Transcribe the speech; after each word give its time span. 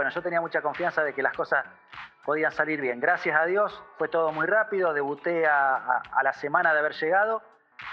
bueno, 0.00 0.12
yo 0.12 0.22
tenía 0.22 0.40
mucha 0.40 0.62
confianza 0.62 1.04
de 1.04 1.12
que 1.12 1.22
las 1.22 1.36
cosas 1.36 1.62
podían 2.24 2.50
salir 2.52 2.80
bien. 2.80 3.00
Gracias 3.00 3.38
a 3.38 3.44
Dios 3.44 3.84
fue 3.98 4.08
todo 4.08 4.32
muy 4.32 4.46
rápido, 4.46 4.94
debuté 4.94 5.46
a, 5.46 6.00
la 6.22 6.32
semana 6.32 6.72
de 6.72 6.78
haber 6.78 6.94
llegado 6.94 7.42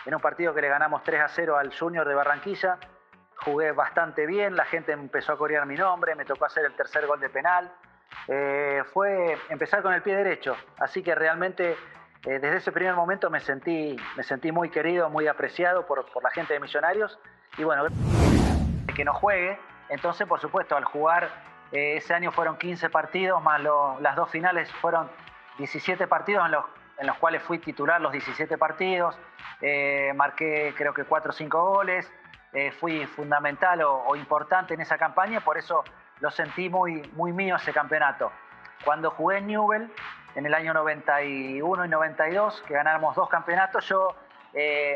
en 0.05 0.15
un 0.15 0.21
partido 0.21 0.53
que 0.53 0.61
le 0.61 0.69
ganamos 0.69 1.03
3 1.03 1.21
a 1.21 1.27
0 1.27 1.57
al 1.57 1.77
Junior 1.77 2.07
de 2.07 2.15
Barranquilla. 2.15 2.77
Jugué 3.43 3.73
bastante 3.73 4.25
bien, 4.25 4.55
la 4.55 4.63
gente 4.63 4.93
empezó 4.93 5.33
a 5.33 5.37
corear 5.37 5.65
mi 5.65 5.75
nombre, 5.75 6.15
me 6.15 6.23
tocó 6.23 6.45
hacer 6.45 6.63
el 6.63 6.77
tercer 6.77 7.05
gol 7.07 7.19
de 7.19 7.27
penal. 7.27 7.73
Eh, 8.29 8.85
fue 8.93 9.37
empezar 9.49 9.81
con 9.81 9.93
el 9.93 10.01
pie 10.01 10.15
derecho, 10.15 10.55
así 10.79 11.03
que 11.03 11.13
realmente 11.13 11.71
eh, 11.71 12.39
desde 12.39 12.55
ese 12.55 12.71
primer 12.71 12.93
momento 12.93 13.29
me 13.29 13.41
sentí, 13.41 13.97
me 14.15 14.23
sentí 14.23 14.53
muy 14.53 14.69
querido, 14.69 15.09
muy 15.09 15.27
apreciado 15.27 15.85
por, 15.85 16.09
por 16.13 16.23
la 16.23 16.31
gente 16.31 16.53
de 16.53 16.61
Millonarios 16.61 17.19
y 17.57 17.65
bueno, 17.65 17.83
que 18.95 19.03
no 19.03 19.13
juegue, 19.13 19.59
entonces 19.89 20.25
por 20.25 20.39
supuesto 20.39 20.77
al 20.77 20.85
jugar 20.85 21.56
ese 21.71 22.13
año 22.13 22.31
fueron 22.31 22.57
15 22.57 22.89
partidos, 22.89 23.41
más 23.43 23.61
las 23.99 24.15
dos 24.15 24.29
finales 24.29 24.71
fueron 24.73 25.09
17 25.57 26.07
partidos 26.07 26.45
en 26.45 26.51
los, 26.51 26.65
en 26.97 27.07
los 27.07 27.17
cuales 27.17 27.41
fui 27.43 27.59
titular 27.59 27.99
los 27.99 28.11
17 28.11 28.57
partidos, 28.57 29.17
eh, 29.61 30.13
marqué 30.15 30.73
creo 30.77 30.93
que 30.93 31.03
4 31.03 31.29
o 31.29 31.33
5 31.33 31.69
goles, 31.69 32.11
eh, 32.53 32.71
fui 32.71 33.05
fundamental 33.05 33.81
o, 33.83 34.15
importante 34.15 34.73
en 34.73 34.81
esa 34.81 34.97
campaña, 34.97 35.41
por 35.41 35.57
eso 35.57 35.83
lo 36.19 36.31
sentí 36.31 36.69
muy, 36.69 37.01
muy 37.13 37.33
mío 37.33 37.55
ese 37.57 37.73
campeonato. 37.73 38.31
Cuando 38.85 39.11
jugué 39.11 39.39
en 39.39 39.47
Newell, 39.47 39.91
en 40.35 40.45
el 40.45 40.53
año 40.53 40.73
91 40.73 41.85
y 41.85 41.89
92, 41.89 42.63
que 42.67 42.73
ganamos 42.75 43.15
dos 43.15 43.27
campeonatos, 43.27 43.87
yo 43.87 44.15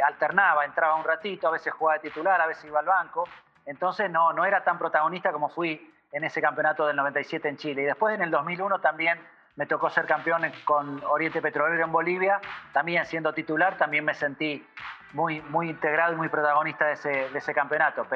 alternaba, 0.08 0.66
entraba 0.66 0.96
un 0.96 1.04
ratito, 1.04 1.48
a 1.48 1.52
veces 1.52 1.74
jugaba 1.74 2.00
de 2.00 2.10
titular, 2.10 2.40
a 2.40 2.48
veces 2.48 2.66
iba 2.66 2.80
al 2.80 2.86
banco, 2.86 3.26
entonces 3.66 4.10
no, 4.10 4.34
no 4.34 4.46
era 4.46 4.64
tan 4.64 4.80
protagonista 4.80 5.32
como 5.32 5.50
fui 5.50 5.91
en 6.12 6.24
ese 6.24 6.42
campeonato 6.42 6.86
del 6.86 6.96
97 6.96 7.48
en 7.48 7.58
Chile. 7.58 7.84
Y 7.84 7.86
después 7.86 8.16
en 8.16 8.22
el 8.22 8.32
2001 8.32 8.80
también 8.80 9.20
me 9.56 9.66
tocó 9.66 9.90
ser 9.90 10.06
campeón 10.06 10.44
con 10.66 11.04
Oriente 11.06 11.42
Petrolero 11.42 11.84
en 11.84 11.92
Bolivia, 11.92 12.40
también 12.74 13.06
siendo 13.06 13.34
titular, 13.34 13.78
también 13.78 14.06
me 14.06 14.14
sentí 14.14 14.66
muy, 15.14 15.42
muy 15.42 15.70
integrado 15.70 16.14
y 16.14 16.16
muy 16.16 16.30
protagonista 16.30 16.86
de 16.86 16.94
ese, 16.94 17.10
de 17.10 17.38
ese 17.38 17.54
campeonato. 17.54 18.08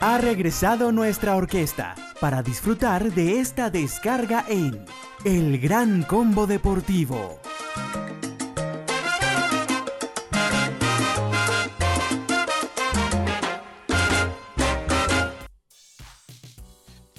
Ha 0.00 0.18
regresado 0.18 0.92
nuestra 0.92 1.34
orquesta 1.34 1.96
para 2.20 2.42
disfrutar 2.42 3.02
de 3.02 3.40
esta 3.40 3.70
descarga 3.70 4.44
en 4.48 4.86
El 5.24 5.58
Gran 5.58 6.04
Combo 6.04 6.46
Deportivo. 6.46 7.40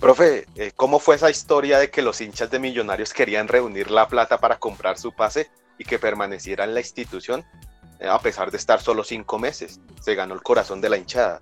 Profe, 0.07 0.45
eh, 0.55 0.71
¿cómo 0.73 0.99
fue 0.99 1.15
esa 1.15 1.29
historia 1.29 1.79
de 1.79 1.91
que 1.91 2.01
los 2.01 2.21
hinchas 2.21 2.49
de 2.49 2.59
Millonarios 2.59 3.11
querían 3.11 3.49
reunir 3.49 3.91
la 3.91 4.07
plata 4.07 4.37
para 4.37 4.57
comprar 4.57 4.97
su 4.97 5.11
pase 5.11 5.49
y 5.77 5.83
que 5.83 5.99
permaneciera 5.99 6.63
en 6.63 6.73
la 6.73 6.79
institución 6.79 7.43
eh, 7.99 8.07
a 8.07 8.17
pesar 8.19 8.49
de 8.49 8.55
estar 8.55 8.79
solo 8.79 9.03
cinco 9.03 9.37
meses? 9.37 9.81
Se 9.99 10.15
ganó 10.15 10.33
el 10.33 10.41
corazón 10.41 10.79
de 10.79 10.87
la 10.87 10.95
hinchada. 10.95 11.41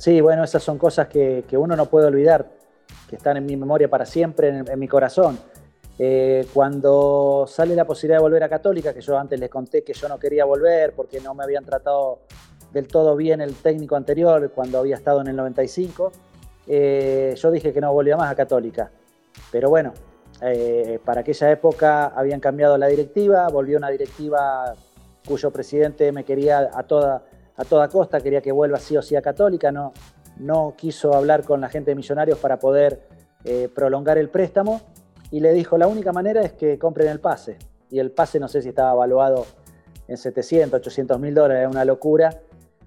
Sí, 0.00 0.20
bueno, 0.20 0.42
esas 0.42 0.64
son 0.64 0.78
cosas 0.78 1.06
que, 1.06 1.44
uno 1.52 1.76
no 1.76 1.86
puede 1.86 2.08
olvidar, 2.08 2.50
que 3.08 3.14
están 3.14 3.36
en 3.36 3.46
mi 3.46 3.56
memoria 3.56 3.88
para 3.88 4.04
siempre, 4.04 4.48
en, 4.48 4.76
mi 4.80 4.88
corazón. 4.88 5.38
Eh, 5.96 6.48
cuando 6.52 7.44
sale 7.46 7.76
la 7.76 7.84
posibilidad 7.84 8.18
de 8.18 8.22
volver 8.22 8.42
a 8.42 8.48
Católica, 8.48 8.92
que 8.92 9.00
yo 9.00 9.16
antes 9.16 9.38
les 9.38 9.48
conté 9.48 9.84
que 9.84 9.92
yo 9.92 10.08
no 10.08 10.18
quería 10.18 10.44
volver 10.44 10.92
porque 10.96 11.20
no 11.20 11.34
me 11.34 11.44
habían 11.44 11.64
tratado 11.64 12.22
del 12.72 12.88
todo 12.88 13.14
bien 13.14 13.40
el 13.40 13.54
técnico 13.54 13.94
anterior 13.94 14.50
cuando 14.52 14.80
había 14.80 14.96
estado 14.96 15.20
en 15.20 15.28
el 15.28 15.36
95, 15.36 16.10
eh, 16.72 17.34
yo 17.36 17.50
dije 17.50 17.72
que 17.72 17.80
no 17.80 17.92
volvía 17.92 18.16
más 18.16 18.30
a 18.30 18.36
Católica. 18.36 18.92
Pero 19.50 19.70
bueno, 19.70 19.92
eh, 20.40 21.00
para 21.04 21.22
aquella 21.22 21.50
época 21.50 22.06
habían 22.06 22.38
cambiado 22.38 22.78
la 22.78 22.86
directiva, 22.86 23.48
volvió 23.48 23.76
una 23.76 23.90
directiva 23.90 24.74
cuyo 25.26 25.50
presidente 25.50 26.12
me 26.12 26.24
quería 26.24 26.70
a 26.72 26.84
toda, 26.84 27.24
a 27.56 27.64
toda 27.64 27.88
costa, 27.88 28.20
quería 28.20 28.40
que 28.40 28.52
vuelva 28.52 28.78
sí 28.78 28.96
o 28.96 29.02
sí 29.02 29.16
a 29.16 29.22
Católica, 29.22 29.72
no, 29.72 29.92
no 30.38 30.74
quiso 30.76 31.12
hablar 31.12 31.42
con 31.42 31.60
la 31.60 31.68
gente 31.68 31.90
de 31.90 31.96
Millonarios 31.96 32.38
para 32.38 32.60
poder 32.60 33.00
eh, 33.44 33.68
prolongar 33.74 34.16
el 34.18 34.28
préstamo 34.28 34.80
y 35.32 35.40
le 35.40 35.52
dijo, 35.52 35.76
la 35.76 35.88
única 35.88 36.12
manera 36.12 36.42
es 36.42 36.52
que 36.52 36.78
compren 36.78 37.08
el 37.08 37.18
pase. 37.18 37.58
Y 37.90 37.98
el 37.98 38.12
pase 38.12 38.38
no 38.38 38.46
sé 38.46 38.62
si 38.62 38.68
estaba 38.68 38.92
evaluado 38.92 39.44
en 40.06 40.16
700, 40.16 40.78
800 40.78 41.18
mil 41.18 41.34
dólares, 41.34 41.68
una 41.68 41.84
locura. 41.84 42.42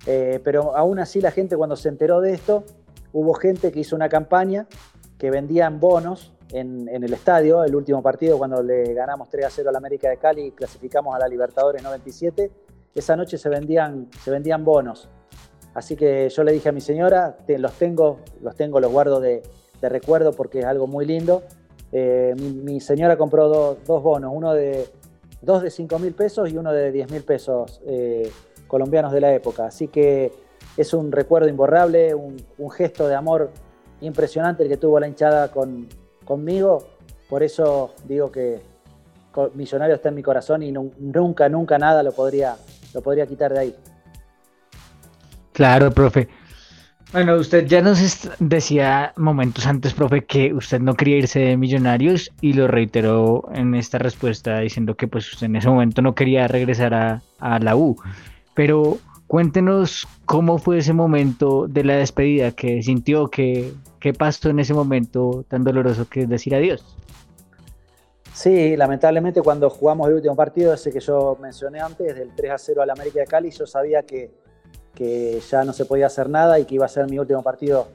pero 0.06 0.76
aún 0.78 1.00
así 1.00 1.20
la 1.20 1.32
gente 1.32 1.58
cuando 1.58 1.76
se 1.76 1.90
enteró 1.90 2.22
de 2.22 2.34
esto 2.34 2.64
hubo 3.14 3.34
gente 3.34 3.72
que 3.72 3.80
hizo 3.80 3.96
una 3.96 4.10
campaña 4.10 4.68
que 5.18 5.32
vendían 5.32 5.80
bonos 5.80 6.34
en, 6.52 6.88
el 6.88 7.14
estadio, 7.14 7.64
el 7.64 7.76
último 7.76 8.04
partido 8.04 8.38
cuando 8.38 8.62
le 8.62 8.94
ganamos 8.94 9.30
3 9.30 9.46
a 9.46 9.50
0 9.50 9.70
al 9.70 9.76
América 9.76 10.10
de 10.10 10.18
Cali 10.18 10.48
y 10.48 10.52
clasificamos 10.52 11.16
a 11.16 11.20
la 11.20 11.28
Libertadores 11.28 11.82
97, 11.82 12.52
esa 12.94 13.16
noche 13.16 13.38
se 13.38 13.50
vendían, 13.50 14.10
se 14.24 14.30
vendían 14.30 14.64
bonos. 14.64 15.10
Así 15.74 15.96
que 15.96 16.30
yo 16.30 16.44
le 16.44 16.52
dije 16.52 16.70
a 16.70 16.72
mi 16.72 16.82
señora, 16.82 17.38
los 17.48 17.74
tengo, 17.74 18.20
los 18.42 18.56
tengo, 18.56 18.80
los 18.80 18.92
guardo 18.92 19.20
de, 19.20 19.42
recuerdo 19.82 20.34
porque 20.34 20.60
es 20.60 20.66
algo 20.66 20.86
muy 20.86 21.06
lindo. 21.06 21.42
Eh, 21.92 22.36
mi, 22.38 22.80
señora 22.80 23.18
compró 23.18 23.48
dos 23.50 24.04
bonos, 24.04 24.32
uno 24.34 24.54
de, 24.54 24.88
dos 25.42 25.62
de 25.62 25.70
5 25.70 26.00
mil 26.00 26.14
pesos 26.14 26.52
y 26.52 26.58
uno 26.58 26.72
de 26.72 26.92
10 26.92 27.12
mil 27.12 27.24
pesos 27.24 27.82
eh, 27.86 28.32
colombianos 28.68 29.12
de 29.12 29.22
la 29.22 29.34
época. 29.34 29.66
Así 29.66 29.88
que 29.88 30.32
es 30.78 30.94
un 30.94 31.12
recuerdo 31.12 31.50
imborrable, 31.50 32.14
un, 32.16 32.38
gesto 32.72 33.08
de 33.08 33.16
amor 33.16 33.52
impresionante 34.02 34.64
el 34.64 34.70
que 34.70 34.78
tuvo 34.78 35.00
la 35.00 35.08
hinchada 35.08 35.50
con, 35.52 35.88
conmigo. 36.26 36.88
Por 37.30 37.44
eso 37.44 37.94
digo 38.06 38.32
que 38.32 38.62
Millonario 39.54 39.96
está 39.96 40.10
en 40.10 40.16
mi 40.16 40.24
corazón 40.24 40.64
y 40.64 40.72
nunca, 40.72 41.50
nunca 41.50 41.78
nada 41.78 42.04
lo 42.04 42.12
podría, 42.12 42.56
lo 42.94 43.02
podría 43.02 43.26
quitar 43.26 43.54
de 43.54 43.60
ahí. 43.60 43.76
Claro, 45.54 45.92
profe. 45.92 46.28
Bueno, 47.12 47.36
usted 47.36 47.68
ya 47.68 47.80
nos 47.80 48.28
decía 48.40 49.14
momentos 49.18 49.68
antes, 49.68 49.94
profe, 49.94 50.26
que 50.26 50.52
usted 50.52 50.80
no 50.80 50.96
quería 50.96 51.18
irse 51.18 51.40
de 51.40 51.58
Millonarios 51.58 52.32
y 52.42 52.54
lo 52.54 52.68
reiteró 52.68 53.48
en 53.54 53.76
esta 53.76 54.00
respuesta 54.00 54.60
diciendo 54.60 54.96
que 54.96 55.08
pues 55.08 55.32
usted 55.32 55.46
en 55.46 55.56
ese 55.56 55.70
momento 55.70 56.02
no 56.02 56.16
quería 56.16 56.48
regresar 56.48 56.96
a, 56.96 57.22
a 57.40 57.60
la 57.60 57.76
U. 57.76 57.96
Pero 58.56 58.98
Cuéntenos 59.34 60.08
cómo 60.28 60.60
fue 60.60 60.78
ese 60.78 60.94
momento 60.94 61.66
de 61.68 61.84
la 61.84 61.96
despedida, 61.96 62.52
que 62.52 62.84
sintió, 62.84 63.30
que, 63.30 63.74
qué 64.00 64.14
pasó 64.14 64.50
en 64.50 64.60
ese 64.60 64.76
momento 64.76 65.44
tan 65.48 65.64
doloroso 65.64 66.08
que 66.08 66.22
es 66.22 66.30
decir 66.30 66.54
adiós. 66.54 66.86
Sí, 68.32 68.78
lamentablemente 68.78 69.42
cuando 69.42 69.72
jugamos 69.72 70.08
el 70.08 70.14
último 70.14 70.36
partido, 70.36 70.72
ese 70.76 70.92
que 70.92 71.00
yo 71.00 71.36
mencioné 71.42 71.80
antes, 71.80 72.16
del 72.16 72.30
3 72.36 72.52
a 72.52 72.58
0 72.60 72.84
al 72.84 72.92
América 72.92 73.22
de 73.22 73.26
Cali, 73.26 73.50
yo 73.50 73.66
sabía 73.66 74.04
que, 74.04 74.30
que 74.94 75.40
ya 75.50 75.64
no 75.64 75.74
se 75.74 75.86
podía 75.86 76.06
hacer 76.06 76.30
nada 76.30 76.60
y 76.60 76.66
que 76.66 76.76
iba 76.76 76.86
a 76.86 76.90
ser 76.90 77.10
mi 77.10 77.18
último 77.18 77.42
partido. 77.42 77.88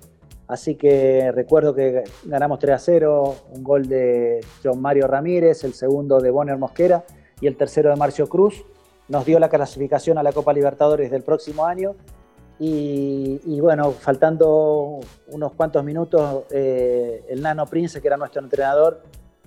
Así 0.48 0.74
que 0.74 1.30
recuerdo 1.30 1.72
que 1.72 2.02
ganamos 2.24 2.58
3 2.58 2.74
a 2.74 2.78
0, 2.80 3.36
un 3.54 3.62
gol 3.62 3.86
de 3.86 4.40
John 4.64 4.82
Mario 4.82 5.06
Ramírez, 5.06 5.62
el 5.62 5.74
segundo 5.74 6.18
de 6.18 6.32
Bonner 6.32 6.58
Mosquera 6.58 7.04
y 7.40 7.46
el 7.46 7.56
tercero 7.56 7.90
de 7.90 7.94
Marcio 7.94 8.28
Cruz 8.28 8.64
nos 9.08 9.24
dio 9.24 9.38
la 9.38 9.48
clasificación 9.48 10.18
a 10.18 10.22
la 10.22 10.32
Copa 10.32 10.52
Libertadores 10.52 11.10
del 11.10 11.22
próximo 11.22 11.64
año. 11.64 11.94
Y, 12.60 13.60
bueno, 13.60 13.92
faltando 13.92 14.98
unos 15.28 15.52
cuantos 15.52 15.84
minutos, 15.84 16.44
eh, 16.50 17.24
el 17.28 17.40
Nano 17.40 17.66
Prince, 17.66 18.00
que 18.00 18.08
era 18.08 18.16
nuestro 18.16 18.42
entrenador, 18.42 19.00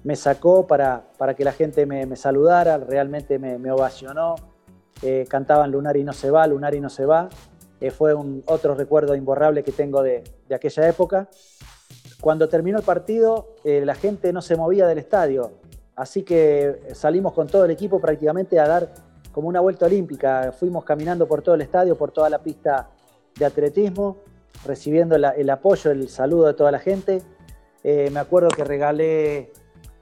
me 0.03 0.15
sacó 0.15 0.65
para, 0.65 1.03
para 1.17 1.35
que 1.35 1.43
la 1.43 1.51
gente 1.51 1.85
me, 1.85 2.15
saludara, 2.15 2.77
realmente 2.77 3.37
me, 3.37 3.71
ovacionó. 3.71 4.35
Eh, 5.03 5.25
cantaban 5.27 5.71
Lunar 5.71 5.97
y 5.97 6.03
no 6.03 6.13
se 6.13 6.31
va, 6.31 6.47
Lunar 6.47 6.73
y 6.73 6.79
no 6.79 6.89
se 6.89 7.05
va. 7.05 7.27
Eh, 7.81 7.91
fue 7.91 8.13
un 8.13 8.43
otro 8.45 8.75
recuerdo 8.75 9.15
imborrable 9.15 9.63
que 9.63 9.71
tengo 9.71 10.01
de, 10.01 10.23
de 10.47 10.55
aquella 10.55 10.87
época. 10.87 11.27
Cuando 12.21 12.47
terminó 12.47 12.77
el 12.77 12.83
partido, 12.83 13.55
la 13.65 13.95
gente 13.95 14.31
no 14.31 14.43
se 14.43 14.55
movía 14.55 14.85
del 14.85 14.99
estadio, 14.99 15.53
así 15.95 16.21
que 16.21 16.79
salimos 16.93 17.33
con 17.33 17.47
todo 17.47 17.65
el 17.65 17.71
equipo 17.71 17.99
prácticamente 17.99 18.59
a 18.59 18.67
dar 18.67 18.89
como 19.31 19.47
una 19.47 19.59
vuelta 19.59 19.85
olímpica. 19.85 20.51
Fuimos 20.51 20.83
caminando 20.83 21.27
por 21.27 21.41
todo 21.41 21.55
el 21.55 21.61
estadio, 21.61 21.97
por 21.97 22.11
toda 22.11 22.29
la 22.29 22.39
pista 22.39 22.89
de 23.37 23.45
atletismo, 23.45 24.17
recibiendo 24.65 25.15
el 25.15 25.49
apoyo, 25.49 25.91
el 25.91 26.09
saludo 26.09 26.47
de 26.47 26.53
toda 26.53 26.71
la 26.71 26.79
gente. 26.79 27.21
Eh, 27.83 28.09
me 28.11 28.19
acuerdo 28.19 28.49
que 28.49 28.63
regalé 28.63 29.51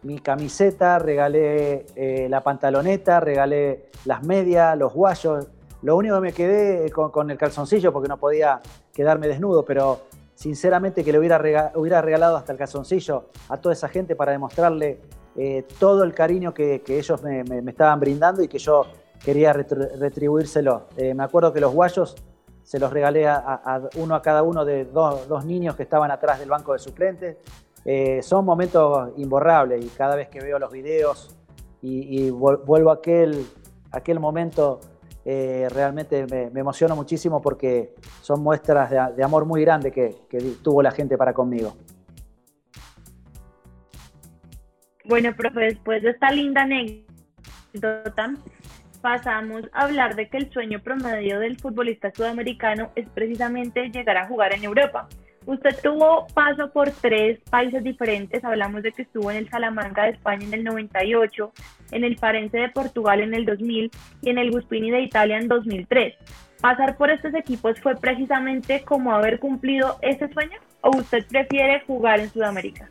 mi 0.04 0.20
camiseta, 0.20 1.00
regalé 1.00 1.86
eh, 1.96 2.28
la 2.30 2.42
pantaloneta, 2.42 3.20
regalé 3.20 3.90
las 4.06 4.24
medias, 4.24 4.78
los 4.78 4.94
guayos. 4.94 5.48
Lo 5.82 5.96
único 5.96 6.16
que 6.16 6.22
me 6.22 6.34
quedé 6.34 6.92
con, 6.92 7.32
el 7.32 7.38
calzoncillo 7.38 7.94
porque 7.94 8.10
no 8.10 8.18
podía 8.18 8.60
quedarme 8.94 9.28
desnudo, 9.28 9.64
pero 9.64 10.02
sinceramente 10.36 11.04
que 11.04 11.12
le 11.12 11.20
hubiera, 11.20 11.38
regalado 11.38 12.38
hasta 12.38 12.52
el 12.52 12.58
calzoncillo 12.58 13.25
a 13.48 13.58
toda 13.58 13.74
esa 13.74 13.88
gente 13.88 14.16
para 14.16 14.32
demostrarle 14.32 15.00
eh, 15.36 15.66
todo 15.80 16.04
el 16.04 16.14
cariño 16.14 16.54
que, 16.54 16.82
ellos 16.88 17.24
me, 17.24 17.44
estaban 17.70 18.00
brindando 18.00 18.42
y 18.42 18.48
que 18.50 18.58
yo 18.58 18.88
quería 19.24 19.54
retribuírselo. 19.54 20.88
Eh, 20.98 21.13
me 21.13 21.24
acuerdo 21.24 21.54
que 21.54 21.60
los 21.60 21.74
guayos 21.74 22.16
se 22.63 22.80
los 22.80 22.94
regalé 22.94 23.27
a, 23.27 23.81
uno 23.95 24.16
a 24.16 24.21
cada 24.21 24.44
uno 24.44 24.63
de 24.63 24.86
dos, 24.86 25.45
niños 25.45 25.75
que 25.75 25.83
estaban 25.83 26.12
atrás 26.12 26.39
del 26.39 26.50
banco 26.50 26.74
de 26.74 26.80
suplentes. 26.80 27.38
Eh, 27.83 28.21
son 28.21 28.45
momentos 28.45 29.12
imborrables 29.18 29.83
y 29.83 29.88
cada 29.89 30.16
vez 30.16 30.30
que 30.30 30.39
veo 30.39 30.60
los 30.60 30.71
videos 30.71 31.36
y, 31.81 32.30
vuelvo 32.30 32.92
a 32.92 32.95
aquel, 32.95 33.45
aquel 33.92 34.19
momento, 34.19 34.81
eh, 35.25 35.68
realmente 35.72 36.25
me, 36.27 36.60
emociono 36.60 36.95
muchísimo 36.95 37.42
porque 37.42 37.95
son 38.22 38.42
muestras 38.42 39.15
de, 39.15 39.24
amor 39.24 39.45
muy 39.45 39.62
grande 39.62 39.92
que, 39.92 40.27
tuvo 40.62 40.83
la 40.83 40.92
gente 40.92 41.18
para 41.18 41.33
conmigo. 41.33 41.75
Bueno, 45.06 45.33
profe, 45.36 45.62
después 45.62 46.04
de 46.04 46.12
esta 46.12 46.30
linda 46.31 46.62
anécdota, 46.62 48.36
pasamos 49.01 49.63
a 49.74 49.84
hablar 49.84 50.16
de 50.16 50.28
que 50.30 50.38
el 50.38 50.51
sueño 50.51 50.80
promedio 50.80 51.40
del 51.40 51.57
futbolista 51.57 52.12
sudamericano 52.12 52.92
es 52.96 53.07
precisamente 53.10 53.90
llegar 53.90 54.18
a 54.18 54.28
jugar 54.28 54.54
en 54.54 54.63
Europa. 54.63 55.07
Usted 55.46 55.75
tuvo 55.81 56.28
paso 56.34 56.72
por 56.72 56.92
tres 56.92 57.40
países 57.50 57.84
diferentes, 57.84 58.44
hablamos 58.44 58.84
de 58.84 58.92
que 58.92 59.04
estuvo 59.04 59.31
en 59.31 59.38
el 59.38 59.50
Salamanca 59.50 60.04
de 60.04 60.12
España 60.12 60.46
en 60.46 60.54
el 60.54 60.63
98, 60.63 61.51
en 61.92 62.04
el 62.04 62.18
Farense 62.18 62.57
de 62.57 62.69
Portugal 62.69 63.22
en 63.22 63.34
el 63.34 63.46
2000 63.46 63.90
y 64.22 64.30
en 64.30 64.38
el 64.38 64.51
Guspini 64.51 64.92
de 64.92 65.01
Italia 65.01 65.38
en 65.38 65.48
2003. 65.48 66.16
¿Pasar 66.62 66.98
por 66.98 67.10
estos 67.10 67.34
equipos 67.34 67.80
fue 67.80 67.96
precisamente 67.96 68.84
como 68.84 69.13
haber 69.13 69.40
cumplido 69.40 69.98
ese 70.01 70.28
sueño 70.34 70.60
o 70.81 70.98
usted 70.98 71.25
prefiere 71.25 71.81
jugar 71.88 72.19
en 72.19 72.30
Sudamérica? 72.30 72.90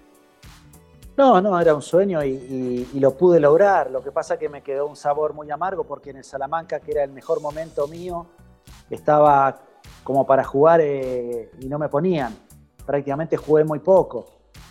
No, 1.18 1.40
no, 1.40 1.58
era 1.58 1.74
un 1.74 1.82
sueño 1.82 2.22
y, 2.22 2.86
lo 2.94 3.16
pude 3.16 3.40
lograr. 3.40 3.90
Lo 3.90 4.00
que 4.04 4.12
pasa 4.12 4.34
es 4.34 4.40
que 4.40 4.48
me 4.48 4.62
quedó 4.62 4.86
un 4.86 4.94
sabor 4.94 5.34
muy 5.34 5.50
amargo 5.50 5.82
porque 5.82 6.10
en 6.10 6.18
el 6.18 6.24
Salamanca, 6.24 6.78
que 6.78 6.92
era 6.92 7.02
el 7.02 7.10
mejor 7.10 7.42
momento 7.42 7.88
mío, 7.88 8.26
estaba 8.88 9.58
como 10.04 10.24
para 10.24 10.44
jugar 10.44 10.80
eh, 10.80 11.50
y 11.58 11.68
no 11.68 11.76
me 11.76 11.88
ponían. 11.88 12.36
Prácticamente 12.86 13.36
jugué 13.36 13.64
muy 13.64 13.80
poco. 13.80 14.26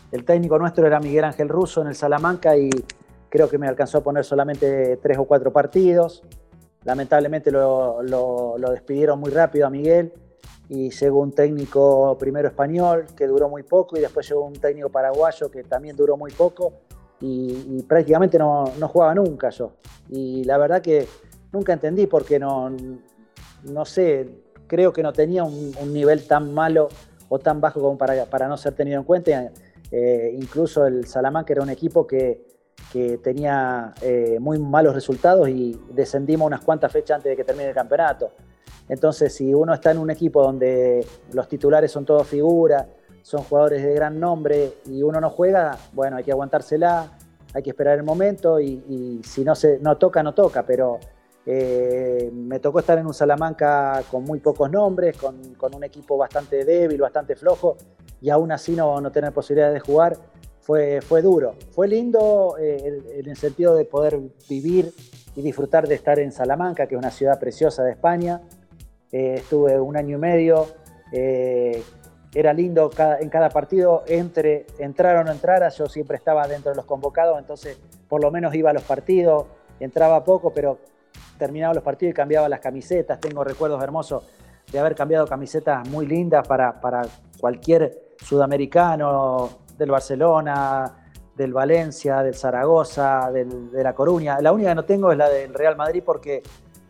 El 0.10 0.24
técnico 0.24 0.58
nuestro 0.58 0.88
era 0.88 1.02
Miguel 1.02 1.26
Ángel 1.26 1.50
Russo 1.50 1.82
en 1.82 1.88
el 1.88 1.96
Salamanca 1.96 2.56
y 2.56 2.70
creo 3.28 3.50
que 3.50 3.58
me 3.58 3.68
alcanzó 3.68 3.98
a 3.98 4.02
poner 4.02 4.24
solamente 4.24 4.96
tres 5.04 5.18
o 5.18 5.26
cuatro 5.26 5.52
partidos. 5.52 6.24
Lamentablemente 6.86 7.52
lo, 7.52 8.02
lo 8.02 8.72
despidieron 8.72 9.20
muy 9.20 9.32
rápido 9.32 9.68
a 9.68 9.70
Miguel 9.70 10.14
y 10.70 10.90
llegó 10.90 11.20
un 11.22 11.32
técnico 11.32 12.18
primero 12.20 12.48
español 12.48 13.06
que 13.16 13.26
duró 13.28 13.50
muy 13.50 13.64
poco 13.64 13.98
y 13.98 14.02
después 14.02 14.28
llegó 14.28 14.44
un 14.46 14.54
técnico 14.54 14.90
paraguayo 14.90 15.50
que 15.50 15.64
también 15.64 15.96
duró 15.96 16.18
muy 16.18 16.32
poco 16.32 16.74
y, 17.20 17.82
prácticamente 17.84 18.38
no, 18.38 18.66
no, 18.78 18.88
jugaba 18.88 19.16
nunca 19.16 19.50
yo. 19.50 19.72
Y 20.10 20.44
la 20.44 20.58
verdad 20.58 20.82
que 20.82 21.08
nunca 21.52 21.74
entendí 21.74 22.06
porque 22.06 22.38
no, 22.38 22.70
no 23.64 23.86
sé, 23.86 24.30
creo 24.68 24.94
que 24.94 25.02
no 25.02 25.14
tenía 25.14 25.44
un, 25.44 25.74
nivel 25.92 26.28
tan 26.28 26.54
malo 26.54 26.90
o 27.30 27.40
tan 27.40 27.60
bajo 27.60 27.82
como 27.82 27.98
para, 27.98 28.26
para 28.26 28.48
no 28.48 28.58
ser 28.58 28.74
tenido 28.74 29.00
en 29.00 29.04
cuenta. 29.04 29.52
Eh, 29.92 30.36
incluso 30.38 30.86
el 30.86 31.08
Salamanca 31.08 31.54
era 31.54 31.64
un 31.64 31.70
equipo 31.70 32.06
que, 32.06 32.46
que 32.92 33.18
tenía 33.18 33.94
eh, 34.02 34.38
muy 34.40 34.60
malos 34.60 34.94
resultados 34.94 35.50
y 35.50 35.80
descendimos 35.92 36.46
unas 36.46 36.62
cuantas 36.62 36.92
fechas 36.92 37.18
antes 37.18 37.32
de 37.32 37.36
que 37.36 37.44
termine 37.44 37.70
el 37.70 37.76
campeonato. 37.76 38.32
Entonces, 38.90 39.34
si 39.34 39.54
uno 39.54 39.74
está 39.74 39.92
en 39.92 39.98
un 39.98 40.10
equipo 40.10 40.42
donde 40.42 41.06
los 41.34 41.48
titulares 41.48 41.92
son 41.92 42.06
todos 42.06 42.28
figuras, 42.28 42.86
son 43.22 43.44
jugadores 43.44 43.84
de 43.84 43.94
gran 43.94 44.20
nombre 44.20 44.76
y 44.86 45.04
uno 45.04 45.20
no 45.20 45.30
juega, 45.30 45.78
bueno, 45.92 46.16
hay 46.16 46.24
que 46.24 46.32
aguantársela, 46.32 47.12
hay 47.54 47.62
que 47.62 47.72
esperar 47.72 47.98
el 47.98 48.04
momento 48.04 48.60
y, 48.62 49.20
si 49.24 49.44
no, 49.44 49.56
se, 49.56 49.80
no 49.80 49.98
toca, 49.98 50.24
no 50.24 50.34
toca, 50.34 50.66
pero 50.66 51.00
eh, 51.46 52.30
me 52.34 52.60
tocó 52.60 52.80
estar 52.80 52.98
en 52.98 53.06
un 53.06 53.14
Salamanca 53.14 54.02
con 54.10 54.24
muy 54.24 54.40
pocos 54.40 54.72
nombres, 54.72 55.18
con, 55.18 55.76
un 55.76 55.84
equipo 55.84 56.16
bastante 56.16 56.64
débil, 56.64 57.02
bastante 57.02 57.36
flojo 57.36 57.76
y 58.22 58.30
aún 58.30 58.52
así 58.52 58.76
no, 58.76 59.12
tener 59.12 59.34
posibilidad 59.34 59.74
de 59.74 59.80
jugar. 59.80 60.18
Fue, 60.62 61.00
fue 61.02 61.22
duro. 61.22 61.56
Fue 61.72 61.88
lindo 61.88 62.58
eh, 62.60 63.02
en 63.16 63.30
el 63.30 63.38
sentido 63.38 63.74
de 63.76 63.86
poder 63.86 64.20
vivir 64.50 64.94
y 65.34 65.42
disfrutar 65.42 65.88
de 65.88 65.96
estar 65.96 66.20
en 66.20 66.32
Salamanca, 66.34 66.88
que 66.88 66.96
es 66.96 67.00
una 67.00 67.12
ciudad 67.12 67.40
preciosa 67.40 67.84
de 67.84 67.92
España, 67.92 68.42
eh, 69.12 69.36
estuve 69.38 69.80
un 69.80 69.96
año 69.98 70.18
y 70.18 70.20
medio, 70.20 70.68
eh, 71.12 71.84
era 72.34 72.54
lindo 72.54 72.92
en 73.20 73.30
cada 73.30 73.50
partido, 73.50 74.04
entre 74.08 74.68
entrar 74.80 75.16
o 75.18 75.24
no 75.24 75.32
entrara, 75.32 75.70
yo 75.70 75.88
siempre 75.88 76.18
estaba 76.18 76.48
dentro 76.48 76.72
de 76.72 76.76
los 76.76 76.86
convocados, 76.86 77.40
entonces 77.40 77.80
por 78.08 78.22
lo 78.22 78.32
menos 78.32 78.54
iba 78.54 78.70
a 78.70 78.74
los 78.74 78.84
partidos, 78.84 79.46
entraba 79.80 80.24
poco, 80.24 80.52
pero 80.54 80.80
terminaba 81.38 81.74
los 81.74 81.84
partidos 81.84 82.12
y 82.12 82.14
cambiaba 82.14 82.50
las 82.50 82.60
camisetas, 82.60 83.20
tengo 83.20 83.44
recuerdos 83.44 83.82
hermosos 83.82 84.28
de 84.72 84.80
haber 84.80 84.96
cambiado 84.96 85.26
camisetas 85.26 85.88
muy 85.88 86.06
lindas 86.06 86.48
para, 86.48 86.80
para 86.82 87.04
cualquier 87.40 88.16
sudamericano 88.18 89.50
del 89.78 89.92
Barcelona, 89.92 91.08
del 91.36 91.54
Valencia, 91.54 92.24
del 92.24 92.34
Zaragoza, 92.34 93.32
de 93.32 93.84
La 93.84 93.94
Coruña. 93.94 94.42
La 94.42 94.52
única 94.52 94.70
que 94.70 94.76
no 94.76 94.86
tengo 94.86 95.12
es 95.12 95.18
la 95.18 95.30
del 95.30 95.54
Real 95.54 95.78
Madrid 95.78 96.02
porque 96.04 96.42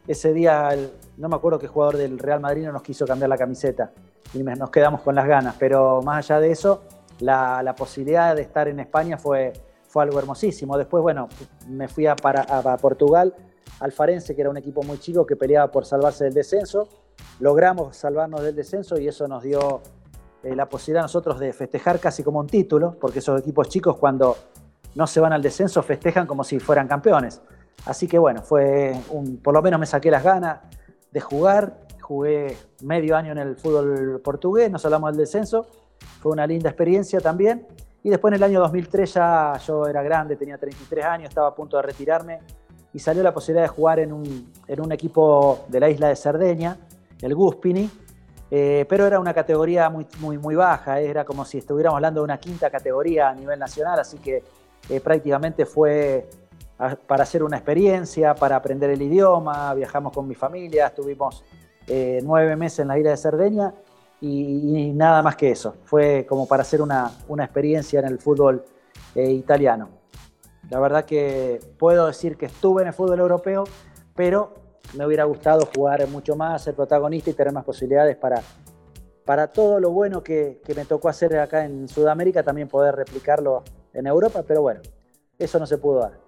ese 0.07 0.33
día 0.33 0.69
no 1.17 1.29
me 1.29 1.35
acuerdo 1.35 1.59
qué 1.59 1.67
jugador 1.67 1.97
del 1.97 2.17
Real 2.17 2.39
Madrid 2.39 2.65
no 2.65 2.71
nos 2.71 2.81
quiso 2.81 3.05
cambiar 3.05 3.29
la 3.29 3.37
camiseta 3.37 3.91
y 4.33 4.41
nos 4.41 4.69
quedamos 4.69 5.01
con 5.01 5.15
las 5.15 5.27
ganas, 5.27 5.55
pero 5.59 6.01
más 6.01 6.25
allá 6.25 6.39
de 6.39 6.51
eso, 6.51 6.81
la, 7.19 7.73
posibilidad 7.77 8.35
de 8.35 8.41
estar 8.41 8.67
en 8.67 8.79
España 8.79 9.17
fue, 9.17 9.53
fue 9.87 10.03
algo 10.03 10.19
hermosísimo. 10.19 10.77
Después, 10.77 11.01
bueno, 11.01 11.27
me 11.67 11.87
fui 11.87 12.07
a, 12.07 12.15
para, 12.15 12.77
Portugal, 12.77 13.33
al 13.79 13.91
Farense, 13.91 14.35
que 14.35 14.41
era 14.41 14.49
un 14.49 14.57
equipo 14.57 14.83
muy 14.83 14.99
chico 14.99 15.25
que 15.25 15.35
peleaba 15.35 15.71
por 15.71 15.85
salvarse 15.85 16.25
del 16.25 16.33
descenso. 16.33 16.87
Logramos 17.39 17.97
salvarnos 17.97 18.41
del 18.43 18.55
descenso 18.55 18.99
y 18.99 19.07
eso 19.07 19.27
nos 19.27 19.43
dio 19.43 19.81
eh, 20.43 20.55
la 20.55 20.67
posibilidad 20.67 21.03
a 21.03 21.05
nosotros 21.05 21.39
de 21.39 21.53
festejar 21.53 21.99
casi 21.99 22.23
como 22.23 22.39
un 22.39 22.47
título, 22.47 22.97
porque 22.99 23.19
esos 23.19 23.39
equipos 23.39 23.69
chicos 23.69 23.97
cuando 23.97 24.37
no 24.95 25.07
se 25.07 25.19
van 25.19 25.33
al 25.33 25.41
descenso 25.41 25.81
festejan 25.83 26.27
como 26.27 26.43
si 26.43 26.59
fueran 26.59 26.87
campeones. 26.87 27.41
Así 27.85 28.07
que 28.07 28.17
bueno, 28.17 28.41
fue 28.41 28.93
un, 29.09 29.37
por 29.37 29.53
lo 29.53 29.61
menos 29.61 29.79
me 29.79 29.85
saqué 29.85 30.11
las 30.11 30.23
ganas 30.23 30.59
de 31.11 31.19
jugar. 31.19 31.87
Jugué 32.01 32.57
medio 32.83 33.17
año 33.17 33.33
en 33.33 33.37
el 33.37 33.57
fútbol 33.57 34.21
portugués, 34.23 34.71
nos 34.71 34.85
hablamos 34.85 35.11
del 35.11 35.19
descenso. 35.19 35.67
Fue 36.21 36.31
una 36.31 36.47
linda 36.47 36.69
experiencia 36.69 37.19
también. 37.19 37.67
Y 38.03 38.09
después 38.09 38.31
en 38.31 38.37
el 38.37 38.43
año 38.43 38.59
2003 38.61 39.13
ya 39.13 39.53
yo 39.65 39.85
era 39.87 40.01
grande, 40.01 40.35
tenía 40.37 40.57
33 40.57 41.05
años, 41.05 41.29
estaba 41.29 41.49
a 41.49 41.55
punto 41.55 41.75
de 41.77 41.83
retirarme 41.83 42.39
y 42.93 42.99
salió 42.99 43.21
la 43.21 43.33
posibilidad 43.33 43.63
de 43.63 43.67
jugar 43.67 43.99
en 43.99 44.13
un, 44.13 44.53
en 44.67 44.81
un 44.81 44.91
equipo 44.91 45.65
de 45.67 45.79
la 45.79 45.89
isla 45.89 46.07
de 46.07 46.15
Cerdeña, 46.15 46.77
el 47.21 47.35
Guspini, 47.35 47.89
eh, 48.49 48.85
pero 48.87 49.05
era 49.05 49.19
una 49.19 49.33
categoría 49.33 49.89
muy, 49.89 50.07
muy, 50.19 50.37
muy 50.37 50.55
baja, 50.55 50.99
era 50.99 51.25
como 51.25 51.43
si 51.43 51.57
estuviéramos 51.57 51.97
hablando 51.97 52.21
de 52.21 52.25
una 52.25 52.37
quinta 52.37 52.69
categoría 52.69 53.29
a 53.29 53.35
nivel 53.35 53.59
nacional, 53.59 53.99
así 53.99 54.19
que 54.19 54.43
eh, 54.89 55.01
prácticamente 55.01 55.65
fue 55.65 56.29
para 56.77 57.23
hacer 57.23 57.43
una 57.43 57.57
experiencia, 57.57 58.35
para 58.35 58.55
aprender 58.55 58.89
el 58.91 59.01
idioma, 59.01 59.73
viajamos 59.73 60.13
con 60.13 60.27
mi 60.27 60.35
familia, 60.35 60.87
estuvimos 60.87 61.43
eh, 61.87 62.19
nueve 62.23 62.55
meses 62.55 62.79
en 62.79 62.89
la 62.89 62.97
isla 62.99 63.11
de 63.11 63.17
Cerdeña 63.17 63.73
y, 64.21 64.91
nada 64.93 65.23
más 65.23 65.35
que 65.35 65.51
eso. 65.51 65.75
Fue 65.85 66.25
como 66.27 66.47
para 66.47 66.61
hacer 66.61 66.81
una, 66.81 67.11
experiencia 67.39 67.99
en 67.99 68.05
el 68.05 68.19
fútbol 68.19 68.63
eh, 69.15 69.31
italiano. 69.31 69.89
La 70.69 70.79
verdad 70.79 71.05
que 71.05 71.59
puedo 71.79 72.07
decir 72.07 72.37
que 72.37 72.47
estuve 72.47 72.83
en 72.83 72.89
el 72.89 72.93
fútbol 72.93 73.19
europeo, 73.19 73.63
pero 74.15 74.53
me 74.95 75.05
hubiera 75.05 75.23
gustado 75.23 75.67
jugar 75.73 76.07
mucho 76.07 76.35
más, 76.35 76.63
ser 76.63 76.75
protagonista 76.75 77.29
y 77.29 77.33
tener 77.33 77.53
más 77.53 77.63
posibilidades 77.63 78.17
para, 78.17 78.41
para 79.25 79.47
todo 79.47 79.79
lo 79.79 79.91
bueno 79.91 80.21
que, 80.21 80.61
que 80.63 80.75
me 80.75 80.85
tocó 80.85 81.09
hacer 81.09 81.37
acá 81.39 81.65
en 81.65 81.87
Sudamérica, 81.87 82.43
también 82.43 82.67
poder 82.67 82.95
replicarlo 82.95 83.63
en 83.93 84.07
Europa, 84.07 84.43
pero 84.45 84.61
bueno, 84.61 84.81
eso 85.39 85.57
no 85.57 85.65
se 85.65 85.77
pudo 85.77 86.01
dar. 86.01 86.26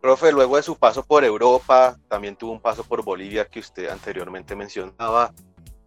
Profe, 0.00 0.30
luego 0.30 0.56
de 0.56 0.62
su 0.62 0.76
paso 0.76 1.04
por 1.04 1.24
Europa, 1.24 1.98
también 2.08 2.36
tuvo 2.36 2.52
un 2.52 2.60
paso 2.60 2.84
por 2.84 3.04
Bolivia 3.04 3.46
que 3.46 3.58
usted 3.58 3.88
anteriormente 3.88 4.54
mencionaba 4.54 5.32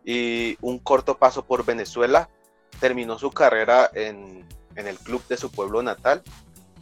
y 0.04 0.58
un 0.62 0.80
corto 0.80 1.18
paso 1.18 1.46
por 1.46 1.66
Venezuela. 1.66 2.30
Terminó 2.80 3.18
su 3.18 3.32
carrera 3.32 3.90
en, 3.94 4.46
el 4.76 4.98
club 5.00 5.26
de 5.28 5.38
su 5.38 5.52
pueblo 5.52 5.82
natal, 5.82 6.24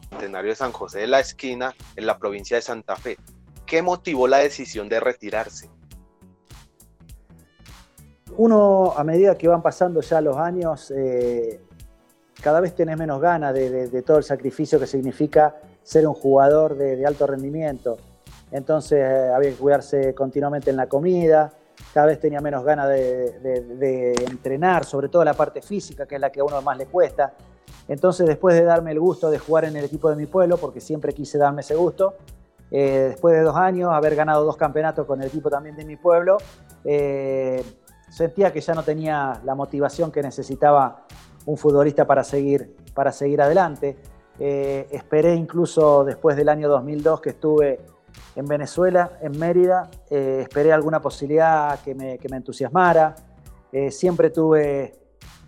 Centenario 0.10 0.50
de 0.50 0.56
San 0.56 0.72
José 0.72 1.00
de 1.00 1.08
la 1.08 1.20
Esquina, 1.20 1.76
en 1.96 2.06
la 2.08 2.18
provincia 2.18 2.58
de 2.58 2.62
Santa 2.62 2.96
Fe. 2.96 3.18
¿Qué 3.66 3.84
motivó 3.84 4.28
la 4.28 4.38
decisión 4.38 4.90
de 4.90 5.00
retirarse? 5.00 5.70
Uno, 8.38 8.94
a 8.96 9.04
medida 9.04 9.38
que 9.38 9.48
van 9.48 9.62
pasando 9.62 10.02
ya 10.02 10.22
los 10.22 10.38
años, 10.38 10.92
eh, 10.96 11.62
cada 12.42 12.60
vez 12.60 12.74
tenés 12.74 12.98
menos 12.98 13.22
ganas 13.22 13.54
de, 13.54 14.02
todo 14.02 14.18
el 14.18 14.24
sacrificio 14.24 14.80
que 14.80 14.88
significa 14.88 15.56
ser 15.84 16.08
un 16.08 16.14
jugador 16.14 16.76
de, 16.76 17.06
alto 17.06 17.28
rendimiento. 17.28 17.98
Entonces 18.52 19.00
eh, 19.00 19.32
había 19.34 19.50
que 19.52 19.56
cuidarse 19.56 20.14
continuamente 20.14 20.70
en 20.70 20.78
la 20.78 20.88
comida, 20.88 21.52
cada 21.94 22.08
vez 22.08 22.20
tenía 22.20 22.42
menos 22.42 22.64
ganas 22.64 22.90
de, 22.90 24.14
entrenar, 24.30 24.86
sobre 24.86 25.10
todo 25.10 25.24
la 25.24 25.34
parte 25.34 25.62
física, 25.62 26.06
que 26.06 26.16
es 26.16 26.22
la 26.22 26.32
que 26.32 26.40
a 26.42 26.44
uno 26.44 26.62
más 26.62 26.78
le 26.78 26.86
cuesta. 26.86 27.34
Entonces 27.88 28.28
después 28.28 28.56
de 28.56 28.64
darme 28.64 28.92
el 28.92 29.00
gusto 29.00 29.32
de 29.32 29.40
jugar 29.40 29.66
en 29.66 29.76
el 29.76 29.86
equipo 29.86 30.10
de 30.10 30.16
mi 30.16 30.26
pueblo, 30.26 30.58
porque 30.58 30.82
siempre 30.82 31.14
quise 31.14 31.38
darme 31.38 31.62
ese 31.62 31.76
gusto, 31.76 32.16
eh, 32.72 33.08
después 33.10 33.36
de 33.36 33.42
dos 33.42 33.56
años, 33.56 33.92
haber 33.92 34.16
ganado 34.16 34.46
dos 34.46 34.58
campeonatos 34.58 35.06
con 35.08 35.22
el 35.22 35.28
equipo 35.28 35.50
también 35.50 35.76
de 35.76 35.86
mi 35.86 35.96
pueblo, 35.96 36.38
eh, 36.84 37.64
sentía 38.10 38.54
que 38.54 38.62
ya 38.62 38.74
no 38.74 38.84
tenía 38.84 39.42
la 39.44 39.56
motivación 39.56 40.12
que 40.12 40.22
necesitaba 40.22 41.06
un 41.46 41.58
futbolista 41.58 42.06
para 42.06 42.24
seguir, 42.24 42.76
para 42.94 43.12
seguir 43.12 43.42
adelante. 43.42 43.98
Eh, 44.40 44.88
esperé 44.92 45.36
incluso 45.36 46.04
después 46.04 46.38
del 46.38 46.50
año 46.50 46.70
2002 46.70 47.22
que 47.22 47.30
estuve 47.30 47.80
en 48.36 48.46
Venezuela, 48.46 49.12
en 49.22 49.38
Mérida, 49.38 49.90
esperé 50.10 50.72
alguna 50.72 51.02
posibilidad 51.02 51.80
que 51.82 51.94
me, 51.94 52.18
que 52.18 52.30
me 52.30 52.38
entusiasmara. 52.38 53.16
siempre 53.90 54.30
tuve, 54.30 54.94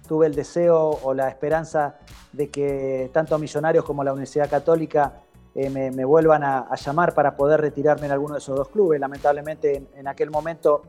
tuve 0.07 0.27
el 0.27 0.35
deseo 0.35 0.99
o 1.03 1.13
la 1.13 1.29
esperanza 1.29 1.95
de 2.33 2.49
que 2.49 3.09
tanto 3.13 3.37
Millonarios 3.37 3.85
como 3.85 4.03
la 4.03 4.11
Universidad 4.11 4.49
Católica 4.49 5.21
eh, 5.53 5.69
me, 5.69 6.05
vuelvan 6.05 6.43
a, 6.43 6.73
llamar 6.75 7.13
para 7.13 7.35
poder 7.35 7.59
retirarme 7.59 8.05
en 8.05 8.13
alguno 8.13 8.35
de 8.35 8.39
esos 8.39 8.55
dos 8.55 8.69
clubes. 8.69 8.99
Lamentablemente 8.99 9.83
en, 9.95 10.07
aquel 10.07 10.31
momento 10.31 10.83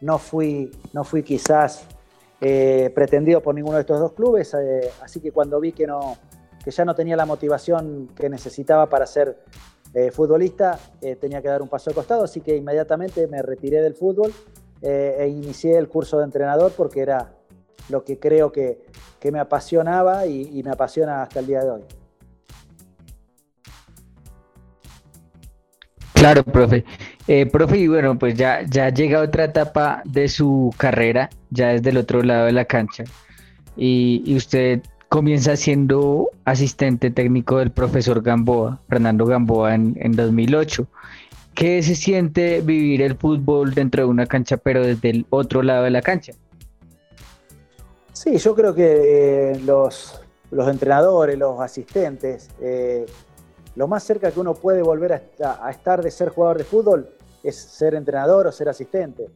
no 0.00 0.18
fui, 0.18 0.70
no 0.92 1.02
fui 1.02 1.22
quizás 1.22 1.84
eh, 2.40 2.92
pretendido 2.94 3.40
por 3.40 3.54
ninguno 3.54 3.76
de 3.76 3.80
estos 3.80 3.98
dos 3.98 4.12
clubes, 4.12 4.54
eh, 4.54 4.90
así 5.02 5.20
que 5.20 5.32
cuando 5.32 5.58
vi 5.58 5.72
que, 5.72 5.86
no, 5.86 6.16
que 6.64 6.70
ya 6.70 6.84
no 6.84 6.94
tenía 6.94 7.16
la 7.16 7.26
motivación 7.26 8.08
que 8.16 8.28
necesitaba 8.28 8.88
para 8.88 9.06
ser 9.06 9.38
futbolista, 10.10 10.76
tenía 11.20 11.40
que 11.40 11.46
dar 11.46 11.62
un 11.62 11.68
paso 11.68 11.88
al 11.88 11.94
costado, 11.94 12.24
así 12.24 12.40
que 12.40 12.56
inmediatamente 12.56 13.28
me 13.28 13.40
retiré 13.42 13.80
del 13.80 13.94
fútbol 13.94 14.32
e 14.82 15.28
inicié 15.28 15.78
el 15.78 15.88
curso 15.88 16.18
de 16.18 16.24
entrenador 16.24 16.72
porque 16.76 17.00
era 17.00 17.32
lo 17.90 18.02
que 18.02 18.18
creo 18.18 18.50
que, 18.50 18.82
me 19.30 19.38
apasionaba 19.38 20.26
y 20.26 20.60
me 20.64 20.70
apasiona 20.70 21.22
hasta 21.22 21.38
el 21.38 21.46
día 21.46 21.62
de 21.62 21.70
hoy. 21.70 21.84
Claro, 26.24 26.42
profe. 26.42 26.84
Eh, 27.26 27.44
profe, 27.44 27.76
y 27.76 27.86
bueno, 27.86 28.18
pues 28.18 28.34
ya, 28.34 28.62
ya 28.62 28.88
llega 28.88 29.20
otra 29.20 29.44
etapa 29.44 30.00
de 30.06 30.28
su 30.28 30.72
carrera, 30.78 31.28
ya 31.50 31.68
desde 31.68 31.90
el 31.90 31.98
otro 31.98 32.22
lado 32.22 32.46
de 32.46 32.52
la 32.52 32.64
cancha, 32.64 33.04
y, 33.76 34.34
usted 34.34 34.80
comienza 35.14 35.54
siendo 35.54 36.30
asistente 36.44 37.08
técnico 37.08 37.58
del 37.58 37.70
profesor 37.70 38.20
Gamboa, 38.20 38.80
Fernando 38.88 39.24
Gamboa, 39.26 39.76
en, 39.76 39.96
en 40.00 40.16
2008. 40.16 40.88
¿Qué 41.54 41.80
se 41.84 41.94
siente 41.94 42.60
vivir 42.62 43.00
el 43.00 43.14
fútbol 43.16 43.74
dentro 43.74 44.02
de 44.02 44.08
una 44.08 44.26
cancha, 44.26 44.56
pero 44.56 44.84
desde 44.84 45.10
el 45.10 45.26
otro 45.30 45.62
lado 45.62 45.84
de 45.84 45.90
la 45.90 46.02
cancha? 46.02 46.32
Sí, 48.12 48.38
yo 48.38 48.56
creo 48.56 48.74
que 48.74 49.52
eh, 49.52 49.60
los, 49.60 50.20
los 50.50 50.66
entrenadores, 50.66 51.38
los 51.38 51.60
asistentes, 51.60 52.50
eh, 52.60 53.06
lo 53.76 53.86
más 53.86 54.02
cerca 54.02 54.32
que 54.32 54.40
uno 54.40 54.54
puede 54.54 54.82
volver 54.82 55.12
a, 55.12 55.70
estar 55.70 56.02
de 56.02 56.10
ser 56.10 56.30
jugador 56.30 56.58
de 56.58 56.64
fútbol 56.64 57.08
es 57.44 57.54
ser 57.54 57.94
entrenador 57.94 58.48
o 58.48 58.50
ser 58.50 58.68
asistente, 58.68 59.28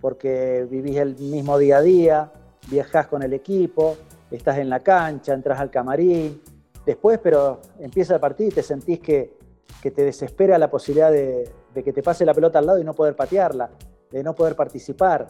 porque 0.00 0.66
vivís 0.70 0.96
el 0.96 1.16
mismo 1.18 1.58
día 1.58 1.76
a 1.76 1.82
día, 1.82 2.32
viajás 2.70 3.08
con 3.08 3.22
el 3.22 3.34
equipo, 3.34 3.98
estás 4.36 4.58
en 4.58 4.68
la 4.68 4.80
cancha, 4.80 5.32
entras 5.32 5.58
al 5.60 5.70
camarín, 5.70 6.42
después, 6.84 7.18
pero 7.22 7.60
empieza 7.78 8.14
el 8.14 8.20
partido 8.20 8.50
y 8.50 8.52
te 8.52 8.62
sentís 8.62 9.00
que, 9.00 9.36
te 9.82 10.04
desespera 10.04 10.58
la 10.58 10.70
posibilidad 10.70 11.10
de, 11.10 11.50
que 11.74 11.92
te 11.92 12.02
pase 12.02 12.26
la 12.26 12.34
pelota 12.34 12.58
al 12.58 12.66
lado 12.66 12.78
y 12.78 12.84
no 12.84 12.92
poder 12.92 13.16
patearla, 13.16 13.70
de 14.10 14.22
no 14.22 14.34
poder 14.34 14.54
participar, 14.54 15.28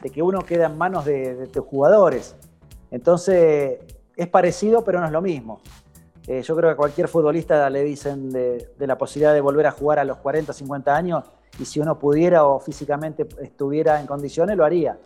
de 0.00 0.10
que 0.10 0.22
uno 0.22 0.40
queda 0.40 0.66
en 0.66 0.78
manos 0.78 1.04
de, 1.04 1.34
de 1.34 1.46
tus 1.46 1.64
jugadores. 1.64 2.36
Entonces, 2.90 3.80
es 4.16 4.28
parecido, 4.28 4.82
pero 4.82 5.00
no 5.00 5.06
es 5.06 5.12
lo 5.12 5.20
mismo. 5.20 5.60
Eh, 6.28 6.42
yo 6.42 6.54
creo 6.54 6.68
que 6.68 6.72
a 6.74 6.76
cualquier 6.76 7.08
futbolista 7.08 7.70
le 7.70 7.82
dicen 7.82 8.28
de, 8.28 8.68
la 8.80 8.98
posibilidad 8.98 9.32
de 9.32 9.40
volver 9.40 9.66
a 9.66 9.70
jugar 9.70 9.98
a 9.98 10.04
los 10.04 10.18
40, 10.18 10.52
50 10.52 10.94
años 10.94 11.24
y 11.58 11.64
si 11.64 11.80
uno 11.80 11.98
pudiera 11.98 12.44
o 12.44 12.60
físicamente 12.60 13.26
estuviera 13.40 13.98
en 13.98 14.06
condiciones, 14.06 14.54
lo 14.54 14.62
haría. 14.66 14.98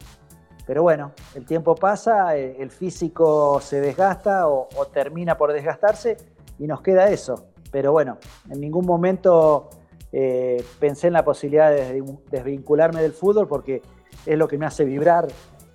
Pero 0.66 0.82
bueno, 0.82 1.12
el 1.34 1.44
tiempo 1.44 1.74
pasa, 1.74 2.36
eh, 2.36 2.56
el 2.60 2.70
físico 2.70 3.60
se 3.60 3.80
desgasta 3.80 4.48
o, 4.48 4.68
termina 4.92 5.36
por 5.36 5.52
desgastarse 5.52 6.16
y 6.58 6.66
nos 6.66 6.82
queda 6.82 7.10
eso. 7.10 7.46
Pero 7.70 7.92
bueno, 7.92 8.18
en 8.50 8.60
ningún 8.60 8.86
momento 8.86 9.70
eh, 10.12 10.62
pensé 10.78 11.08
en 11.08 11.14
la 11.14 11.24
posibilidad 11.24 11.70
de 11.70 12.02
desvincularme 12.30 13.02
del 13.02 13.12
fútbol 13.12 13.48
porque 13.48 13.82
es 14.26 14.38
lo 14.38 14.46
que 14.46 14.58
me 14.58 14.66
hace 14.66 14.84
vibrar, 14.84 15.26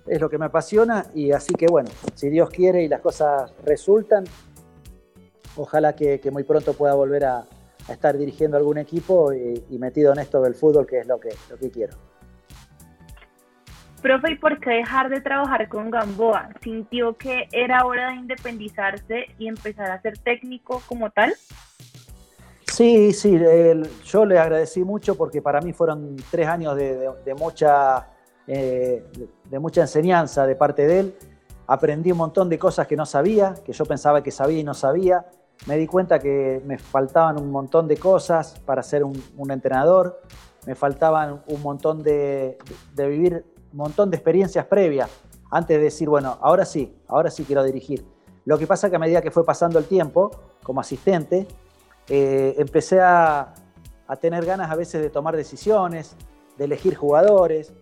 es 0.06 0.20
lo 0.20 0.30
que 0.30 0.38
me 0.38 0.46
apasiona 0.46 1.06
y 1.14 1.32
así 1.32 1.52
que 1.54 1.66
bueno, 1.66 1.90
si 2.14 2.30
Dios 2.30 2.48
quiere 2.48 2.82
y 2.82 2.88
las 2.88 3.00
cosas 3.00 3.52
resultan, 3.64 4.24
ojalá 5.56 5.94
que, 5.94 6.20
muy 6.30 6.44
pronto 6.44 6.72
pueda 6.72 6.94
volver 6.94 7.24
a, 7.24 7.44
estar 7.88 8.18
dirigiendo 8.18 8.58
algún 8.58 8.76
equipo 8.76 9.32
y, 9.32 9.64
metido 9.78 10.12
en 10.12 10.18
esto 10.18 10.42
del 10.42 10.54
fútbol, 10.54 10.86
que 10.86 10.98
es 10.98 11.06
lo 11.06 11.18
que, 11.18 11.30
lo 11.48 11.56
que 11.56 11.70
quiero. 11.70 11.96
Profe, 14.00 14.32
¿y 14.32 14.34
por 14.36 14.60
qué 14.60 14.70
dejar 14.70 15.08
de 15.10 15.20
trabajar 15.20 15.68
con 15.68 15.90
Gamboa? 15.90 16.50
¿Sintió 16.62 17.16
que 17.16 17.48
era 17.52 17.84
hora 17.84 18.10
de 18.10 18.16
independizarse 18.16 19.26
y 19.38 19.48
empezar 19.48 19.90
a 19.90 20.00
ser 20.00 20.18
técnico 20.18 20.82
como 20.86 21.10
tal? 21.10 21.34
Sí, 22.66 23.12
sí, 23.12 23.38
yo 24.04 24.24
le 24.24 24.38
agradecí 24.38 24.84
mucho 24.84 25.16
porque 25.16 25.42
para 25.42 25.60
mí 25.60 25.72
fueron 25.72 26.16
tres 26.30 26.46
años 26.46 26.76
de, 26.76 27.34
mucha, 27.36 28.06
eh, 28.46 29.04
de 29.44 29.58
mucha 29.58 29.80
enseñanza 29.80 30.46
de 30.46 30.54
parte 30.54 30.86
de 30.86 31.00
él. 31.00 31.14
Aprendí 31.66 32.12
un 32.12 32.18
montón 32.18 32.48
de 32.48 32.58
cosas 32.58 32.86
que 32.86 32.96
no 32.96 33.04
sabía, 33.04 33.54
que 33.64 33.72
yo 33.72 33.84
pensaba 33.84 34.22
que 34.22 34.30
sabía 34.30 34.60
y 34.60 34.64
no 34.64 34.74
sabía 34.74 35.24
me 35.66 35.76
di 35.76 35.86
cuenta 35.86 36.18
que 36.18 36.62
me 36.64 36.78
faltaban 36.78 37.40
un 37.40 37.50
montón 37.50 37.88
de 37.88 37.96
cosas 37.96 38.60
para 38.64 38.82
ser 38.82 39.04
un, 39.04 39.50
entrenador, 39.50 40.20
me 40.66 40.74
faltaban 40.74 41.42
un 41.46 41.62
montón 41.62 42.02
de, 42.02 42.58
vivir 42.94 43.44
montón 43.72 44.10
de 44.10 44.16
experiencias 44.16 44.66
previas 44.66 45.10
antes 45.50 45.76
de 45.76 45.84
decir, 45.84 46.08
bueno, 46.08 46.38
ahora 46.40 46.64
sí, 46.64 46.94
ahora 47.06 47.30
sí 47.30 47.44
quiero 47.44 47.62
dirigir. 47.62 48.04
Lo 48.44 48.58
que 48.58 48.66
pasa 48.66 48.86
es 48.86 48.90
que 48.90 48.96
a 48.96 49.00
medida 49.00 49.20
que 49.20 49.30
fue 49.30 49.44
pasando 49.44 49.78
el 49.78 49.84
tiempo, 49.84 50.30
como 50.62 50.80
asistente, 50.80 51.46
eh, 52.08 52.54
empecé 52.58 53.00
a, 53.00 53.54
tener 54.20 54.46
ganas 54.46 54.70
a 54.70 54.74
veces 54.74 55.02
de 55.02 55.10
tomar 55.10 55.36
decisiones, 55.36 56.16
de 56.56 56.64
elegir 56.64 56.94
jugadores. 56.94 57.74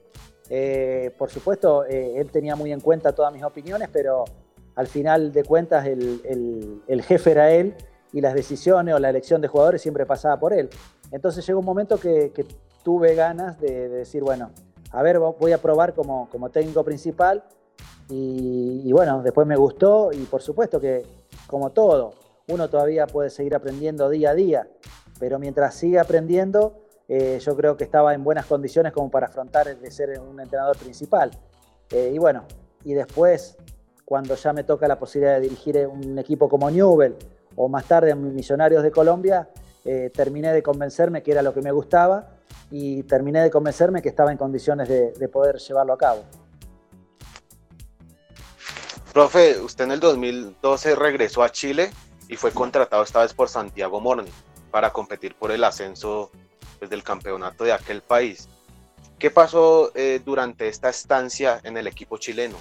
Eh, 0.50 1.14
por 1.16 1.30
supuesto, 1.30 1.84
eh, 1.84 2.14
él 2.16 2.30
tenía 2.32 2.56
muy 2.56 2.72
en 2.72 2.80
cuenta 2.80 3.12
todas 3.12 3.32
mis 3.32 3.44
opiniones, 3.44 3.88
pero 3.92 4.24
al 4.74 4.88
final 4.88 5.32
de 5.32 5.44
cuentas 5.44 5.86
el, 5.86 7.02
jefe 7.06 7.30
era 7.30 7.52
él 7.52 7.76
y 8.12 8.20
las 8.20 8.34
decisiones 8.34 8.94
o 8.94 8.98
la 8.98 9.10
elección 9.10 9.40
de 9.40 9.48
jugadores 9.48 9.82
siempre 9.82 10.04
pasaba 10.04 10.38
por 10.38 10.52
él. 10.52 10.68
Entonces 11.12 11.46
llegó 11.46 11.60
un 11.60 11.66
momento 11.66 11.98
que, 11.98 12.32
tuve 12.82 13.16
ganas 13.16 13.60
de, 13.60 13.88
decir, 13.88 14.22
bueno, 14.22 14.50
a 14.96 15.02
ver, 15.02 15.18
voy 15.18 15.52
a 15.52 15.58
probar 15.58 15.92
como, 15.92 16.26
como 16.30 16.48
técnico 16.48 16.82
principal 16.82 17.44
y, 18.08 18.90
bueno, 18.92 19.22
después 19.22 19.46
me 19.46 19.54
gustó 19.54 20.10
y 20.10 20.24
por 20.24 20.40
supuesto 20.40 20.80
que 20.80 21.04
como 21.46 21.70
todo, 21.70 22.14
uno 22.48 22.70
todavía 22.70 23.06
puede 23.06 23.28
seguir 23.28 23.54
aprendiendo 23.54 24.08
día 24.08 24.30
a 24.30 24.34
día, 24.34 24.68
pero 25.20 25.38
mientras 25.38 25.74
siga 25.74 26.00
aprendiendo, 26.00 26.78
eh, 27.08 27.38
yo 27.42 27.54
creo 27.54 27.76
que 27.76 27.84
estaba 27.84 28.14
en 28.14 28.24
buenas 28.24 28.46
condiciones 28.46 28.94
como 28.94 29.10
para 29.10 29.26
afrontar 29.26 29.76
de 29.76 29.90
ser 29.90 30.18
un 30.18 30.40
entrenador 30.40 30.78
principal. 30.78 31.30
Eh, 31.90 32.12
y 32.14 32.18
bueno, 32.18 32.44
y 32.82 32.94
después 32.94 33.58
cuando 34.06 34.34
ya 34.34 34.54
me 34.54 34.64
toca 34.64 34.88
la 34.88 34.98
posibilidad 34.98 35.34
de 35.34 35.42
dirigir 35.42 35.86
un 35.88 36.18
equipo 36.18 36.48
como 36.48 36.70
Newell 36.70 37.16
o 37.54 37.68
más 37.68 37.84
tarde 37.84 38.12
en 38.12 38.34
Millonarios 38.34 38.82
de 38.82 38.90
Colombia, 38.90 39.46
eh, 39.86 40.10
terminé 40.12 40.52
de 40.52 40.62
convencerme 40.62 41.22
que 41.22 41.30
era 41.30 41.42
lo 41.42 41.54
que 41.54 41.62
me 41.62 41.70
gustaba 41.70 42.28
y 42.70 43.04
terminé 43.04 43.40
de 43.40 43.50
convencerme 43.50 44.02
que 44.02 44.08
estaba 44.08 44.32
en 44.32 44.38
condiciones 44.38 44.88
de, 44.88 45.28
poder 45.28 45.58
llevarlo 45.58 45.92
a 45.92 45.98
cabo. 45.98 46.24
Profe, 49.12 49.60
usted 49.60 49.84
en 49.84 49.92
el 49.92 50.00
2012 50.00 50.96
regresó 50.96 51.42
a 51.42 51.50
Chile 51.50 51.90
y 52.28 52.36
fue 52.36 52.50
contratado 52.50 53.02
esta 53.02 53.20
vez 53.20 53.32
por 53.32 53.48
Santiago 53.48 54.00
Morning 54.00 54.30
para 54.72 54.92
competir 54.92 55.36
por 55.36 55.52
el 55.52 55.62
ascenso 55.62 56.30
pues, 56.78 56.90
del 56.90 57.04
campeonato 57.04 57.62
de 57.62 57.72
aquel 57.72 58.02
país. 58.02 58.48
¿Qué 59.18 59.30
pasó 59.30 59.92
eh, 59.94 60.20
durante 60.24 60.68
esta 60.68 60.88
estancia 60.88 61.60
en 61.62 61.76
el 61.76 61.86
equipo 61.86 62.18
chileno? 62.18 62.56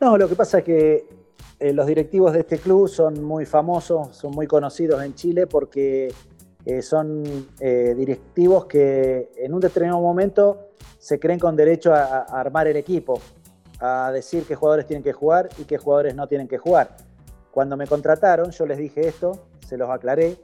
No, 0.00 0.18
lo 0.18 0.28
que 0.28 0.34
pasa 0.34 0.58
es 0.58 0.64
que 0.64 1.21
eh, 1.62 1.72
los 1.72 1.86
directivos 1.86 2.32
de 2.32 2.40
este 2.40 2.58
club 2.58 2.88
son 2.88 3.22
muy 3.22 3.46
famosos, 3.46 4.16
son 4.16 4.32
muy 4.32 4.48
conocidos 4.48 5.00
en 5.04 5.14
Chile 5.14 5.46
porque 5.46 6.12
eh, 6.64 6.82
son 6.82 7.22
eh, 7.60 7.94
directivos 7.96 8.64
que 8.64 9.30
en 9.36 9.54
un 9.54 9.60
determinado 9.60 10.00
momento 10.00 10.70
se 10.98 11.20
creen 11.20 11.38
con 11.38 11.54
derecho 11.54 11.94
a, 11.94 12.22
armar 12.22 12.66
el 12.66 12.76
equipo, 12.76 13.20
a 13.78 14.10
decir 14.10 14.42
qué 14.42 14.56
jugadores 14.56 14.86
tienen 14.86 15.04
que 15.04 15.12
jugar 15.12 15.50
y 15.56 15.62
qué 15.62 15.78
jugadores 15.78 16.16
no 16.16 16.26
tienen 16.26 16.48
que 16.48 16.58
jugar. 16.58 16.96
Cuando 17.52 17.76
me 17.76 17.86
contrataron, 17.86 18.50
yo 18.50 18.66
les 18.66 18.78
dije 18.78 19.06
esto, 19.06 19.46
se 19.64 19.76
los 19.76 19.88
aclaré. 19.88 20.38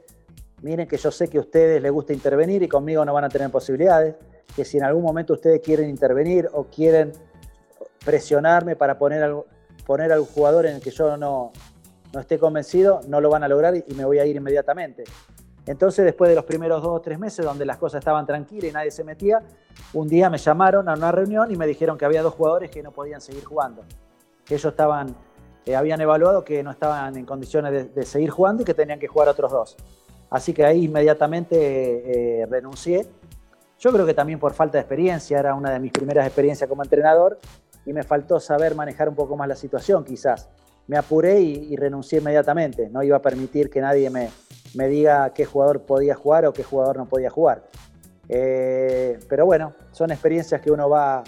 Miren 0.61 0.87
que 0.87 0.95
yo 0.95 1.11
sé 1.11 1.27
que 1.27 1.37
a 1.37 1.41
ustedes 1.41 1.81
les 1.81 1.91
gusta 1.91 2.13
intervenir 2.13 2.63
y 2.63 2.69
conmigo 2.69 3.03
no 3.03 3.13
van 3.13 3.25
a 3.25 3.29
tener 3.29 3.51
posibilidades, 3.51 4.15
que 4.55 4.63
si 4.63 4.77
en 4.77 4.85
algún 4.85 5.03
momento 5.03 5.33
ustedes 5.33 5.59
quieren 5.59 5.89
intervenir 5.89 6.49
o 6.53 6.63
quieren 6.63 7.11
presionarme 8.05 8.77
para 8.77 8.97
poner, 8.97 9.21
algo, 9.21 9.47
poner 9.89 10.13
a 10.13 10.19
un 10.19 10.27
jugador 10.27 10.67
en 10.67 10.75
el 10.75 10.81
que 10.83 10.91
yo 10.91 11.17
no, 11.17 11.51
no 12.13 12.19
esté 12.19 12.37
convencido, 12.37 13.01
no 13.07 13.19
lo 13.19 13.31
van 13.31 13.43
a 13.43 13.47
lograr 13.47 13.75
y 13.75 13.91
me 13.95 14.05
voy 14.05 14.19
a 14.19 14.25
ir 14.27 14.35
inmediatamente. 14.35 15.03
Entonces, 15.65 16.05
después 16.05 16.29
de 16.29 16.35
los 16.35 16.45
primeros 16.45 16.83
dos 16.83 16.91
o 16.91 17.01
tres 17.01 17.17
meses, 17.17 17.43
donde 17.43 17.65
las 17.65 17.77
cosas 17.77 17.97
estaban 17.97 18.23
tranquilas 18.27 18.69
y 18.69 18.71
nadie 18.71 18.91
se 18.91 19.03
metía, 19.03 19.41
un 19.93 20.07
día 20.07 20.29
me 20.29 20.37
llamaron 20.37 20.87
a 20.89 20.93
una 20.93 21.11
reunión 21.11 21.51
y 21.51 21.55
me 21.55 21.65
dijeron 21.65 21.97
que 21.97 22.05
había 22.05 22.21
dos 22.21 22.35
jugadores 22.35 22.69
que 22.69 22.83
no 22.83 22.91
podían 22.91 23.19
seguir 23.19 23.43
jugando. 23.43 23.83
Que 24.45 24.53
ellos 24.53 24.71
estaban, 24.71 25.15
eh, 25.65 25.75
habían 25.75 25.99
evaluado 25.99 26.45
que 26.45 26.61
no 26.61 26.69
estaban 26.69 27.17
en 27.17 27.25
condiciones 27.25 27.91
de, 27.95 28.05
seguir 28.05 28.29
jugando 28.29 28.61
y 28.61 28.65
que 28.65 28.75
tenían 28.75 28.99
que 28.99 29.07
jugar 29.07 29.27
otros 29.27 29.51
dos. 29.51 29.75
Así 30.29 30.53
que 30.53 30.65
ahí 30.65 30.85
inmediatamente 30.85 32.43
eh, 32.43 32.45
renuncié. 32.45 33.07
Yo 33.79 33.91
creo 33.91 34.05
que 34.05 34.13
también 34.13 34.37
por 34.37 34.53
falta 34.53 34.77
de 34.77 34.81
experiencia, 34.81 35.39
era 35.39 35.55
una 35.55 35.71
de 35.71 35.79
mis 35.79 35.91
primeras 35.91 36.27
experiencias 36.27 36.69
como 36.69 36.83
entrenador 36.83 37.39
y 37.89 37.93
me 37.93 38.03
faltó 38.03 38.39
saber 38.39 38.75
manejar 38.75 39.09
un 39.09 39.15
poco 39.15 39.35
más 39.35 39.47
la 39.47 39.55
situación 39.55 40.05
quizás. 40.05 40.47
Me 40.85 40.95
apuré 40.95 41.39
y 41.41 41.75
renuncié 41.75 42.19
inmediatamente. 42.19 42.87
No 42.89 43.01
iba 43.01 43.17
a 43.17 43.21
permitir 43.21 43.71
que 43.71 43.81
nadie 43.81 44.11
me, 44.11 44.29
me 44.75 44.87
diga 44.87 45.33
qué 45.33 45.43
jugador 45.43 45.81
podía 45.81 46.13
jugar 46.13 46.45
o 46.45 46.53
qué 46.53 46.63
jugador 46.63 46.97
no 46.97 47.07
podía 47.07 47.31
jugar. 47.31 47.63
Eh, 48.27 49.19
pero 49.27 49.47
bueno, 49.47 49.73
son 49.91 50.11
experiencias 50.11 50.61
que 50.61 50.71
uno 50.71 50.87
va, 50.87 51.23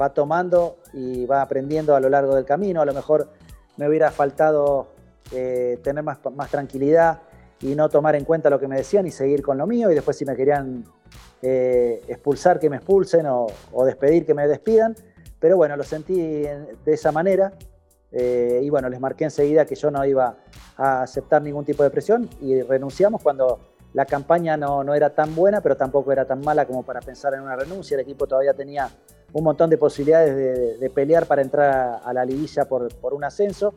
va 0.00 0.14
tomando 0.14 0.78
y 0.94 1.26
va 1.26 1.42
aprendiendo 1.42 1.94
a 1.94 2.00
lo 2.00 2.08
largo 2.08 2.34
del 2.34 2.46
camino. 2.46 2.80
A 2.80 2.86
lo 2.86 2.94
mejor 2.94 3.28
me 3.76 3.86
hubiera 3.86 4.10
faltado 4.10 4.88
eh, 5.32 5.78
tener 5.82 6.02
más, 6.02 6.18
más, 6.34 6.50
tranquilidad 6.50 7.20
y 7.60 7.74
no 7.74 7.90
tomar 7.90 8.16
en 8.16 8.24
cuenta 8.24 8.48
lo 8.48 8.58
que 8.58 8.68
me 8.68 8.76
decían 8.76 9.06
y 9.06 9.10
seguir 9.10 9.42
con 9.42 9.58
lo 9.58 9.66
mío 9.66 9.90
y 9.90 9.94
después 9.94 10.16
si 10.16 10.24
me 10.24 10.34
querían 10.34 10.82
eh, 11.42 12.00
expulsar 12.08 12.58
que 12.58 12.70
me 12.70 12.76
expulsen 12.76 13.26
o, 13.26 13.46
o, 13.72 13.84
despedir 13.84 14.24
que 14.24 14.32
me 14.32 14.48
despidan. 14.48 14.96
Pero 15.40 15.56
bueno, 15.56 15.76
lo 15.76 15.82
sentí 15.82 16.14
de 16.14 16.78
esa 16.86 17.10
manera 17.12 17.52
y 18.12 18.68
bueno, 18.68 18.88
les 18.88 19.00
marqué 19.00 19.24
enseguida 19.24 19.64
que 19.64 19.74
yo 19.74 19.90
no 19.90 20.04
iba 20.04 20.36
a 20.76 21.02
aceptar 21.02 21.40
ningún 21.42 21.64
tipo 21.64 21.82
de 21.82 21.90
presión 21.90 22.28
y 22.40 22.60
renunciamos 22.62 23.22
cuando 23.22 23.58
la 23.92 24.04
campaña 24.06 24.56
no, 24.56 24.84
no, 24.84 24.94
era 24.94 25.10
tan 25.10 25.34
buena, 25.34 25.60
pero 25.60 25.76
tampoco 25.76 26.12
era 26.12 26.24
tan 26.24 26.40
mala 26.40 26.66
como 26.66 26.84
para 26.84 27.00
pensar 27.00 27.34
en 27.34 27.40
una 27.40 27.56
renuncia. 27.56 27.94
El 27.94 28.02
equipo 28.02 28.26
todavía 28.26 28.54
tenía 28.54 28.88
un 29.32 29.44
montón 29.44 29.70
de 29.70 29.78
posibilidades 29.78 30.78
de, 30.80 30.90
pelear 30.90 31.26
para 31.26 31.42
entrar 31.42 32.00
a 32.04 32.12
la 32.12 32.24
liguilla 32.24 32.66
por, 32.66 32.94
por 32.96 33.14
un 33.14 33.24
ascenso, 33.24 33.74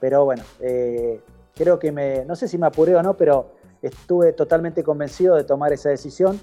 pero 0.00 0.24
bueno, 0.24 0.42
eh, 0.60 1.20
creo 1.54 1.78
que 1.78 1.92
me, 1.92 2.24
no 2.24 2.36
sé 2.36 2.48
si 2.48 2.58
me 2.58 2.66
apuré 2.66 2.94
o 2.96 3.02
no, 3.02 3.16
pero 3.16 3.52
estuve 3.80 4.32
totalmente 4.32 4.82
convencido 4.82 5.36
de 5.36 5.44
tomar 5.44 5.72
esa 5.72 5.90
decisión 5.90 6.40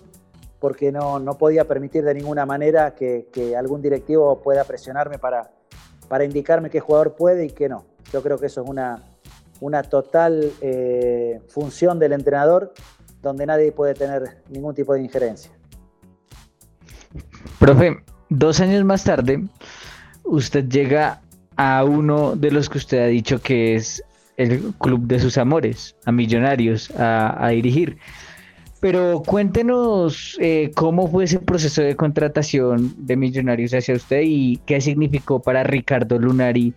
porque 0.59 0.91
no, 0.91 1.19
no 1.19 1.37
podía 1.37 1.65
permitir 1.65 2.03
de 2.03 2.13
ninguna 2.13 2.45
manera 2.45 2.95
que, 2.95 3.27
que, 3.31 3.55
algún 3.55 3.81
directivo 3.81 4.41
pueda 4.41 4.63
presionarme 4.63 5.17
para, 5.17 5.51
para 6.07 6.25
indicarme 6.25 6.69
qué 6.69 6.79
jugador 6.79 7.15
puede 7.15 7.45
y 7.45 7.49
qué 7.49 7.69
no. 7.69 7.85
Yo 8.11 8.21
creo 8.21 8.37
que 8.37 8.47
eso 8.47 8.63
es 8.63 8.69
una, 8.69 9.03
una 9.61 9.83
total 9.83 10.51
eh, 10.61 11.41
función 11.47 11.99
del 11.99 12.13
entrenador 12.13 12.73
donde 13.21 13.45
nadie 13.45 13.71
puede 13.71 13.93
tener 13.93 14.41
ningún 14.49 14.73
tipo 14.73 14.93
de 14.93 15.01
injerencia. 15.01 15.51
Profe, 17.59 17.97
dos 18.29 18.59
años 18.59 18.83
más 18.85 19.03
tarde, 19.03 19.43
usted 20.23 20.65
llega 20.65 21.21
a 21.57 21.83
uno 21.83 22.35
de 22.35 22.51
los 22.51 22.69
que 22.69 22.77
usted 22.77 22.99
ha 22.99 23.07
dicho 23.07 23.41
que 23.41 23.75
es 23.75 24.03
el 24.37 24.73
club 24.79 25.01
de 25.07 25.19
sus 25.19 25.37
amores, 25.37 25.97
a 26.05 26.13
Millonarios, 26.13 26.89
a, 26.97 27.49
dirigir. 27.49 27.97
Pero 28.79 29.21
cuéntenos 29.25 30.37
eh, 30.39 30.71
cómo 30.73 31.07
fue 31.07 31.25
ese 31.25 31.39
proceso 31.39 31.81
de 31.81 31.95
contratación 31.95 32.93
de 32.97 33.17
Millonarios 33.17 33.73
hacia 33.73 33.95
usted 33.95 34.21
y 34.23 34.57
qué 34.65 34.79
significó 34.79 35.41
para 35.41 35.63
Ricardo 35.63 36.17
Lunari 36.17 36.73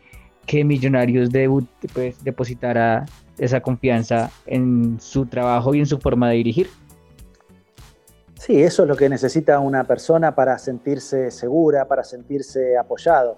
que 0.47 0.65
Millonarios 0.65 1.31
pues, 1.95 2.23
depositara 2.25 3.07
esa 3.39 3.61
confianza 3.61 4.31
en 4.47 4.99
su 5.01 5.27
trabajo 5.27 5.75
y 5.75 5.81
en 5.81 5.87
su 5.87 5.99
forma 5.99 6.31
de 6.31 6.37
dirigir. 6.37 6.69
Sí, 8.39 8.61
eso 8.61 8.83
es 8.83 8.89
lo 8.89 8.97
que 8.97 9.09
necesita 9.09 9.61
una 9.61 9.85
persona 9.85 10.35
para 10.35 10.59
sentirse 10.59 11.31
segura, 11.31 11.87
para 11.87 12.03
sentirse 12.03 12.77
apoyado. 12.77 13.37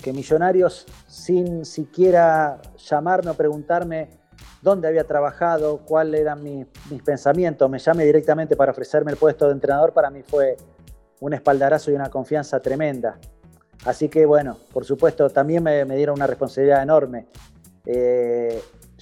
Que 0.00 0.12
Millonarios, 0.12 0.86
sin 1.08 1.64
siquiera 1.64 2.60
llamarme 2.78 3.30
o 3.30 3.34
preguntarme 3.34 4.08
dónde 4.62 4.88
había 4.88 5.04
trabajado, 5.04 5.78
cuáles 5.78 6.20
eran 6.20 6.42
mis, 6.42 6.66
mis 6.90 7.02
pensamientos, 7.02 7.68
me 7.70 7.78
llame 7.78 8.04
directamente 8.04 8.56
para 8.56 8.72
ofrecerme 8.72 9.12
el 9.12 9.16
puesto 9.16 9.46
de 9.46 9.52
entrenador, 9.52 9.92
para 9.92 10.10
mí 10.10 10.22
fue 10.22 10.56
un 11.20 11.32
espaldarazo 11.32 11.90
y 11.90 11.94
una 11.94 12.10
confianza 12.10 12.60
tremenda. 12.60 13.18
Así 13.84 14.08
que 14.08 14.26
bueno, 14.26 14.58
por 14.72 14.84
supuesto, 14.84 15.28
también 15.30 15.62
me, 15.62 15.84
dieron 15.84 16.16
una 16.16 16.26
responsabilidad 16.26 16.82
enorme. 16.82 17.26
Eh, 17.84 18.60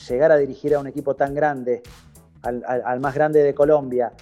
llegar 0.09 0.33
a 0.33 0.37
dirigir 0.37 0.75
a 0.75 0.79
un 0.79 0.87
equipo 0.87 1.15
tan 1.15 1.35
grande, 1.35 1.83
al, 2.43 3.01
más 3.01 3.15
grande 3.15 3.43
de 3.43 3.55
Colombia, 3.55 4.13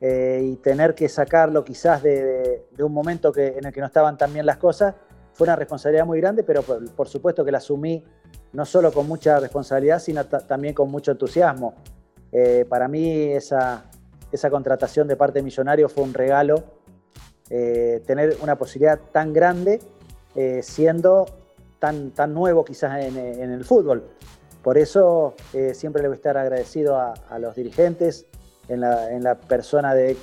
eh, 0.00 0.40
y 0.44 0.56
tener 0.56 0.94
que 0.94 1.08
sacarlo 1.08 1.64
quizás 1.64 2.02
de, 2.02 2.66
un 2.78 2.92
momento 2.92 3.32
en 3.36 3.64
el 3.64 3.72
que 3.72 3.80
no 3.80 3.86
estaban 3.86 4.16
tan 4.16 4.32
bien 4.32 4.46
las 4.46 4.58
cosas, 4.58 4.94
fue 5.34 5.46
una 5.46 5.56
responsabilidad 5.56 6.06
muy 6.06 6.20
grande, 6.20 6.42
pero 6.42 6.62
por, 6.62 7.08
supuesto 7.08 7.44
que 7.44 7.52
la 7.52 7.58
asumí 7.58 8.02
no 8.52 8.64
solo 8.64 8.92
con 8.92 9.06
mucha 9.06 9.38
responsabilidad, 9.40 9.98
sino 9.98 10.24
también 10.24 10.74
con 10.74 10.90
mucho 10.90 11.10
entusiasmo. 11.12 11.74
Eh, 12.32 12.64
para 12.68 12.88
mí 12.88 13.32
esa, 13.32 13.84
esa 14.32 14.48
contratación 14.48 15.06
de 15.06 15.16
parte 15.16 15.40
de 15.40 15.42
Millonarios 15.42 15.92
fue 15.92 16.04
un 16.04 16.14
regalo, 16.14 16.64
tener 17.46 18.38
una 18.42 18.56
posibilidad 18.56 18.98
tan 19.12 19.32
grande 19.32 19.78
eh, 20.36 20.62
siendo 20.64 21.26
tan, 21.78 22.10
tan 22.10 22.34
nuevo 22.34 22.64
quizás 22.64 23.04
en, 23.04 23.16
el 23.16 23.64
fútbol. 23.64 24.02
Por 24.62 24.78
eso 24.78 25.34
eh, 25.52 25.74
siempre 25.74 26.02
le 26.02 26.08
voy 26.08 26.14
a 26.14 26.16
estar 26.16 26.36
agradecido 26.36 26.98
a, 26.98 27.38
los 27.38 27.54
dirigentes, 27.54 28.26
en 28.66 28.80
la, 28.80 29.38
persona 29.38 29.94
de, 29.94 30.16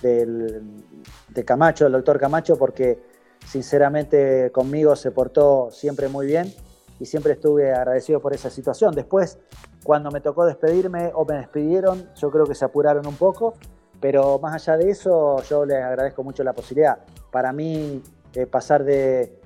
de, 0.00 1.44
Camacho, 1.44 1.86
el 1.86 1.92
doctor 1.92 2.18
Camacho, 2.18 2.56
porque 2.56 2.98
sinceramente 3.46 4.50
conmigo 4.52 4.96
se 4.96 5.10
portó 5.10 5.70
siempre 5.70 6.08
muy 6.08 6.26
bien 6.26 6.52
y 6.98 7.06
siempre 7.06 7.32
estuve 7.32 7.72
agradecido 7.72 8.20
por 8.20 8.34
esa 8.34 8.50
situación. 8.50 8.94
Después, 8.94 9.38
cuando 9.84 10.10
me 10.10 10.20
tocó 10.20 10.46
despedirme 10.46 11.12
o 11.14 11.24
me 11.24 11.36
despidieron, 11.36 12.10
yo 12.16 12.30
creo 12.30 12.44
que 12.44 12.54
se 12.54 12.64
apuraron 12.64 13.06
un 13.06 13.16
poco, 13.16 13.54
pero 14.00 14.38
más 14.38 14.54
allá 14.54 14.76
de 14.76 14.90
eso, 14.90 15.42
yo 15.42 15.64
les 15.64 15.82
agradezco 15.82 16.22
mucho 16.22 16.42
la 16.42 16.52
posibilidad. 16.52 16.98
Para 17.30 17.52
mí, 17.52 18.02
eh, 18.34 18.46
pasar 18.46 18.84
de, 18.84 19.38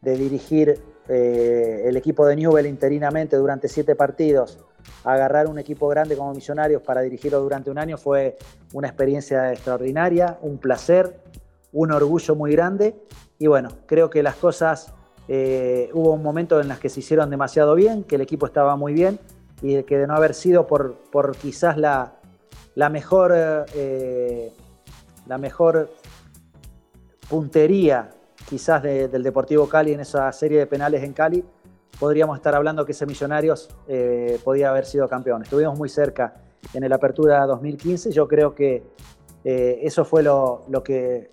dirigir 0.00 0.80
eh, 1.08 1.82
el 1.84 1.96
equipo 1.96 2.26
de 2.26 2.36
Newell 2.36 2.66
interinamente 2.66 3.36
durante 3.36 3.68
siete 3.68 3.94
partidos 3.94 4.58
agarrar 5.04 5.46
un 5.46 5.58
equipo 5.58 5.88
grande 5.88 6.16
como 6.16 6.32
Millonarios 6.32 6.82
para 6.82 7.00
dirigirlo 7.02 7.40
durante 7.40 7.70
un 7.70 7.78
año 7.78 7.96
fue 7.96 8.36
una 8.72 8.88
experiencia 8.88 9.52
extraordinaria, 9.52 10.38
un 10.42 10.58
placer, 10.58 11.20
un 11.72 11.92
orgullo 11.92 12.34
muy 12.34 12.52
grande 12.52 12.96
y 13.38 13.46
bueno, 13.46 13.70
creo 13.86 14.10
que 14.10 14.22
las 14.22 14.36
cosas 14.36 14.92
eh, 15.28 15.90
hubo 15.94 16.12
un 16.12 16.22
momento 16.22 16.60
en 16.60 16.68
las 16.68 16.78
que 16.78 16.88
se 16.88 17.00
hicieron 17.00 17.30
demasiado 17.30 17.74
bien, 17.74 18.04
que 18.04 18.16
el 18.16 18.20
equipo 18.20 18.46
estaba 18.46 18.76
muy 18.76 18.92
bien 18.92 19.18
y 19.62 19.82
que 19.84 19.98
de 19.98 20.06
no 20.06 20.14
haber 20.14 20.34
sido 20.34 20.66
por, 20.66 20.94
por 21.10 21.36
quizás 21.36 21.76
la, 21.76 22.14
la 22.74 22.88
mejor, 22.88 23.32
la 25.26 25.38
mejor 25.38 25.90
puntería 27.28 28.10
quizás 28.48 28.82
del 28.82 29.22
Deportivo 29.22 29.68
Cali 29.68 29.92
en 29.92 30.00
esa 30.00 30.30
serie 30.32 30.58
de 30.58 30.66
penales 30.66 31.02
en 31.02 31.12
Cali, 31.12 31.42
podríamos 31.98 32.36
estar 32.36 32.54
hablando 32.54 32.84
que 32.84 32.92
ese 32.92 33.06
Millonarios 33.06 33.70
eh, 33.88 34.38
podía 34.44 34.70
haber 34.70 34.84
sido 34.84 35.08
campeón. 35.08 35.42
Estuvimos 35.42 35.78
muy 35.78 35.88
cerca 35.88 36.34
en 36.74 36.84
el 36.84 36.92
Apertura 36.92 37.46
2015. 37.46 38.10
Yo 38.10 38.28
creo 38.28 38.54
que 38.54 38.82
eh, 39.44 39.78
eso 39.82 40.04
fue 40.04 40.22
lo, 40.22 40.64
que 40.84 41.30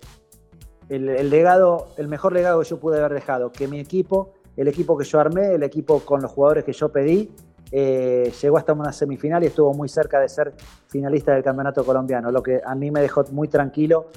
el, 0.90 1.30
legado, 1.30 1.88
el 1.96 2.08
mejor 2.08 2.32
legado 2.32 2.60
que 2.60 2.68
yo 2.68 2.80
pude 2.80 2.98
haber 2.98 3.14
dejado, 3.14 3.52
que 3.52 3.68
mi 3.68 3.78
equipo, 3.78 4.34
el 4.56 4.66
equipo 4.66 4.98
que 4.98 5.04
yo 5.04 5.20
armé, 5.20 5.54
el 5.54 5.62
equipo 5.62 6.00
con 6.00 6.20
los 6.20 6.30
jugadores 6.32 6.64
que 6.64 6.72
yo 6.72 6.90
pedí, 6.90 7.30
eh, 7.70 8.32
llegó 8.42 8.58
hasta 8.58 8.72
una 8.72 8.92
semifinal 8.92 9.44
y 9.44 9.46
estuvo 9.46 9.72
muy 9.72 9.88
cerca 9.88 10.18
de 10.18 10.28
ser 10.28 10.52
finalista 10.88 11.32
del 11.32 11.44
campeonato 11.44 11.84
colombiano, 11.84 12.32
lo 12.32 12.42
que 12.42 12.60
a 12.64 12.74
mí 12.74 12.90
me 12.90 13.00
dejó 13.00 13.24
muy 13.30 13.46
tranquilo 13.46 14.10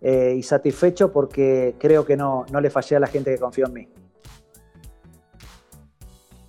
eh, 0.00 0.34
y 0.36 0.42
satisfecho 0.44 1.12
porque 1.12 1.74
creo 1.78 2.04
que 2.04 2.16
no, 2.16 2.46
no 2.52 2.60
le 2.60 2.70
fallé 2.70 2.96
a 2.96 3.00
la 3.00 3.08
gente 3.08 3.32
que 3.32 3.38
confió 3.38 3.66
en 3.66 3.72
mí. 3.72 3.88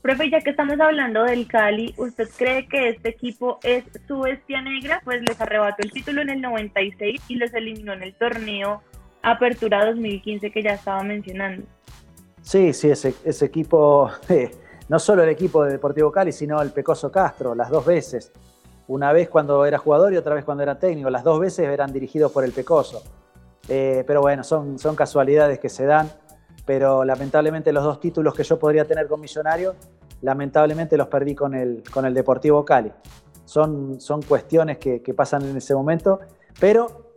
Profe, 0.03 0.29
ya 0.29 0.41
que 0.41 0.51
estamos 0.51 0.79
hablando 0.79 1.23
del 1.23 1.47
Cali, 1.47 1.93
¿usted 1.97 2.27
cree 2.35 2.67
que 2.67 2.89
este 2.89 3.09
equipo 3.09 3.59
es 3.63 3.83
su 4.07 4.19
bestia 4.19 4.61
negra? 4.61 5.01
Pues 5.03 5.21
les 5.21 5.39
arrebató 5.39 5.83
el 5.83 5.91
título 5.91 6.21
en 6.21 6.29
el 6.29 6.41
96 6.41 7.21
y 7.27 7.35
les 7.35 7.53
eliminó 7.53 7.93
en 7.93 8.03
el 8.03 8.15
torneo 8.15 8.81
Apertura 9.21 9.85
2015 9.85 10.51
que 10.51 10.63
ya 10.63 10.73
estaba 10.73 11.03
mencionando. 11.03 11.65
Sí, 12.41 12.73
sí, 12.73 12.89
ese, 12.89 13.45
equipo, 13.45 14.09
eh, 14.29 14.51
no 14.89 14.99
solo 14.99 15.23
el 15.23 15.29
equipo 15.29 15.63
de 15.63 15.71
Deportivo 15.73 16.11
Cali, 16.11 16.31
sino 16.31 16.61
el 16.61 16.71
Pecoso 16.71 17.11
Castro, 17.11 17.55
las 17.55 17.69
dos 17.69 17.85
veces. 17.85 18.31
Una 18.87 19.13
vez 19.13 19.29
cuando 19.29 19.65
era 19.65 19.77
jugador 19.77 20.13
y 20.13 20.17
otra 20.17 20.35
vez 20.35 20.43
cuando 20.43 20.63
era 20.63 20.77
técnico. 20.77 21.09
Las 21.09 21.23
dos 21.23 21.39
veces 21.39 21.67
eran 21.67 21.93
dirigidos 21.93 22.31
por 22.31 22.43
el 22.43 22.51
Pecoso. 22.51 23.03
Eh, 23.69 24.03
pero 24.05 24.21
bueno, 24.21 24.43
son, 24.43 24.77
son 24.79 24.95
casualidades 24.95 25.59
que 25.59 25.69
se 25.69 25.85
dan. 25.85 26.09
Pero 26.65 27.05
lamentablemente 27.05 27.71
los 27.71 27.83
dos 27.83 27.99
títulos 27.99 28.33
que 28.33 28.43
yo 28.43 28.59
podría 28.59 28.85
tener 28.85 29.07
con 29.07 29.21
Millonarios, 29.21 29.75
lamentablemente 30.21 30.97
los 30.97 31.07
perdí 31.07 31.35
con 31.35 31.53
el, 31.53 31.83
con 31.91 32.05
el 32.05 32.13
Deportivo 32.13 32.65
Cali. 32.65 32.91
son, 33.45 33.99
son 33.99 34.21
cuestiones 34.21 34.77
que, 34.77 34.99
pasan 35.15 35.43
en 35.43 35.57
ese 35.57 35.73
momento, 35.73 36.19
pero 36.59 37.10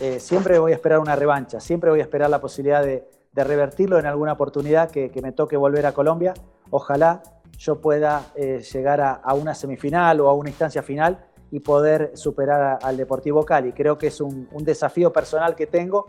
eh, 0.00 0.18
siempre 0.18 0.58
voy 0.58 0.72
a 0.72 0.74
esperar 0.74 0.98
una 0.98 1.14
revancha, 1.14 1.60
siempre 1.60 1.90
voy 1.90 2.00
a 2.00 2.02
esperar 2.02 2.28
la 2.28 2.40
posibilidad 2.40 2.82
de, 2.82 3.04
revertirlo 3.36 3.98
en 3.98 4.06
alguna 4.06 4.34
oportunidad 4.34 4.90
que, 4.90 5.10
me 5.20 5.32
toque 5.32 5.56
volver 5.56 5.86
a 5.86 5.92
Colombia. 5.92 6.34
Ojalá 6.70 7.22
yo 7.58 7.80
pueda 7.80 8.30
eh, 8.36 8.62
llegar 8.72 9.00
a, 9.00 9.34
una 9.34 9.54
semifinal 9.56 10.20
o 10.20 10.28
a 10.28 10.34
una 10.34 10.50
instancia 10.50 10.82
final 10.84 11.26
y 11.50 11.60
poder 11.60 12.12
superar 12.14 12.78
al 12.80 12.96
Deportivo 12.96 13.44
Cali. 13.44 13.72
Creo 13.72 13.98
que 13.98 14.06
es 14.08 14.20
un, 14.20 14.48
desafío 14.60 15.12
personal 15.12 15.56
que 15.56 15.66
tengo 15.66 16.06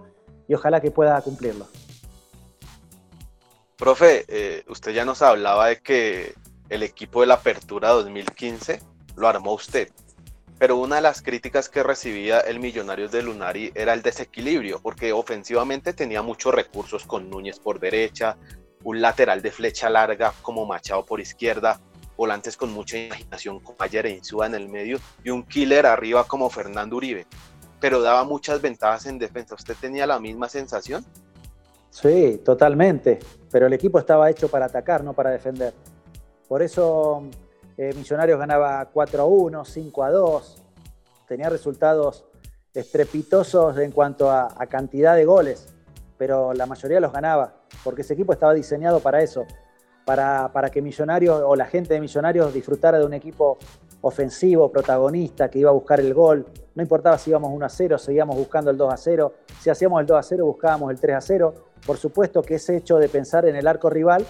y 0.48 0.54
ojalá 0.54 0.80
que 0.80 0.92
pueda 0.92 1.20
cumplirlo. 1.22 1.68
Profe, 3.76 4.26
eh, 4.28 4.64
usted 4.68 4.92
ya 4.92 5.04
nos 5.04 5.24
hablaba 5.24 5.68
de 5.68 5.82
que 5.82 6.36
el 6.70 6.84
equipo 6.84 7.22
de 7.22 7.28
la 7.28 7.36
Apertura 7.36 7.90
2015 7.90 8.82
lo 9.16 9.28
armó 9.28 9.54
usted, 9.54 9.90
pero 10.58 10.78
una 10.78 10.98
de 10.98 11.02
las 11.02 11.22
críticas 11.22 11.70
que 11.70 11.84
recibía 11.84 12.40
el 12.40 12.60
Millonarios 12.60 13.12
de 13.12 13.22
Lunari 13.22 13.72
era 13.76 13.94
el 13.94 14.02
desequilibrio, 14.02 14.80
porque 14.82 15.12
ofensivamente 15.12 15.94
tenía 15.94 16.22
muchos 16.22 16.54
recursos 16.54 17.06
con 17.06 17.30
Núñez 17.30 17.60
por 17.60 17.80
derecha, 17.80 18.38
un 18.84 19.02
lateral 19.02 19.42
de 19.42 19.52
flecha 19.52 19.90
larga 19.90 20.34
como 20.42 20.66
Machado 20.66 21.06
por 21.06 21.20
izquierda, 21.20 21.82
volantes 22.16 22.56
con 22.56 22.72
mucha 22.72 22.98
imaginación 22.98 23.60
como 23.60 23.76
Ayer 23.80 24.06
e 24.06 24.12
Insúa 24.12 24.46
en 24.46 24.56
el 24.56 24.70
medio 24.70 25.00
y 25.24 25.30
un 25.30 25.44
killer 25.44 25.86
arriba 25.86 26.26
como 26.26 26.50
Fernando 26.50 26.96
Uribe, 26.96 27.28
pero 27.82 28.02
daba 28.02 28.24
muchas 28.24 28.62
ventajas 28.62 29.06
en 29.08 29.20
defensa. 29.20 29.56
¿Usted 29.56 29.76
tenía 29.80 30.08
la 30.08 30.20
misma 30.20 30.48
sensación? 30.48 31.06
Sí, 31.90 32.42
totalmente, 32.44 33.20
pero 33.52 33.68
el 33.68 33.74
equipo 33.74 34.00
estaba 34.00 34.30
hecho 34.30 34.48
para 34.48 34.66
atacar, 34.66 35.04
no 35.04 35.14
para 35.14 35.32
defender. 35.32 35.74
Por 36.48 36.62
eso 36.62 37.24
eh, 37.78 37.94
Millonarios 37.96 38.40
ganaba 38.40 38.86
4 38.86 39.22
a 39.22 39.26
1, 39.26 39.66
5 39.66 40.04
a 40.04 40.12
2, 40.12 40.64
tenía 41.28 41.50
resultados 41.50 42.26
estrepitosos 42.74 43.78
en 43.78 43.92
cuanto 43.92 44.30
a, 44.30 44.50
cantidad 44.70 45.16
de 45.16 45.26
goles, 45.26 45.74
pero 46.18 46.54
la 46.54 46.66
mayoría 46.66 47.00
los 47.00 47.12
ganaba, 47.12 47.54
porque 47.84 48.02
ese 48.02 48.14
equipo 48.14 48.34
estaba 48.34 48.54
diseñado 48.54 49.00
para 49.00 49.22
eso, 49.22 49.46
para, 50.06 50.52
para 50.52 50.70
que 50.70 50.82
Millonarios 50.82 51.42
o 51.46 51.56
la 51.56 51.66
gente 51.66 51.94
de 51.94 52.02
Millonarios 52.02 52.54
disfrutara 52.54 53.00
de 53.00 53.06
un 53.06 53.14
equipo 53.14 53.58
ofensivo, 54.06 54.72
protagonista, 54.72 55.50
que 55.50 55.60
iba 55.60 55.72
a 55.72 55.74
buscar 55.74 56.00
el 56.00 56.14
gol. 56.14 56.46
No 56.76 56.84
importaba 56.84 57.18
si 57.18 57.32
íbamos 57.32 57.52
1 57.52 57.66
a 57.66 57.70
0, 57.70 57.98
seguíamos 57.98 58.38
buscando 58.38 58.70
el 58.70 58.78
2 58.78 58.94
a 58.94 58.98
0. 58.98 59.34
Si 59.60 59.72
hacíamos 59.72 60.00
el 60.00 60.06
2 60.06 60.20
a 60.20 60.22
0, 60.22 60.46
buscábamos 60.46 60.92
el 60.92 61.00
3 61.00 61.16
a 61.16 61.22
0. 61.22 61.54
Por 61.88 61.98
supuesto 61.98 62.44
que 62.44 62.56
ese 62.56 62.78
hecho 62.78 62.98
de 62.98 63.10
pensar 63.10 63.48
en 63.48 63.56
el 63.56 63.68
arco 63.68 63.90
rival 63.90 64.24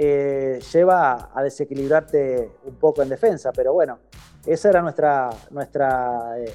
eh, 0.00 0.60
lleva 0.72 1.30
a 1.34 1.42
desequilibrarte 1.42 2.52
un 2.66 2.76
poco 2.76 3.02
en 3.02 3.08
defensa, 3.08 3.50
pero 3.50 3.72
bueno, 3.72 3.98
esa 4.46 4.68
era 4.68 4.80
nuestra, 4.80 5.28
nuestra 5.50 6.38
eh, 6.38 6.52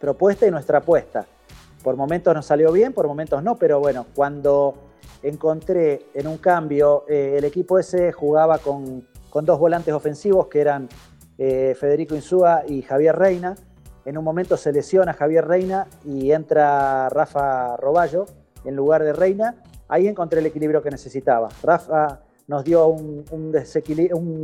propuesta 0.00 0.46
y 0.46 0.50
nuestra 0.50 0.78
apuesta. 0.78 1.26
Por 1.82 1.94
momentos 1.96 2.34
nos 2.34 2.46
salió 2.46 2.72
bien, 2.72 2.94
por 2.94 3.06
momentos 3.06 3.42
no, 3.42 3.56
pero 3.56 3.80
bueno, 3.80 4.06
cuando 4.14 4.76
encontré 5.22 6.06
en 6.14 6.26
un 6.26 6.38
cambio, 6.38 7.04
eh, 7.06 7.34
el 7.36 7.44
equipo 7.44 7.78
ese 7.78 8.12
jugaba 8.12 8.56
con, 8.56 9.06
con 9.28 9.44
dos 9.44 9.58
volantes 9.58 9.92
ofensivos 9.92 10.46
que 10.46 10.62
eran 10.62 10.88
Federico 11.36 12.14
Insúa 12.14 12.62
y 12.66 12.80
Javier 12.80 13.14
Reina. 13.14 13.56
En 14.06 14.16
un 14.16 14.24
momento 14.24 14.56
se 14.56 14.72
lesiona 14.72 15.12
Javier 15.12 15.46
Reina 15.46 15.86
y 16.04 16.30
entra 16.30 17.10
Rafa 17.10 17.76
Roballo 17.76 18.24
en 18.64 18.74
lugar 18.74 19.02
de 19.02 19.12
Reina. 19.12 19.56
Ahí 19.88 20.06
encontré 20.06 20.40
el 20.40 20.46
equilibrio 20.46 20.80
que 20.80 20.90
necesitaba. 20.90 21.48
Rafa 21.62 22.20
nos 22.46 22.64
dio 22.64 22.86
un, 22.86 23.24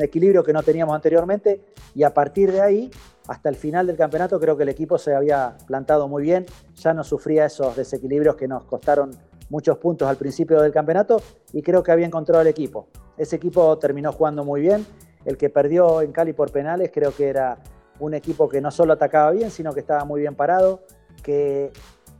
equilibrio 0.01 0.43
que 0.43 0.53
no 0.53 0.63
teníamos 0.63 0.95
anteriormente 0.95 1.61
y 1.95 2.03
a 2.03 2.15
partir 2.15 2.53
de 2.53 2.61
ahí, 2.61 2.91
hasta 3.29 3.49
el 3.49 3.57
final 3.57 3.87
del 3.87 3.97
campeonato, 3.97 4.41
creo 4.41 4.57
que 4.57 4.63
el 4.63 4.69
equipo 4.71 4.99
se 4.99 5.15
había 5.15 5.57
plantado 5.67 6.09
muy 6.09 6.23
bien, 6.23 6.47
ya 6.77 6.95
no 6.95 7.05
sufría 7.05 7.47
esos 7.47 7.77
desequilibrios 7.77 8.37
que 8.37 8.49
nos 8.49 8.65
costaron 8.65 9.11
muchos 9.51 9.79
puntos 9.79 10.09
al 10.09 10.17
principio 10.17 10.61
del 10.61 10.73
campeonato 10.73 11.21
y 11.53 11.63
creo 11.63 11.83
que 11.83 11.93
había 11.93 12.07
encontrado 12.07 12.41
el 12.43 12.49
equipo. 12.49 12.89
Ese 13.19 13.37
equipo 13.37 13.77
terminó 13.79 14.13
jugando 14.13 14.45
muy 14.45 14.61
bien 14.61 14.87
el 15.25 15.37
que 15.37 15.51
perdió 15.51 16.03
en 16.03 16.13
Cali 16.13 16.33
por 16.33 16.51
penales 16.51 16.91
creo 16.93 17.15
que 17.15 17.29
era 17.29 17.59
un 17.99 18.15
equipo 18.15 18.49
que 18.49 18.61
no 18.61 18.71
solo 18.71 18.95
atacaba 18.95 19.31
bien, 19.33 19.51
sino 19.51 19.75
que 19.75 19.81
estaba 19.81 20.05
muy 20.05 20.23
bien 20.23 20.35
parado, 20.35 20.81
que 21.23 21.71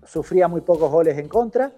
sufría 0.05 0.47
muy 0.47 0.61
pocos 0.61 0.91
goles 0.91 1.17
en 1.17 1.29
contra. 1.29 1.73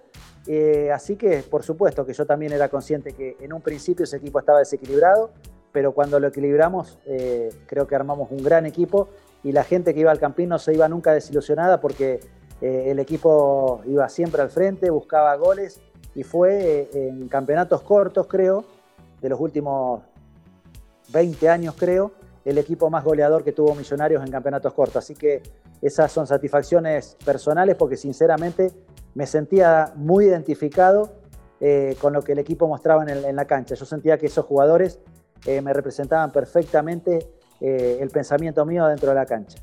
Eh, 0.47 0.91
así 0.91 1.15
que, 1.15 1.43
por 1.43 1.63
supuesto, 1.63 2.05
que 2.05 2.13
yo 2.13 2.25
también 2.25 2.51
era 2.51 2.69
consciente 2.69 3.13
que 3.13 3.37
en 3.39 3.53
un 3.53 3.61
principio 3.61 4.03
ese 4.03 4.17
equipo 4.17 4.39
estaba 4.39 4.59
desequilibrado, 4.59 5.31
pero 5.71 5.93
cuando 5.93 6.19
lo 6.19 6.27
equilibramos, 6.27 6.99
eh, 7.05 7.49
creo 7.65 7.87
que 7.87 7.95
armamos 7.95 8.29
un 8.31 8.43
gran 8.43 8.65
equipo 8.65 9.09
y 9.43 9.51
la 9.51 9.63
gente 9.63 9.93
que 9.93 10.01
iba 10.01 10.11
al 10.11 10.19
Campín 10.19 10.49
no 10.49 10.59
se 10.59 10.73
iba 10.73 10.87
nunca 10.87 11.13
desilusionada 11.13 11.79
porque 11.79 12.19
eh, 12.61 12.85
el 12.87 12.99
equipo 12.99 13.81
iba 13.85 14.07
siempre 14.09 14.41
al 14.41 14.49
frente, 14.49 14.89
buscaba 14.89 15.35
goles 15.35 15.81
y 16.15 16.23
fue 16.23 16.89
en 16.93 17.27
campeonatos 17.27 17.81
cortos, 17.81 18.27
creo, 18.27 18.65
de 19.19 19.29
los 19.29 19.39
últimos 19.39 20.03
20 21.11 21.49
años 21.49 21.75
creo, 21.77 22.11
el 22.45 22.57
equipo 22.57 22.89
más 22.89 23.03
goleador 23.03 23.43
que 23.43 23.51
tuvo 23.51 23.73
Millonarios 23.73 24.23
en 24.23 24.31
campeonatos 24.31 24.73
cortos. 24.73 24.97
Así 24.97 25.15
que 25.15 25.41
esas 25.81 26.11
son 26.11 26.27
satisfacciones 26.27 27.17
personales 27.25 27.75
porque 27.75 27.97
sinceramente 27.97 28.71
me 29.15 29.27
sentía 29.27 29.93
muy 29.95 30.25
identificado 30.25 31.13
eh, 31.59 31.95
con 32.01 32.13
lo 32.13 32.21
que 32.21 32.33
el 32.33 32.39
equipo 32.39 32.67
mostraba 32.67 33.09
en, 33.09 33.35
la 33.35 33.45
cancha. 33.45 33.75
Yo 33.75 33.85
sentía 33.85 34.17
que 34.17 34.25
esos 34.25 34.45
jugadores 34.45 34.99
eh, 35.45 35.61
me 35.61 35.71
representaban 35.73 36.31
perfectamente 36.31 37.27
eh, 37.61 37.99
el 38.01 38.09
pensamiento 38.09 38.65
mío 38.65 38.85
dentro 38.87 39.09
de 39.09 39.15
la 39.15 39.25
cancha. 39.25 39.59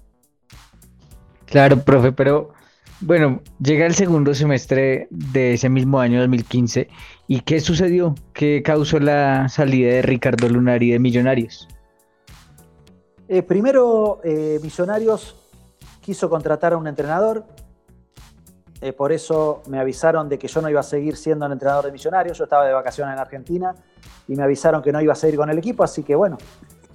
Claro, 1.44 1.78
profe, 1.80 2.12
pero 2.12 2.52
bueno, 3.00 3.42
llega 3.62 3.86
el 3.86 3.94
segundo 3.94 4.32
semestre 4.34 5.08
de 5.10 5.54
ese 5.54 5.68
mismo 5.68 5.98
año 6.00 6.20
2015 6.20 6.88
y 7.26 7.40
¿qué 7.40 7.60
sucedió? 7.60 8.14
¿Qué 8.32 8.62
causó 8.64 9.00
la 9.00 9.48
salida 9.48 9.92
de 9.92 10.02
Ricardo 10.02 10.48
Lunari 10.48 10.92
de 10.92 10.98
Millonarios? 10.98 11.68
Primero, 13.46 14.20
Millonarios 14.62 15.36
quiso 16.00 16.30
contratar 16.30 16.72
a 16.72 16.76
un 16.76 16.86
entrenador, 16.86 17.44
eh, 18.80 18.92
por 18.92 19.12
eso 19.12 19.62
me 19.68 19.78
avisaron 19.78 20.28
de 20.28 20.38
que 20.38 20.48
yo 20.48 20.60
no 20.62 20.70
iba 20.70 20.80
a 20.80 20.84
seguir 20.84 21.16
siendo 21.16 21.46
el 21.46 21.52
entrenador 21.52 21.84
de 21.86 21.92
Millonarios, 21.92 22.38
yo 22.38 22.44
estaba 22.44 22.66
de 22.66 22.72
vacaciones 22.72 23.14
en 23.14 23.20
Argentina 23.20 23.74
y 24.28 24.36
me 24.36 24.42
avisaron 24.42 24.82
que 24.82 24.92
no 24.92 25.00
iba 25.00 25.12
a 25.12 25.16
seguir 25.16 25.36
con 25.36 25.50
el 25.50 25.58
equipo, 25.58 25.82
así 25.84 26.02
que 26.02 26.14
bueno, 26.14 26.38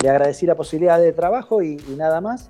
le 0.02 0.10
agradecí 0.10 0.46
la 0.46 0.56
posibilidad 0.56 1.00
de 1.00 1.12
trabajo 1.12 1.62
y 1.62 1.78
nada 1.98 2.22
más. 2.22 2.50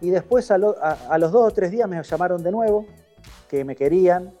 Y 0.00 0.10
después 0.10 0.50
a, 0.50 0.58
los 0.58 1.32
dos 1.32 1.48
o 1.48 1.50
tres 1.50 1.70
días 1.70 1.88
me 1.88 2.02
llamaron 2.02 2.42
de 2.42 2.50
nuevo, 2.50 2.86
que 3.48 3.64
me 3.64 3.76
querían, 3.76 4.32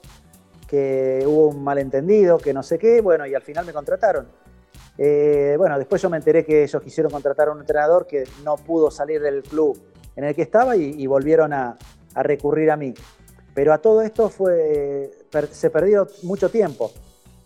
que 0.66 1.22
hubo 1.26 1.48
un 1.48 1.62
malentendido, 1.62 2.38
que 2.38 2.54
no 2.54 2.62
sé 2.62 2.78
qué, 2.78 3.00
bueno, 3.00 3.26
y 3.26 3.34
al 3.34 3.42
final 3.42 3.66
me 3.66 3.72
contrataron. 3.72 4.28
Eh, 4.96 5.54
bueno, 5.58 5.78
después 5.78 6.00
yo 6.00 6.08
me 6.08 6.16
enteré 6.16 6.44
que 6.44 6.62
ellos 6.62 6.82
quisieron 6.82 7.12
contratar 7.12 7.48
a 7.48 7.52
un 7.52 7.60
entrenador 7.60 8.06
que 8.06 8.24
no 8.44 8.56
pudo 8.56 8.90
salir 8.90 9.20
del 9.20 9.42
club 9.42 9.78
en 10.16 10.24
el 10.24 10.34
que 10.34 10.42
estaba 10.42 10.76
y, 10.76 11.06
volvieron 11.06 11.52
a, 11.52 11.76
recurrir 12.14 12.70
a 12.70 12.76
mí. 12.76 12.94
Pero 13.54 13.72
a 13.72 13.78
todo 13.78 14.02
esto 14.02 14.28
fue, 14.28 15.10
se 15.50 15.70
perdió 15.70 16.06
mucho 16.22 16.48
tiempo. 16.50 16.90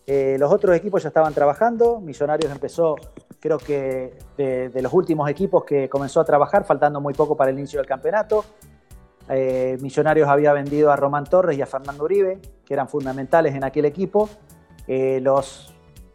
Eh, 0.06 0.36
los 0.38 0.52
otros 0.52 0.76
equipos 0.76 1.02
ya 1.02 1.08
estaban 1.08 1.32
trabajando, 1.32 1.98
Millonarios 2.00 2.52
empezó 2.52 2.96
creo 3.44 3.58
que 3.58 4.16
de, 4.38 4.80
los 4.80 4.90
últimos 4.94 5.28
equipos 5.28 5.64
que 5.64 5.86
comenzó 5.90 6.18
a 6.18 6.24
trabajar, 6.24 6.64
faltando 6.64 6.98
muy 6.98 7.12
poco 7.12 7.36
para 7.36 7.50
el 7.50 7.58
inicio 7.58 7.78
del 7.78 7.86
campeonato. 7.86 8.42
Eh, 9.28 9.76
Millonarios 9.82 10.26
había 10.30 10.54
vendido 10.54 10.90
a 10.90 10.96
Román 10.96 11.24
Torres 11.24 11.58
y 11.58 11.60
a 11.60 11.66
Fernando 11.66 12.04
Uribe, 12.04 12.40
que 12.64 12.72
eran 12.72 12.88
fundamentales 12.88 13.54
en 13.54 13.62
aquel 13.62 13.84
equipo. 13.84 14.30
Eh, 14.86 15.20
los, 15.20 15.74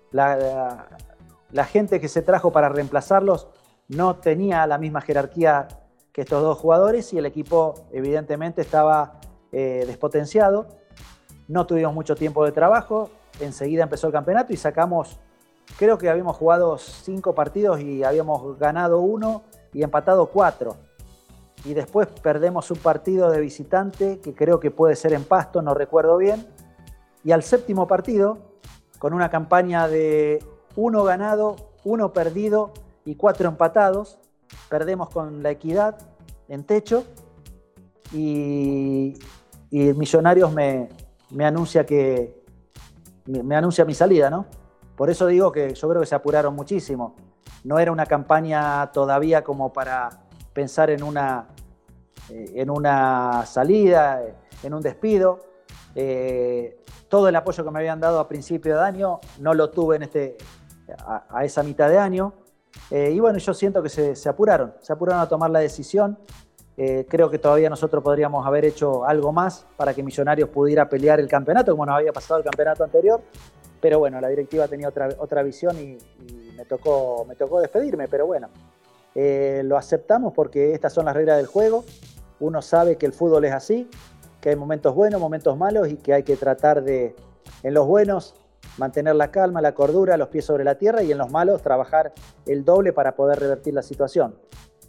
la, 0.10 0.88
gente 1.68 2.00
que 2.00 2.08
se 2.08 2.24
trajo 2.24 2.52
para 2.52 2.68
reemplazarlos 2.68 3.48
no 3.90 4.16
tenía 4.16 4.66
la 4.66 4.80
misma 4.80 5.02
jerarquía 5.02 5.68
que 6.12 6.22
estos 6.22 6.42
dos 6.42 6.58
jugadores 6.58 7.14
y 7.14 7.20
el 7.20 7.28
equipo 7.28 7.76
evidentemente 7.92 8.62
estaba 8.62 9.19
eh, 9.52 9.84
despotenciado. 9.88 10.68
No 11.48 11.66
tuvimos 11.66 11.94
mucho 11.94 12.16
tiempo 12.16 12.46
de 12.46 12.52
trabajo, 12.52 13.10
enseguida 13.40 13.84
empezó 13.84 14.08
el 14.08 14.14
campeonato 14.14 14.54
y 14.54 14.58
sacamos 14.58 15.20
creo 15.78 15.98
que 15.98 16.10
habíamos 16.10 16.36
jugado 16.38 16.78
cinco 16.78 17.34
partidos 17.34 17.82
y 17.82 18.04
habíamos 18.04 18.58
ganado 18.58 19.00
uno 19.00 19.44
y 19.74 19.84
empatado 19.84 20.28
cuatro. 20.28 20.78
Y 21.66 21.74
después 21.74 22.08
perdemos 22.08 22.72
un 22.72 22.78
partido 22.78 23.30
de 23.30 23.42
visitante 23.42 24.20
que 24.20 24.34
creo 24.34 24.60
que 24.60 24.72
puede 24.72 24.96
ser 24.96 25.14
en 25.14 25.24
Pasto, 25.24 25.62
no 25.62 25.74
recuerdo 25.74 26.18
bien. 26.18 26.48
Y 27.24 27.32
al 27.32 27.44
séptimo 27.44 27.86
partido, 27.88 28.38
con 28.98 29.14
una 29.14 29.30
campaña 29.30 29.88
de 29.88 30.44
uno 30.76 31.04
ganado, 31.04 31.58
uno 31.84 32.14
perdido 32.14 32.72
y 33.04 33.16
cuatro 33.16 33.50
empatados, 33.50 34.20
perdemos 34.70 35.10
con 35.10 35.44
la 35.44 35.52
equidad 35.52 35.98
en 36.48 36.64
techo 36.64 37.04
y, 38.14 39.20
Millonarios 39.72 40.52
me, 40.52 40.90
me 41.32 41.46
anuncia 41.46 41.86
que 41.86 42.40
me 43.26 43.56
anuncia 43.56 43.86
mi 43.86 43.94
salida, 43.94 44.30
¿no? 44.30 44.48
Por 44.96 45.10
eso 45.10 45.28
digo 45.28 45.52
que 45.52 45.74
yo 45.74 45.90
creo 45.90 46.02
que 46.02 46.08
se 46.08 46.16
apuraron 46.16 46.56
muchísimo. 46.56 47.16
No 47.64 47.80
era 47.80 47.92
una 47.92 48.06
campaña 48.06 48.92
todavía 48.92 49.44
como 49.44 49.72
para 49.72 50.10
pensar 50.54 50.90
en 50.90 51.04
una, 51.04 51.48
eh, 52.30 52.54
en 52.56 52.70
una 52.70 53.46
salida, 53.46 54.22
en 54.64 54.74
un 54.74 54.82
despido. 54.82 55.40
Eh, 55.96 56.84
todo 57.08 57.28
el 57.30 57.36
apoyo 57.36 57.64
que 57.64 57.72
me 57.72 57.80
habían 57.80 58.00
dado 58.00 58.20
a 58.20 58.28
principio 58.28 58.78
de 58.78 58.84
año 58.84 59.20
no 59.40 59.54
lo 59.54 59.70
tuve 59.70 59.96
en 59.96 60.04
este, 60.04 60.38
a, 60.98 61.46
esa 61.46 61.64
mitad 61.64 61.90
de 61.90 61.98
año. 61.98 62.34
Eh, 62.92 63.12
y 63.12 63.20
bueno, 63.20 63.40
yo 63.40 63.54
siento 63.54 63.82
que 63.82 63.90
se, 63.90 64.30
apuraron, 64.30 64.74
se 64.82 64.92
apuraron 64.92 65.22
a 65.22 65.30
tomar 65.30 65.50
la 65.50 65.60
decisión. 65.60 66.20
Creo 67.08 67.30
que 67.30 67.40
todavía 67.40 67.70
nosotros 67.70 68.02
podríamos 68.02 68.48
haber 68.48 68.64
hecho 68.64 69.06
algo 69.06 69.34
más 69.34 69.66
para 69.76 69.94
que 69.94 70.02
Millonarios 70.02 70.48
pudiera 70.50 70.88
pelear 70.88 71.20
el 71.20 71.28
campeonato, 71.28 71.74
como 71.74 71.86
nos 71.86 71.98
había 71.98 72.14
pasado 72.14 72.40
el 72.40 72.46
campeonato 72.46 72.84
anterior. 72.84 73.22
Pero 73.82 74.00
bueno, 74.00 74.22
la 74.22 74.30
directiva 74.30 74.68
tenía 74.68 74.88
otra, 74.88 75.10
otra 75.18 75.44
visión 75.44 75.78
y, 75.78 75.98
me, 76.56 76.66
tocó, 76.66 77.26
me 77.28 77.36
tocó 77.36 77.60
despedirme. 77.60 78.08
Pero 78.08 78.28
bueno, 78.28 78.50
lo 79.16 79.78
aceptamos 79.78 80.34
porque 80.34 80.74
estas 80.74 80.94
son 80.94 81.06
las 81.06 81.16
reglas 81.16 81.38
del 81.38 81.48
juego. 81.48 81.84
Uno 82.40 82.62
sabe 82.62 82.98
que 82.98 83.06
el 83.06 83.14
fútbol 83.14 83.46
es 83.46 83.54
así, 83.54 83.90
que 84.40 84.50
hay 84.50 84.56
momentos 84.56 84.96
buenos, 84.96 85.20
momentos 85.20 85.58
malos 85.58 85.90
y 85.90 85.98
que 85.98 86.14
hay 86.14 86.24
que 86.24 86.38
tratar 86.38 86.84
de, 86.84 87.16
en 87.64 87.74
los 87.74 87.86
buenos, 87.86 88.36
mantener 88.78 89.16
la 89.16 89.32
calma, 89.32 89.62
la 89.62 89.74
cordura, 89.74 90.16
los 90.16 90.30
pies 90.30 90.46
sobre 90.46 90.64
la 90.64 90.76
tierra 90.76 91.04
y 91.04 91.12
en 91.12 91.18
los 91.18 91.30
malos 91.30 91.62
trabajar 91.62 92.14
el 92.46 92.64
doble 92.64 92.94
para 92.94 93.16
poder 93.16 93.40
revertir 93.40 93.74
la 93.74 93.82
situación. 93.82 94.36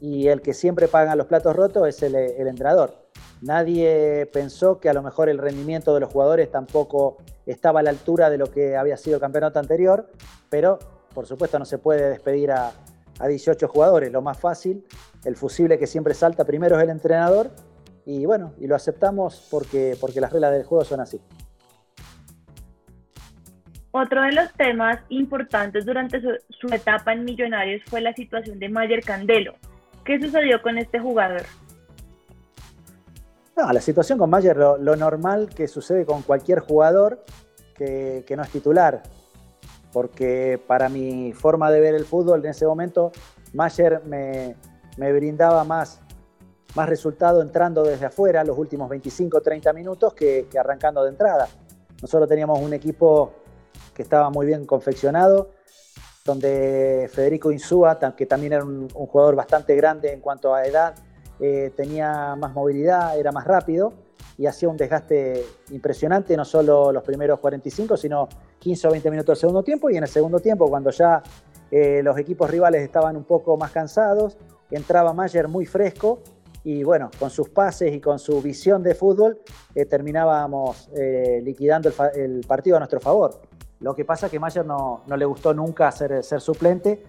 Y 0.00 0.28
el 0.28 0.40
que 0.40 0.54
siempre 0.54 0.88
paga 0.88 1.14
los 1.14 1.26
platos 1.26 1.54
rotos 1.54 1.88
es 1.88 2.02
el, 2.02 2.14
entrenador. 2.14 2.94
Nadie 3.42 4.28
pensó 4.32 4.80
que 4.80 4.88
a 4.88 4.94
lo 4.94 5.02
mejor 5.02 5.28
el 5.28 5.38
rendimiento 5.38 5.94
de 5.94 6.00
los 6.00 6.10
jugadores 6.10 6.50
tampoco 6.50 7.18
estaba 7.46 7.80
a 7.80 7.82
la 7.82 7.90
altura 7.90 8.30
de 8.30 8.38
lo 8.38 8.46
que 8.46 8.76
había 8.76 8.96
sido 8.96 9.16
el 9.16 9.20
campeonato 9.20 9.58
anterior, 9.58 10.10
pero 10.48 10.78
por 11.14 11.26
supuesto 11.26 11.58
no 11.58 11.64
se 11.64 11.78
puede 11.78 12.08
despedir 12.08 12.52
a, 12.52 12.72
a 13.18 13.26
18 13.28 13.68
jugadores. 13.68 14.12
Lo 14.12 14.22
más 14.22 14.38
fácil, 14.38 14.84
el 15.24 15.36
fusible 15.36 15.78
que 15.78 15.86
siempre 15.86 16.14
salta 16.14 16.44
primero 16.44 16.76
es 16.76 16.82
el 16.82 16.90
entrenador 16.90 17.50
y 18.04 18.26
bueno, 18.26 18.54
y 18.58 18.66
lo 18.66 18.74
aceptamos 18.74 19.46
porque, 19.50 19.96
porque 20.00 20.20
las 20.20 20.32
reglas 20.32 20.52
del 20.52 20.64
juego 20.64 20.84
son 20.84 21.00
así. 21.00 21.20
Otro 23.92 24.22
de 24.22 24.32
los 24.32 24.52
temas 24.54 25.00
importantes 25.08 25.84
durante 25.84 26.20
su, 26.20 26.66
etapa 26.72 27.12
en 27.12 27.24
Millonarios 27.24 27.82
fue 27.86 28.00
la 28.00 28.12
situación 28.12 28.58
de 28.58 28.68
Mayer 28.68 29.02
Candelo. 29.02 29.54
¿Qué 30.04 30.20
sucedió 30.20 30.60
con 30.62 30.78
este 30.78 30.98
jugador? 30.98 31.42
No, 33.56 33.72
la 33.72 33.80
situación 33.80 34.18
con 34.18 34.30
Mayer, 34.30 34.56
lo, 34.56 34.96
normal 34.96 35.50
que 35.54 35.68
sucede 35.68 36.06
con 36.06 36.22
cualquier 36.22 36.60
jugador 36.60 37.24
que, 37.74 38.24
que 38.26 38.36
no 38.36 38.42
es 38.42 38.50
titular 38.50 39.02
porque 39.92 40.60
para 40.66 40.88
mi 40.88 41.32
forma 41.32 41.70
de 41.70 41.80
ver 41.80 41.94
el 41.94 42.04
fútbol 42.04 42.44
en 42.44 42.50
ese 42.50 42.66
momento, 42.66 43.12
Mayer 43.52 44.02
me, 44.04 44.56
brindaba 44.96 45.64
más, 45.64 46.00
más 46.74 46.88
resultado 46.88 47.42
entrando 47.42 47.82
desde 47.82 48.06
afuera 48.06 48.44
los 48.44 48.56
últimos 48.58 48.88
25 48.88 49.40
30 49.40 49.72
minutos 49.72 50.14
que, 50.14 50.46
arrancando 50.58 51.02
de 51.02 51.10
entrada. 51.10 51.48
Nosotros 52.00 52.28
teníamos 52.28 52.60
un 52.60 52.72
equipo 52.72 53.32
que 53.94 54.02
estaba 54.02 54.30
muy 54.30 54.46
bien 54.46 54.64
confeccionado, 54.64 55.50
donde 56.24 57.08
Federico 57.12 57.50
Insúa, 57.50 57.98
que 58.16 58.26
también 58.26 58.52
era 58.52 58.64
un, 58.64 58.88
jugador 58.88 59.34
bastante 59.34 59.74
grande 59.74 60.12
en 60.12 60.20
cuanto 60.20 60.54
a 60.54 60.64
edad, 60.64 60.94
eh, 61.38 61.72
tenía 61.76 62.36
más 62.36 62.52
movilidad, 62.52 63.18
era 63.18 63.32
más 63.32 63.46
rápido 63.46 63.92
y 64.36 64.46
hacía 64.46 64.68
un 64.68 64.76
desgaste 64.76 65.44
impresionante, 65.70 66.36
no 66.36 66.44
solo 66.44 66.92
los 66.92 67.02
primeros 67.02 67.40
45, 67.40 67.96
sino 67.96 68.28
15 68.58 68.88
o 68.88 68.90
20 68.90 69.10
minutos 69.10 69.36
del 69.36 69.40
segundo 69.40 69.62
tiempo. 69.62 69.90
Y 69.90 69.96
en 69.96 70.02
el 70.02 70.08
segundo 70.08 70.40
tiempo, 70.40 70.68
cuando 70.68 70.90
ya 70.90 71.22
eh, 71.70 72.02
los 72.02 72.18
equipos 72.18 72.50
rivales 72.50 72.82
estaban 72.82 73.16
un 73.16 73.24
poco 73.24 73.56
más 73.56 73.70
cansados, 73.70 74.38
entraba 74.70 75.12
Mayer 75.12 75.48
muy 75.48 75.66
fresco 75.66 76.20
y 76.64 76.82
bueno, 76.82 77.10
con 77.18 77.30
sus 77.30 77.48
pases 77.48 77.94
y 77.94 78.00
con 78.00 78.18
su 78.18 78.40
visión 78.42 78.82
de 78.82 78.94
fútbol 78.94 79.38
eh, 79.74 79.86
terminábamos 79.86 80.88
eh, 80.94 81.40
liquidando 81.42 81.90
el, 82.14 82.40
partido 82.46 82.76
a 82.76 82.80
nuestro 82.80 83.00
favor. 83.00 83.40
Lo 83.80 83.94
que 83.94 84.04
pasa 84.04 84.26
es 84.26 84.32
que 84.32 84.38
Mayer 84.38 84.64
no, 84.64 85.02
le 85.06 85.24
gustó 85.24 85.54
nunca 85.54 85.90
ser, 85.90 86.22
suplente 86.22 87.02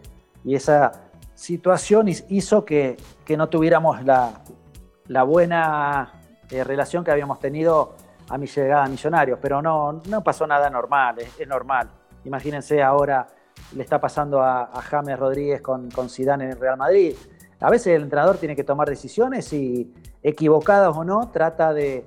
y 0.44 0.56
esa 0.56 0.92
situación 1.36 2.08
hizo 2.30 2.64
que, 2.66 2.98
no 3.38 3.50
tuviéramos 3.50 4.04
la, 4.04 5.24
buena 5.24 6.14
relación 6.50 7.04
que 7.04 7.12
habíamos 7.12 7.40
tenido 7.40 7.96
a 8.30 8.38
mi 8.38 8.48
llegada 8.48 8.86
a 8.86 8.88
Millonarios, 8.88 9.40
pero 9.42 9.62
no, 9.62 10.02
no 10.08 10.24
pasó 10.24 10.48
nada 10.48 10.70
normal, 10.70 11.20
es, 11.20 11.48
normal. 11.48 11.90
Imagínense 12.24 12.82
ahora 12.82 13.28
le 13.76 13.84
está 13.84 14.00
pasando 14.00 14.42
a, 14.42 14.68
James 14.82 15.20
Rodríguez 15.20 15.62
con, 15.62 15.92
con 15.92 16.08
en 16.18 16.42
el 16.42 16.60
Real 16.60 16.78
Madrid. 16.78 17.16
A 17.60 17.70
veces 17.70 17.88
el 17.88 18.04
entrenador 18.04 18.38
tiene 18.38 18.56
que 18.56 18.64
tomar 18.64 18.88
decisiones 18.88 19.52
y 19.52 19.94
equivocadas 20.24 20.96
o 20.96 21.04
no, 21.04 21.30
trata 21.32 21.74
de, 21.74 22.06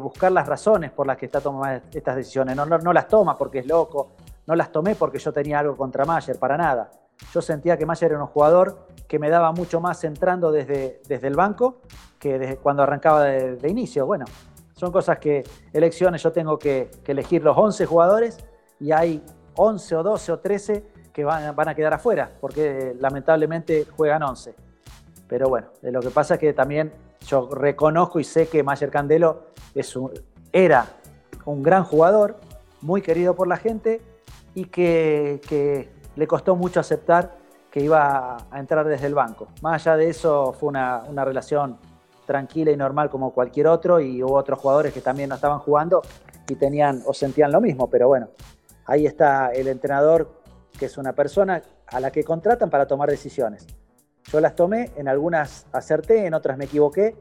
buscar 0.00 0.32
las 0.32 0.46
razones 0.46 0.90
por 0.90 1.06
las 1.06 1.16
que 1.16 1.26
está 1.26 1.40
tomando 1.40 1.82
estas 1.92 2.16
decisiones. 2.16 2.56
No, 2.56 2.66
no, 2.66 2.92
las 2.92 3.08
toma 3.08 3.36
porque 3.36 3.60
es 3.60 3.66
loco, 3.66 4.12
no 4.46 4.54
las 4.54 4.70
tomé 4.72 4.94
porque 4.94 5.18
yo 5.18 5.32
tenía 5.32 5.58
algo 5.58 5.76
contra 5.76 6.04
Mayer, 6.04 6.38
para 6.38 6.56
nada. 6.56 6.90
Yo 7.32 7.42
sentía 7.42 7.76
que 7.76 7.84
Mayer 7.84 8.12
era 8.12 8.20
un 8.20 8.28
jugador 8.28 8.86
que 9.06 9.18
me 9.18 9.28
daba 9.30 9.52
mucho 9.52 9.80
más 9.80 10.04
entrando 10.04 10.52
desde, 10.52 11.00
desde 11.08 11.26
el 11.26 11.34
banco 11.34 11.78
que 12.18 12.38
desde 12.38 12.56
cuando 12.56 12.82
arrancaba 12.82 13.24
de, 13.24 13.56
de 13.56 13.68
inicio. 13.68 14.06
Bueno, 14.06 14.24
son 14.78 14.92
cosas 14.92 15.18
que, 15.18 15.42
elecciones, 15.72 16.22
yo 16.22 16.30
tengo 16.30 16.56
que, 16.56 16.90
elegir 17.06 17.42
los 17.42 17.56
11 17.56 17.84
jugadores 17.84 18.38
y 18.78 18.92
hay 18.92 19.22
11 19.56 19.96
o 19.96 20.02
12 20.04 20.32
o 20.32 20.38
13 20.38 20.84
que 21.12 21.24
van, 21.24 21.54
van 21.56 21.68
a 21.68 21.74
quedar 21.74 21.94
afuera, 21.94 22.30
porque 22.40 22.94
lamentablemente 23.00 23.86
juegan 23.96 24.22
11. 24.22 24.54
Pero 25.26 25.48
bueno, 25.48 25.66
lo 25.82 26.00
que 26.00 26.10
pasa 26.10 26.34
es 26.34 26.40
que 26.40 26.52
también 26.52 26.92
yo 27.26 27.48
reconozco 27.50 28.20
y 28.20 28.24
sé 28.24 28.48
que 28.48 28.62
Mayer 28.62 28.90
Candelo 28.90 29.44
era 30.52 30.86
un 31.44 31.62
gran 31.62 31.84
jugador, 31.84 32.36
muy 32.80 33.02
querido 33.02 33.34
por 33.34 33.48
la 33.48 33.56
gente 33.56 34.00
y 34.54 34.66
que, 34.66 35.90
le 36.16 36.26
costó 36.26 36.56
mucho 36.56 36.80
aceptar 36.80 37.36
que 37.70 37.80
iba 37.80 38.38
a 38.50 38.58
entrar 38.58 38.86
desde 38.86 39.06
el 39.06 39.14
banco. 39.14 39.48
Más 39.62 39.86
allá 39.86 39.96
de 39.96 40.08
eso, 40.08 40.52
fue 40.52 40.70
una, 40.70 41.04
una 41.08 41.24
relación 41.24 41.78
tranquila 42.26 42.72
y 42.72 42.76
normal 42.76 43.08
como 43.08 43.32
cualquier 43.32 43.68
otro 43.68 44.00
y 44.00 44.22
hubo 44.22 44.34
otros 44.34 44.58
jugadores 44.58 44.92
que 44.92 45.00
también 45.00 45.28
no 45.28 45.36
estaban 45.36 45.60
jugando 45.60 46.02
y 46.48 46.56
tenían 46.56 47.02
o 47.06 47.14
sentían 47.14 47.52
lo 47.52 47.60
mismo, 47.60 47.88
pero 47.88 48.08
bueno, 48.08 48.28
ahí 48.84 49.06
está 49.06 49.52
el 49.52 49.68
entrenador 49.68 50.42
que 50.78 50.86
es 50.86 50.98
una 50.98 51.12
persona 51.12 51.62
a 51.86 52.00
la 52.00 52.10
que 52.10 52.24
contratan 52.24 52.70
para 52.70 52.86
tomar 52.86 53.08
decisiones. 53.08 53.66
Yo 54.32 54.40
las 54.40 54.54
tomé, 54.54 54.90
en 54.96 55.08
algunas 55.08 55.66
acerté, 55.72 56.26
en 56.26 56.34
otras 56.34 56.58
me 56.58 56.66
equivoqué, 56.66 57.16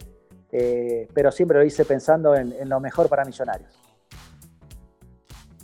eh, 0.52 1.08
pero 1.14 1.32
siempre 1.32 1.58
lo 1.58 1.66
hice 1.66 1.86
pensando 1.86 2.36
en, 2.36 2.54
en 2.54 2.70
lo 2.70 2.80
mejor 2.80 3.10
para 3.10 3.24
Millonarios. 3.26 3.74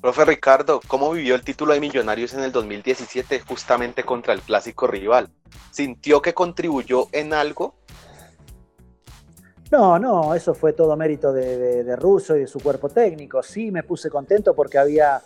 Profe 0.02 0.26
Ricardo, 0.26 0.82
¿cómo 0.88 1.12
vivió 1.12 1.36
el 1.36 1.44
título 1.44 1.74
de 1.74 1.80
Millonarios 1.80 2.34
en 2.34 2.42
el 2.42 2.52
2017 2.52 3.40
justamente 3.42 4.04
contra 4.04 4.34
el 4.34 4.42
clásico 4.42 4.86
rival? 4.88 5.30
¿Sintió 5.72 6.22
que 6.22 6.34
contribuyó 6.34 7.08
en 7.14 7.34
algo 7.34 7.76
no, 9.74 9.98
no, 9.98 10.36
eso 10.36 10.54
fue 10.54 10.74
todo 10.74 10.96
mérito 10.96 11.34
de, 11.34 11.96
Russo 11.96 12.38
y 12.38 12.42
de 12.42 12.48
su 12.48 12.60
cuerpo 12.60 12.90
técnico. 12.90 13.42
Sí, 13.42 13.72
me 13.72 13.82
puse 13.82 14.08
contento 14.08 14.54
porque 14.54 14.78
había 14.78 15.20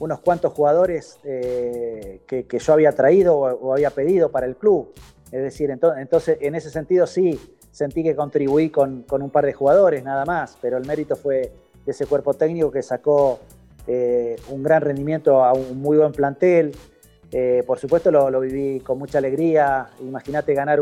unos 0.00 0.18
cuantos 0.18 0.52
jugadores 0.52 1.20
eh, 1.22 2.20
que, 2.26 2.58
yo 2.58 2.72
había 2.72 2.90
traído 2.96 3.36
o, 3.36 3.72
había 3.72 3.90
pedido 3.90 4.28
para 4.28 4.46
el 4.46 4.56
club. 4.56 4.92
Es 5.32 5.42
decir, 5.42 5.70
entonces, 5.70 6.38
en 6.40 6.54
ese 6.54 6.70
sentido 6.70 7.06
sí, 7.06 7.38
sentí 7.70 8.02
que 8.02 8.14
contribuí 8.14 8.70
con, 8.70 9.04
un 9.10 9.30
par 9.30 9.44
de 9.44 9.52
jugadores 9.52 10.02
nada 10.04 10.24
más, 10.24 10.56
pero 10.62 10.78
el 10.78 10.86
mérito 10.86 11.16
fue 11.16 11.52
de 11.84 11.92
ese 11.92 12.06
cuerpo 12.06 12.34
técnico 12.34 12.70
que 12.70 12.82
sacó 12.82 13.40
eh, 13.86 14.36
un 14.50 14.62
gran 14.62 14.82
rendimiento 14.82 15.44
a 15.44 15.52
un 15.52 15.78
muy 15.80 15.96
buen 15.96 16.12
plantel. 16.12 16.72
Eh, 17.32 17.64
por 17.66 17.78
supuesto 17.78 18.10
lo, 18.10 18.40
viví 18.40 18.80
con 18.80 18.98
mucha 18.98 19.18
alegría. 19.18 19.88
Imagínate 20.00 20.54
ganar 20.54 20.80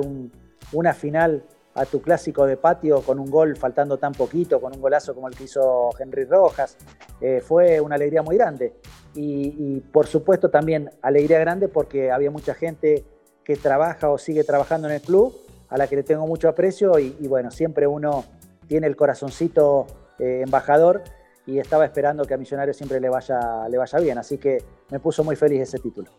una 0.73 0.95
final 0.95 1.43
a 1.75 1.85
tu 1.87 2.01
clásico 2.01 2.47
de 2.47 2.57
patio 2.57 3.03
con 3.03 3.19
un 3.19 3.31
gol 3.31 3.57
faltando 3.57 3.99
tan 3.99 4.13
poquito, 4.13 4.61
con 4.61 4.75
un 4.75 4.81
golazo 4.81 5.15
como 5.15 5.29
el 5.29 5.35
que 5.35 5.45
hizo 5.45 5.91
Henry 5.99 6.25
Rojas. 6.25 6.77
Eh, 7.21 7.41
fue 7.41 7.81
una 7.81 7.97
alegría 7.97 8.23
muy 8.23 8.37
grande. 8.37 8.75
Y, 9.17 9.81
por 9.93 10.07
supuesto 10.07 10.51
también 10.51 10.91
alegría 11.01 11.39
grande 11.39 11.69
porque 11.69 12.11
había 12.11 12.33
mucha 12.33 12.53
gente 12.55 13.05
que 13.45 13.57
trabaja 13.57 14.11
o 14.11 14.19
sigue 14.19 14.45
trabajando 14.45 14.89
en 14.89 14.95
el 14.95 15.01
club, 15.01 15.35
a 15.69 15.77
la 15.77 15.87
que 15.87 15.97
le 15.97 16.03
tengo 16.03 16.27
mucho 16.27 16.49
aprecio 16.49 16.99
y, 16.99 17.27
bueno, 17.27 17.51
siempre 17.51 17.87
uno 17.87 18.25
tiene 18.67 18.87
el 18.87 18.97
corazoncito 18.97 19.87
eh, 20.19 20.43
embajador 20.45 21.03
y 21.47 21.59
estaba 21.59 21.85
esperando 21.85 22.25
que 22.25 22.35
a 22.35 22.37
Millonarios 22.37 22.77
siempre 22.77 23.01
le 23.01 23.09
vaya, 23.09 23.69
le 23.69 23.77
vaya 23.77 23.99
bien. 23.99 24.19
Así 24.19 24.39
que 24.39 24.63
me 24.91 25.01
puso 25.01 25.25
muy 25.25 25.37
feliz 25.37 25.63
ese 25.63 25.79
título. 25.79 26.11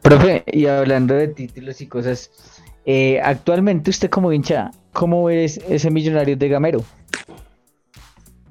Profe, 0.00 0.44
y 0.46 0.66
hablando 0.66 1.14
de 1.14 1.28
títulos 1.28 1.80
y 1.80 1.86
cosas, 1.86 2.30
eh, 2.86 3.20
actualmente 3.22 3.90
usted 3.90 4.08
como 4.08 4.32
hincha, 4.32 4.70
¿cómo 4.92 5.24
ve 5.24 5.44
ese 5.44 5.90
millonario 5.90 6.36
de 6.36 6.48
Gamero? 6.48 6.82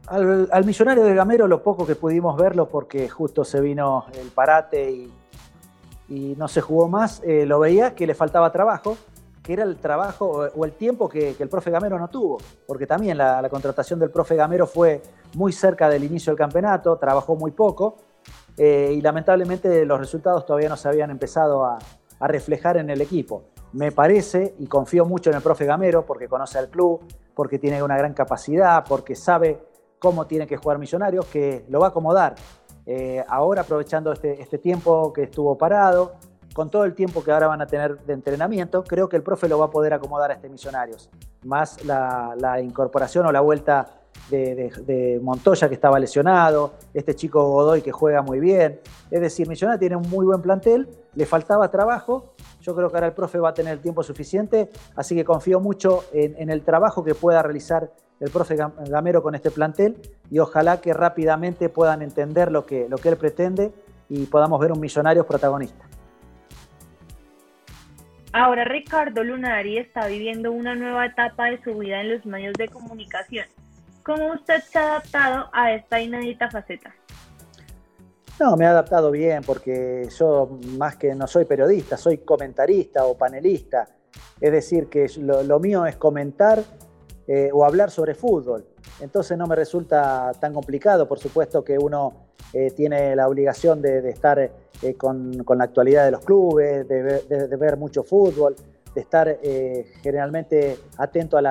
Al, 0.07 0.65
millonario 0.65 1.03
de 1.03 1.13
Gamero 1.13 1.47
lo 1.47 1.61
poco 1.61 1.85
que 1.85 1.95
pudimos 1.95 2.37
verlo 2.37 2.69
porque 2.69 3.09
justo 3.09 3.43
se 3.43 3.59
vino 3.59 4.05
el 4.13 4.29
parate 4.29 4.89
y, 4.89 5.11
y 6.09 6.35
no 6.37 6.47
se 6.47 6.61
jugó 6.61 6.87
más, 6.87 7.21
eh, 7.23 7.45
lo 7.45 7.59
veía 7.59 7.93
que 7.93 8.07
le 8.07 8.15
faltaba 8.15 8.51
trabajo, 8.51 8.97
que 9.43 9.53
era 9.53 9.63
el 9.63 9.77
trabajo 9.77 10.49
o 10.53 10.65
el 10.65 10.73
tiempo 10.73 11.07
que, 11.07 11.35
el 11.39 11.49
profe 11.49 11.71
Gamero 11.71 11.97
no 11.97 12.09
tuvo, 12.09 12.37
porque 12.65 12.85
también 12.85 13.17
la, 13.17 13.47
contratación 13.49 13.99
del 13.99 14.09
profe 14.09 14.35
Gamero 14.35 14.67
fue 14.67 15.01
muy 15.35 15.53
cerca 15.53 15.89
del 15.89 16.03
inicio 16.03 16.31
del 16.31 16.37
campeonato, 16.37 16.97
trabajó 16.97 17.35
muy 17.35 17.51
poco 17.51 17.97
eh, 18.57 18.93
y 18.93 19.01
lamentablemente 19.01 19.85
los 19.85 19.99
resultados 19.99 20.45
todavía 20.45 20.69
no 20.69 20.77
se 20.77 20.87
habían 20.87 21.11
empezado 21.11 21.65
a, 21.65 21.79
reflejar 22.19 22.77
en 22.77 22.89
el 22.89 22.99
equipo. 22.99 23.43
Me 23.73 23.91
parece, 23.91 24.55
y 24.57 24.65
confío 24.65 25.05
mucho 25.05 25.29
en 25.29 25.35
el 25.35 25.43
profe 25.43 25.65
Gamero, 25.65 26.03
porque 26.03 26.27
conoce 26.27 26.57
al 26.57 26.67
club, 26.67 27.01
porque 27.35 27.59
tiene 27.59 27.83
una 27.83 27.95
gran 27.95 28.15
capacidad, 28.15 28.83
porque 28.89 29.15
sabe 29.15 29.59
cómo 29.99 30.27
tiene 30.27 30.47
que 30.47 30.57
jugar 30.57 30.79
Millonarios, 30.79 31.25
que 31.25 31.65
lo 31.69 31.79
va 31.79 31.87
a 31.87 31.89
acomodar. 31.89 32.35
Eh, 32.85 33.23
ahora 33.27 33.61
aprovechando 33.61 34.11
este, 34.11 34.41
este 34.41 34.57
tiempo 34.57 35.11
que 35.11 35.23
estuvo 35.23 35.57
parado, 35.57 36.13
con 36.57 36.71
todo 36.71 36.85
el 36.85 36.95
tiempo 36.95 37.23
que 37.23 37.31
ahora 37.31 37.45
van 37.45 37.61
a 37.61 37.67
tener 37.67 37.99
de 37.99 38.13
entrenamiento, 38.13 38.83
creo 38.83 39.07
que 39.07 39.15
el 39.15 39.21
profe 39.21 39.47
lo 39.47 39.59
va 39.59 39.65
a 39.65 39.69
poder 39.69 39.93
acomodar 39.93 40.31
a 40.31 40.33
este 40.33 40.49
Millonarios. 40.49 41.07
Más 41.43 41.85
la, 41.85 42.59
incorporación 42.63 43.27
o 43.27 43.31
la 43.31 43.41
vuelta 43.41 43.85
de, 44.31 45.19
Montoya 45.21 45.67
que 45.67 45.75
estaba 45.75 45.99
lesionado, 45.99 46.73
este 46.95 47.13
chico 47.13 47.47
Godoy 47.47 47.83
que 47.83 47.91
juega 47.91 48.23
muy 48.23 48.39
bien. 48.39 48.79
Es 49.11 49.21
decir, 49.21 49.47
Millonarios 49.47 49.79
tiene 49.79 49.97
un 49.97 50.09
muy 50.09 50.25
buen 50.25 50.41
plantel, 50.41 50.89
le 51.13 51.27
faltaba 51.27 51.69
trabajo. 51.69 52.33
Yo 52.61 52.75
creo 52.75 52.89
que 52.89 52.97
ahora 52.97 53.05
el 53.05 53.13
profe 53.13 53.37
va 53.37 53.49
a 53.49 53.53
tener 53.53 53.77
tiempo 53.77 54.01
suficiente, 54.01 54.71
así 54.95 55.13
que 55.13 55.23
confío 55.23 55.59
mucho 55.59 56.05
en, 56.11 56.49
el 56.49 56.63
trabajo 56.63 57.03
que 57.03 57.13
pueda 57.13 57.43
realizar 57.43 57.91
el 58.19 58.31
profe 58.31 58.55
Gamero 58.55 59.21
con 59.21 59.35
este 59.35 59.51
plantel 59.51 59.97
y 60.29 60.39
ojalá 60.39 60.81
que 60.81 60.93
rápidamente 60.93 61.69
puedan 61.69 62.01
entender 62.01 62.51
lo 62.51 62.65
que, 62.65 62.87
lo 62.89 62.97
que 62.97 63.09
él 63.09 63.17
pretende 63.17 63.71
y 64.09 64.25
podamos 64.25 64.59
ver 64.59 64.71
un 64.71 64.79
Millonarios 64.79 65.25
protagonista. 65.25 65.85
Ahora 68.33 68.65
Ricardo 68.65 69.23
Lunari 69.23 69.77
está 69.77 70.07
viviendo 70.07 70.51
una 70.51 70.75
nueva 70.75 71.05
etapa 71.05 71.45
de 71.45 71.61
su 71.63 71.75
vida 71.77 72.01
en 72.01 72.09
los 72.09 72.25
medios 72.25 72.53
de 72.53 72.67
comunicación. 72.67 73.45
¿Cómo 74.03 74.33
usted 74.33 74.61
se 74.61 74.77
ha 74.77 74.83
adaptado 74.83 75.49
a 75.53 75.73
esta 75.73 75.99
inédita 75.99 76.49
faceta? 76.49 76.93
No, 78.39 78.55
me 78.55 78.65
he 78.65 78.67
adaptado 78.67 79.09
bien 79.09 79.41
porque 79.43 80.07
yo 80.17 80.59
más 80.77 80.95
que 80.95 81.15
no 81.15 81.27
soy 81.27 81.45
periodista, 81.45 81.97
soy 81.97 82.19
comentarista 82.19 83.05
o 83.05 83.17
panelista. 83.17 83.87
Es 84.39 84.51
decir, 84.51 84.87
que 84.87 85.07
lo, 85.17 85.59
mío 85.59 85.85
es 85.85 85.95
comentar 85.95 86.63
eh, 87.29 87.49
o 87.51 87.65
hablar 87.65 87.91
sobre 87.91 88.15
fútbol. 88.15 88.65
Entonces 89.01 89.37
no 89.37 89.47
me 89.47 89.55
resulta 89.55 90.31
tan 90.39 90.53
complicado. 90.53 91.09
Por 91.09 91.19
supuesto 91.19 91.61
que 91.61 91.77
uno 91.77 92.13
eh, 92.53 92.71
tiene 92.71 93.17
la 93.17 93.27
obligación 93.27 93.81
de, 93.81 94.07
estar 94.09 94.39
eh, 94.39 94.93
con, 94.95 95.43
la 95.45 95.63
actualidad 95.65 96.05
de 96.05 96.11
los 96.11 96.23
clubes, 96.23 96.87
de, 96.87 97.57
ver 97.59 97.75
mucho 97.75 98.03
fútbol, 98.03 98.55
de 98.95 99.01
estar 99.01 99.39
generalmente 100.01 100.79
atento 100.97 101.37
a, 101.37 101.41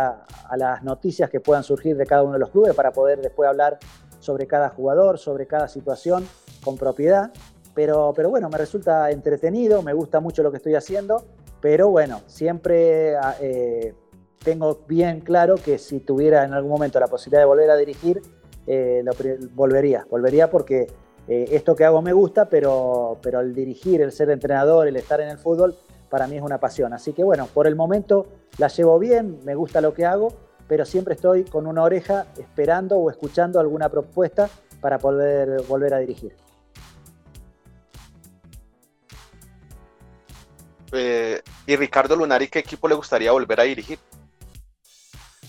las 0.57 0.83
noticias 0.83 1.29
que 1.29 1.41
puedan 1.41 1.63
surgir 1.63 1.95
de 1.95 2.07
cada 2.07 2.23
uno 2.23 2.33
de 2.33 2.39
los 2.39 2.49
clubes 2.49 2.75
para 2.75 2.91
poder 2.91 3.21
después 3.21 3.47
hablar 3.47 3.79
sobre 4.19 4.47
cada 4.47 4.71
jugador, 4.71 5.19
sobre 5.19 5.47
cada 5.47 5.69
situación 5.69 6.27
con 6.65 6.79
propiedad. 6.79 7.33
Pero, 7.75 8.15
pero 8.17 8.31
bueno, 8.31 8.49
me 8.49 8.57
resulta 8.57 9.11
entretenido, 9.11 9.83
me 9.83 9.93
gusta 9.93 10.21
mucho 10.21 10.43
lo 10.43 10.51
que 10.51 10.57
estoy 10.57 10.75
haciendo, 10.75 11.27
pero 11.61 11.91
bueno, 11.91 12.23
siempre 12.27 13.15
ah, 13.17 13.35
tengo 14.43 14.81
bien 14.87 15.21
claro 15.21 15.57
que 15.57 15.79
si 15.79 16.01
tuviera 16.01 16.45
en 16.45 16.53
algún 16.53 16.71
momento 16.71 17.01
la 17.01 17.09
posibilidad 17.09 17.43
de 17.43 17.47
volver 17.47 17.71
a 17.71 17.77
dirigir, 17.77 18.23
eh, 18.67 19.05
volvería, 19.55 20.07
volvería 20.11 20.51
porque 20.51 20.87
eh, 21.29 21.47
esto 21.51 21.75
que 21.75 21.85
hago 21.85 22.03
me 22.03 22.13
gusta, 22.13 22.49
pero, 22.49 23.19
el 23.23 23.55
dirigir, 23.55 24.01
el 24.01 24.13
ser 24.13 24.31
entrenador, 24.31 24.87
el 24.87 24.97
estar 24.97 25.21
en 25.21 25.29
el 25.29 25.39
fútbol, 25.39 25.77
para 26.09 26.27
mí 26.27 26.37
es 26.37 26.43
una 26.43 26.59
pasión. 26.59 26.93
Así 26.93 27.13
que 27.13 27.25
bueno, 27.25 27.49
por 27.53 27.67
el 27.67 27.75
momento 27.75 28.27
la 28.59 28.69
llevo 28.69 28.99
bien, 28.99 29.41
me 29.45 29.55
gusta 29.55 29.81
lo 29.81 29.93
que 29.93 30.05
hago, 30.05 30.33
pero 30.69 30.85
siempre 30.85 31.15
estoy 31.15 31.45
con 31.45 31.67
una 31.67 31.83
oreja 31.83 32.27
esperando 32.39 32.97
o 32.99 33.11
escuchando 33.11 33.59
alguna 33.59 33.89
propuesta 33.89 34.49
para 34.81 34.99
poder 34.99 35.63
volver 35.69 35.95
a 35.95 35.99
dirigir. 35.99 36.37
Eh, 40.93 41.43
¿Y 41.67 41.77
Ricardo 41.77 42.15
Lunari 42.15 42.49
qué 42.49 42.61
equipo 42.61 42.89
le 42.89 42.95
gustaría 42.95 43.33
volver 43.33 43.61
a 43.61 43.65
dirigir? 43.65 43.99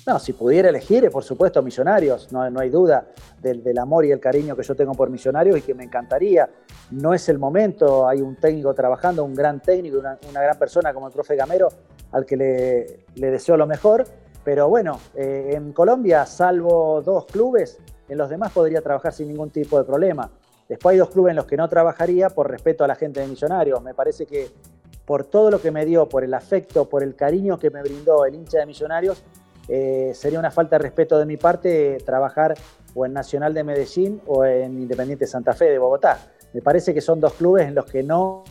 No, 0.08 0.20
si 0.20 0.32
pudiera 0.32 0.70
elegir, 0.70 1.12
por 1.12 1.26
supuesto, 1.26 1.62
Millonarios, 1.62 2.32
no, 2.32 2.50
no 2.50 2.62
hay 2.62 2.70
duda 2.70 3.10
del, 3.42 3.78
amor 3.78 4.06
y 4.06 4.12
el 4.14 4.22
cariño 4.22 4.56
que 4.56 4.64
yo 4.64 4.74
tengo 4.74 4.94
por 4.94 5.10
Millonarios 5.10 5.58
y 5.58 5.62
que 5.62 5.74
me 5.74 5.84
encantaría. 5.84 6.50
No 6.92 7.14
es 7.14 7.28
el 7.28 7.38
momento, 7.38 8.08
hay 8.08 8.22
un 8.22 8.38
técnico 8.38 8.74
trabajando, 8.74 9.26
un 9.26 9.36
gran 9.36 9.60
técnico, 9.60 10.00
una, 10.00 10.18
gran 10.32 10.58
persona 10.58 10.94
como 10.94 11.08
el 11.08 11.14
profe 11.14 11.36
Gamero, 11.36 11.68
al 12.14 12.26
que 12.26 12.38
le, 12.38 13.30
deseo 13.30 13.58
lo 13.58 13.68
mejor. 13.68 14.06
Pero 14.46 14.70
bueno, 14.70 14.98
eh, 15.14 15.52
en 15.56 15.74
Colombia, 15.74 16.26
salvo 16.26 17.02
dos 17.02 17.26
clubes, 17.26 17.78
en 18.08 18.18
los 18.18 18.30
demás 18.30 18.54
podría 18.54 18.82
trabajar 18.82 19.12
sin 19.12 19.28
ningún 19.28 19.50
tipo 19.50 19.78
de 19.78 19.84
problema. 19.84 20.32
Después 20.70 20.94
hay 20.94 21.00
dos 21.00 21.10
clubes 21.10 21.32
en 21.32 21.36
los 21.36 21.48
que 21.48 21.58
no 21.58 21.68
trabajaría 21.68 22.30
por 22.30 22.50
respeto 22.50 22.86
a 22.86 22.88
la 22.88 22.96
gente 22.96 23.20
de 23.20 23.28
Millonarios. 23.28 23.84
Me 23.84 23.94
parece 23.94 24.26
que 24.26 24.48
por 25.06 25.26
todo 25.26 25.52
lo 25.52 25.62
que 25.62 25.72
me 25.72 25.86
dio, 25.86 26.08
por 26.08 26.24
el 26.24 26.34
afecto, 26.34 26.88
por 26.88 27.04
el 27.04 27.16
cariño 27.16 27.60
que 27.60 27.70
me 27.70 27.82
brindó 27.82 28.26
el 28.26 28.36
hincha 28.36 28.60
de 28.60 28.66
Millonarios, 28.66 29.24
eh, 29.68 30.12
sería 30.14 30.40
una 30.40 30.52
falta 30.52 30.78
de 30.78 30.84
respeto 30.84 31.20
de 31.20 31.26
mi 31.26 31.38
parte 31.38 31.98
trabajar 32.06 32.56
o 32.94 33.06
en 33.06 33.14
Nacional 33.14 33.54
de 33.54 33.64
Medellín 33.64 34.22
o 34.26 34.46
en 34.46 34.82
Independiente 34.82 35.28
Santa 35.28 35.54
Fe 35.54 35.66
de 35.66 35.78
Bogotá. 35.78 36.20
Me 36.54 36.62
parece 36.62 36.94
que 36.94 37.02
son 37.02 37.20
dos 37.20 37.34
clubes 37.34 37.68
en 37.68 37.76
los 37.76 37.86
que 37.86 38.04
no 38.04 38.44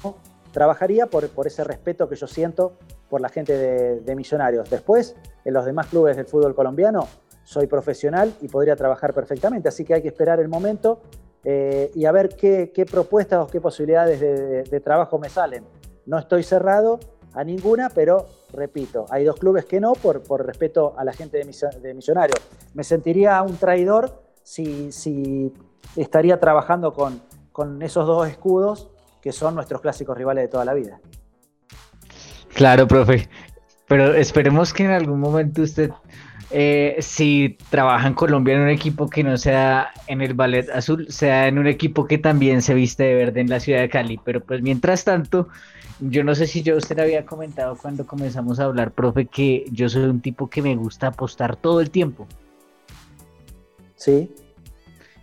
trabajaría 0.53 1.07
por, 1.07 1.29
ese 1.47 1.65
respeto 1.65 2.09
que 2.09 2.17
yo 2.17 2.27
siento 2.27 2.75
por 3.09 3.21
la 3.21 3.29
gente 3.29 3.57
de, 3.57 4.15
Millonarios. 4.15 4.71
Después, 4.71 5.17
en 5.45 5.55
los 5.55 5.65
demás 5.65 5.87
clubes 5.89 6.17
del 6.17 6.27
fútbol 6.27 6.55
colombiano, 6.55 7.09
soy 7.45 7.67
profesional 7.67 8.33
y 8.41 8.49
podría 8.49 8.77
trabajar 8.77 9.13
perfectamente, 9.13 9.69
así 9.69 9.85
que 9.85 9.95
hay 9.95 10.03
que 10.03 10.09
esperar 10.09 10.41
el 10.41 10.49
momento 10.49 11.01
eh, 11.45 11.91
y 11.95 12.05
a 12.07 12.13
ver 12.13 12.31
qué, 12.31 12.87
propuestas 12.91 13.41
o 13.41 13.47
qué 13.47 13.61
posibilidades 13.61 14.21
de 14.71 14.81
trabajo 14.81 15.19
me 15.19 15.29
salen. 15.29 15.65
No 16.07 16.19
estoy 16.19 16.43
cerrado 16.43 17.01
a 17.35 17.45
ninguna, 17.45 17.91
pero 17.91 18.27
repito, 18.53 19.07
hay 19.11 19.25
dos 19.25 19.37
clubes 19.37 19.65
que 19.65 19.81
no 19.81 19.93
por, 19.93 20.23
por 20.23 20.45
respeto 20.45 20.95
a 20.97 21.05
la 21.05 21.13
gente 21.13 21.39
de, 21.39 21.95
Millonarios. 21.95 22.41
Me 22.75 22.85
sentiría 22.85 23.43
un 23.43 23.57
traidor 23.57 24.23
si, 24.43 24.93
si 24.93 25.53
estaría 25.97 26.39
trabajando 26.39 26.93
con, 26.93 27.23
con 27.53 27.83
esos 27.83 28.07
dos 28.07 28.29
escudos 28.29 28.91
que 29.23 29.33
son 29.33 29.55
nuestros 29.55 29.81
clásicos 29.81 30.17
rivales 30.17 30.45
de 30.45 30.49
toda 30.49 30.65
la 30.65 30.75
vida. 30.75 31.01
Claro, 32.55 32.87
profe. 32.87 33.29
Pero 33.89 34.15
esperemos 34.15 34.73
que 34.73 34.85
en 34.85 34.91
algún 34.91 35.21
momento 35.21 35.63
usted, 35.63 35.91
eh, 36.51 36.97
si 37.01 37.57
trabaja 37.71 38.09
en 38.09 38.15
Colombia 38.15 38.55
en 38.55 38.63
un 38.63 38.69
equipo 38.69 39.09
que 39.09 39.23
no 39.23 39.37
sea 39.37 39.91
en 40.07 40.23
el 40.23 40.35
Ballet 40.35 40.69
Azul, 40.71 41.07
sea 41.09 41.49
en 41.49 41.59
un 41.59 41.67
equipo 41.67 42.07
que 42.07 42.19
también 42.19 42.63
se 42.63 42.75
viste 42.75 43.05
de 43.05 43.15
verde 43.15 43.41
en 43.41 43.51
la 43.51 43.61
ciudad 43.61 43.81
de 43.81 43.89
Cali. 43.89 44.21
Pero 44.25 44.45
pues 44.45 44.63
mientras 44.63 45.05
tanto, 45.05 45.49
yo 46.01 46.25
no 46.25 46.35
sé 46.35 46.47
si 46.47 46.63
yo 46.63 46.77
usted 46.77 46.99
había 46.99 47.25
comentado 47.25 47.77
cuando 47.77 48.07
comenzamos 48.07 48.61
a 48.61 48.65
hablar, 48.65 48.93
profe, 48.93 49.27
que 49.27 49.65
yo 49.71 49.89
soy 49.89 50.05
un 50.05 50.21
tipo 50.21 50.49
que 50.49 50.63
me 50.63 50.77
gusta 50.77 51.09
apostar 51.09 51.57
todo 51.57 51.81
el 51.81 51.91
tiempo. 51.91 52.27
Sí. 53.97 54.31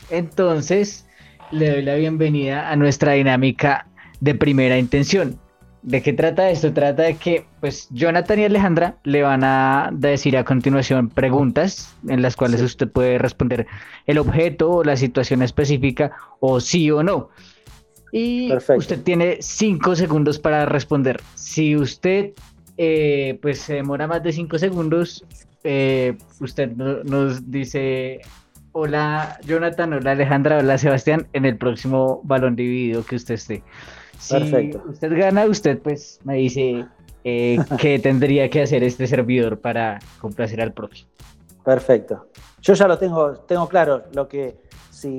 Entonces, 0.10 1.06
le 1.52 1.70
doy 1.70 1.82
la 1.84 1.96
bienvenida 1.96 2.72
a 2.72 2.76
nuestra 2.76 3.14
dinámica 3.14 3.88
de 4.20 4.36
primera 4.36 4.78
intención. 4.78 5.40
¿De 5.84 6.02
qué 6.02 6.14
trata 6.14 6.50
esto? 6.50 6.72
Trata 6.72 7.04
de 7.04 7.18
que, 7.18 7.46
pues, 7.60 7.90
Jonathan 7.92 8.40
y 8.40 8.46
Alejandra 8.46 8.98
le 9.04 9.22
van 9.22 9.44
a 9.44 9.90
decir 9.92 10.38
a 10.38 10.46
continuación 10.46 11.10
preguntas 11.10 11.94
en 12.08 12.22
las 12.22 12.38
cuales 12.38 12.62
usted 12.62 12.90
puede 12.90 13.18
responder 13.18 13.68
el 14.08 14.18
objeto 14.18 14.72
o 14.72 14.84
la 14.84 14.96
situación 14.96 15.42
específica 15.42 16.14
o 16.40 16.62
sí 16.62 16.90
o 16.90 17.04
no. 17.04 17.30
Y 18.16 18.54
usted 18.78 19.02
tiene 19.02 19.38
cinco 19.42 19.96
segundos 19.96 20.38
para 20.38 20.68
responder. 20.68 21.20
Si 21.34 21.76
usted 21.76 22.34
eh, 22.78 23.40
pues 23.42 23.60
se 23.60 23.74
demora 23.74 24.06
más 24.06 24.22
de 24.22 24.32
cinco 24.32 24.60
segundos, 24.60 25.26
eh, 25.64 26.16
usted 26.40 26.70
nos 26.74 27.50
dice 27.50 28.22
hola 28.72 29.40
Jonathan, 29.46 29.94
hola 29.94 30.12
Alejandra, 30.12 30.60
hola 30.60 30.78
Sebastián 30.78 31.26
en 31.34 31.46
el 31.46 31.58
próximo 31.58 32.22
balón 32.24 32.56
dividido 32.56 33.04
que 33.04 33.16
usted 33.16 33.34
esté. 33.34 33.64
Si 34.20 34.38
usted 34.88 35.18
gana, 35.18 35.46
usted 35.46 35.80
pues 35.80 36.20
me 36.24 36.36
dice 36.36 36.86
eh, 37.24 37.58
qué 37.80 37.98
tendría 37.98 38.48
que 38.48 38.62
hacer 38.62 38.84
este 38.84 39.08
servidor 39.08 39.60
para 39.60 39.98
complacer 40.20 40.62
al 40.62 40.72
próximo. 40.72 41.10
Perfecto. 41.66 42.28
Yo 42.62 42.76
ya 42.76 42.88
lo 42.88 43.00
tengo, 43.00 43.34
tengo 43.38 43.68
claro 43.68 44.04
lo 44.14 44.28
que 44.28 44.56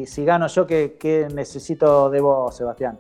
si, 0.07 0.25
gano 0.25 0.47
yo, 0.47 0.67
¿qué, 0.67 1.29
necesito 1.35 2.09
de 2.11 2.21
vos, 2.21 2.57
Sebastián? 2.57 2.99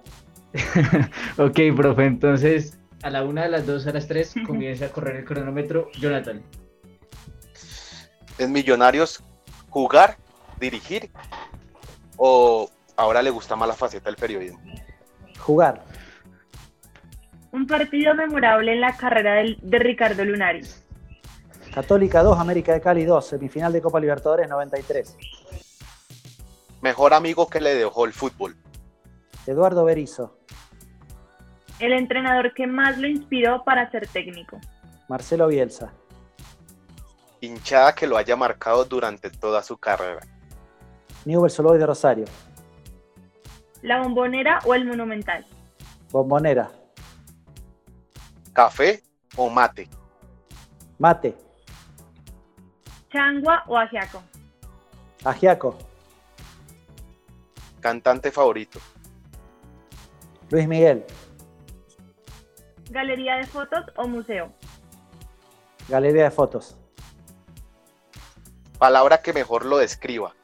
ok, 1.38 1.58
profe, 1.76 2.04
entonces 2.04 2.78
a 3.02 3.10
la 3.10 3.22
una, 3.22 3.44
a 3.44 3.48
las 3.48 3.66
dos, 3.66 3.86
a 3.86 3.92
las 3.92 4.06
tres 4.06 4.34
comienza 4.46 4.86
a 4.86 4.88
correr 4.88 5.16
el 5.16 5.24
cronómetro. 5.24 5.88
Jonathan. 5.98 6.42
¿Es 8.38 8.48
Millonarios 8.48 9.22
jugar, 9.70 10.16
dirigir 10.58 11.10
o 12.16 12.68
ahora 12.96 13.22
le 13.22 13.30
gusta 13.30 13.56
más 13.56 13.68
la 13.68 13.74
faceta 13.74 14.08
del 14.08 14.16
periodismo? 14.16 14.60
Jugar. 15.38 15.84
Un 17.52 17.66
partido 17.66 18.14
memorable 18.14 18.72
en 18.72 18.80
la 18.80 18.96
carrera 18.96 19.34
del- 19.34 19.58
de 19.62 19.78
Ricardo 19.78 20.24
Lunari. 20.24 20.62
Católica 21.72 22.22
2, 22.22 22.38
América 22.38 22.72
de 22.72 22.80
Cali 22.80 23.04
2, 23.04 23.26
semifinal 23.26 23.72
de 23.72 23.82
Copa 23.82 24.00
Libertadores 24.00 24.48
93. 24.48 25.16
Mejor 26.84 27.14
amigo 27.14 27.48
que 27.48 27.62
le 27.62 27.74
dejó 27.74 28.04
el 28.04 28.12
fútbol. 28.12 28.54
Eduardo 29.46 29.86
Berizo, 29.86 30.36
El 31.78 31.94
entrenador 31.94 32.52
que 32.52 32.66
más 32.66 32.98
lo 32.98 33.08
inspiró 33.08 33.64
para 33.64 33.90
ser 33.90 34.06
técnico. 34.06 34.60
Marcelo 35.08 35.46
Bielsa, 35.48 35.94
Hinchada 37.40 37.94
que 37.94 38.06
lo 38.06 38.18
haya 38.18 38.36
marcado 38.36 38.84
durante 38.84 39.30
toda 39.30 39.62
su 39.62 39.78
carrera. 39.78 40.20
Newell's 41.24 41.58
Old 41.58 41.78
de 41.78 41.86
Rosario, 41.86 42.26
La 43.80 44.02
bombonera 44.02 44.58
o 44.66 44.74
el 44.74 44.84
monumental. 44.84 45.46
Bombonera, 46.12 46.70
Café 48.52 49.02
o 49.36 49.48
mate. 49.48 49.88
Mate, 50.98 51.34
Changua 53.10 53.64
o 53.68 53.78
ajiaco. 53.78 54.22
Ajiaco, 55.24 55.78
Cantante 57.84 58.32
favorito. 58.32 58.80
Luis 60.48 60.66
Miguel, 60.66 61.04
Galería 62.88 63.34
de 63.34 63.46
fotos 63.46 63.84
o 63.96 64.08
museo. 64.08 64.50
Galería 65.90 66.24
de 66.24 66.30
Fotos, 66.30 66.78
Palabra 68.78 69.20
que 69.20 69.34
mejor 69.34 69.66
lo 69.66 69.76
describa. 69.76 70.34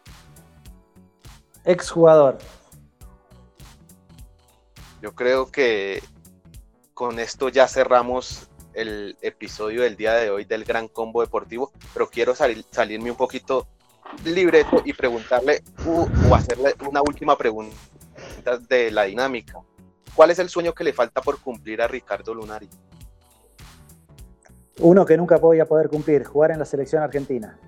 exjugador, 1.64 2.36
Yo 5.00 5.14
creo 5.14 5.50
que 5.50 6.02
con 6.92 7.18
esto 7.18 7.48
ya 7.48 7.66
cerramos 7.68 8.50
el 8.74 9.16
episodio 9.22 9.80
del 9.80 9.96
día 9.96 10.12
de 10.12 10.28
hoy 10.28 10.44
del 10.44 10.64
Gran 10.64 10.88
Combo 10.88 11.22
Deportivo, 11.22 11.72
pero 11.94 12.10
quiero 12.10 12.34
salir, 12.34 12.66
salirme 12.70 13.10
un 13.10 13.16
poquito 13.16 13.66
libreto 14.24 14.82
y 14.84 14.92
preguntarle 14.92 15.62
u- 15.86 16.06
o 16.30 16.34
hacerle 16.34 16.74
una 16.88 17.00
última 17.02 17.36
pregunta 17.36 17.74
de 18.68 18.90
la 18.90 19.04
dinámica. 19.04 19.60
¿Cuál 20.14 20.30
es 20.30 20.38
el 20.38 20.48
sueño 20.48 20.72
que 20.74 20.84
le 20.84 20.92
falta 20.92 21.20
por 21.20 21.40
cumplir 21.40 21.80
a 21.82 21.88
Ricardo 21.88 22.34
Lunari? 22.34 22.68
uno 24.82 25.04
que 25.04 25.14
nunca 25.18 25.36
voy 25.36 25.60
a 25.60 25.66
poder 25.66 25.90
cumplir, 25.90 26.24
jugar 26.24 26.52
en 26.52 26.58
la 26.58 26.64
selección 26.64 27.02
argentina. 27.02 27.58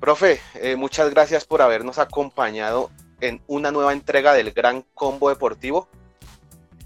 Profe, 0.00 0.40
eh, 0.54 0.74
muchas 0.74 1.10
gracias 1.10 1.44
por 1.44 1.60
habernos 1.60 1.98
acompañado 1.98 2.90
en 3.20 3.42
una 3.46 3.70
nueva 3.70 3.92
entrega 3.92 4.32
del 4.32 4.52
Gran 4.52 4.86
Combo 4.94 5.28
Deportivo. 5.28 5.88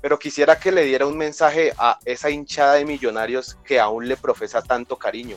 Pero 0.00 0.18
quisiera 0.18 0.58
que 0.58 0.72
le 0.72 0.82
diera 0.82 1.06
un 1.06 1.16
mensaje 1.16 1.72
a 1.78 2.00
esa 2.04 2.30
hinchada 2.30 2.74
de 2.74 2.84
millonarios 2.84 3.54
que 3.62 3.78
aún 3.78 4.08
le 4.08 4.16
profesa 4.16 4.60
tanto 4.62 4.96
cariño. 4.98 5.36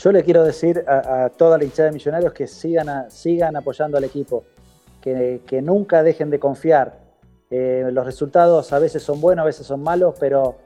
Yo 0.00 0.12
le 0.12 0.24
quiero 0.24 0.44
decir 0.44 0.82
a, 0.88 1.28
toda 1.28 1.58
la 1.58 1.64
hinchada 1.64 1.90
de 1.90 1.92
Millonarios 1.92 2.32
que 2.32 2.46
sigan, 2.46 3.10
sigan 3.10 3.54
apoyando 3.54 3.98
al 3.98 4.04
equipo, 4.04 4.44
que, 4.98 5.60
nunca 5.62 6.02
dejen 6.02 6.30
de 6.30 6.38
confiar. 6.38 6.98
Eh, 7.50 7.86
los 7.92 8.06
resultados 8.06 8.72
a 8.72 8.78
veces 8.78 9.02
son 9.02 9.20
buenos, 9.20 9.42
a 9.42 9.46
veces 9.46 9.66
son 9.66 9.82
malos, 9.82 10.14
pero 10.18 10.56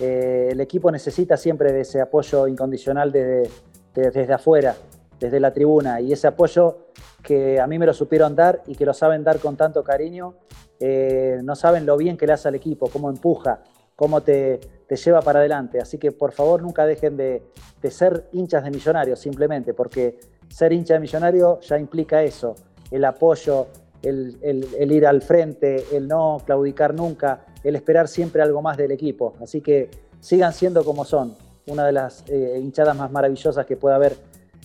eh, 0.00 0.48
el 0.52 0.60
equipo 0.62 0.90
necesita 0.90 1.36
siempre 1.36 1.70
de 1.70 1.82
ese 1.82 2.00
apoyo 2.00 2.46
incondicional 2.48 3.12
desde, 3.12 3.50
de- 3.94 4.10
desde 4.10 4.32
afuera, 4.32 4.74
desde 5.20 5.38
la 5.38 5.52
tribuna. 5.52 6.00
Y 6.00 6.14
ese 6.14 6.26
apoyo 6.26 6.86
que 7.22 7.60
a 7.60 7.66
mí 7.66 7.78
me 7.78 7.84
lo 7.84 7.92
supieron 7.92 8.34
dar 8.34 8.62
y 8.66 8.74
que 8.74 8.86
lo 8.86 8.94
saben 8.94 9.22
dar 9.22 9.38
con 9.38 9.54
tanto 9.54 9.84
cariño, 9.84 10.32
eh, 10.80 11.40
no 11.44 11.54
saben 11.56 11.84
lo 11.84 11.98
bien 11.98 12.16
que 12.16 12.26
le 12.26 12.32
hace 12.32 12.48
al 12.48 12.54
equipo, 12.54 12.88
cómo 12.88 13.10
empuja, 13.10 13.60
cómo 13.98 14.20
te, 14.20 14.60
lleva 14.88 15.20
para 15.22 15.40
adelante. 15.40 15.80
Así 15.80 15.98
que 15.98 16.12
por 16.12 16.30
favor 16.30 16.62
nunca 16.62 16.86
dejen 16.86 17.16
de, 17.16 17.42
ser 17.90 18.28
hinchas 18.30 18.62
de 18.62 18.70
millonarios, 18.70 19.18
simplemente, 19.18 19.74
porque 19.74 20.20
ser 20.48 20.72
hincha 20.72 20.94
de 20.94 21.00
millonario 21.00 21.58
ya 21.60 21.80
implica 21.80 22.22
eso, 22.22 22.54
el 22.92 23.04
apoyo, 23.04 23.66
el, 24.00 24.92
ir 24.92 25.04
al 25.04 25.20
frente, 25.20 25.84
el 25.92 26.06
no 26.06 26.40
claudicar 26.46 26.94
nunca, 26.94 27.44
el 27.64 27.74
esperar 27.74 28.06
siempre 28.06 28.40
algo 28.40 28.62
más 28.62 28.76
del 28.76 28.92
equipo. 28.92 29.34
Así 29.42 29.60
que 29.60 29.90
sigan 30.20 30.52
siendo 30.52 30.84
como 30.84 31.04
son, 31.04 31.34
una 31.66 31.84
de 31.84 31.92
las 31.92 32.22
eh, 32.28 32.60
hinchadas 32.62 32.96
más 32.96 33.10
maravillosas 33.10 33.66
que 33.66 33.76
puede 33.76 33.96
haber 33.96 34.16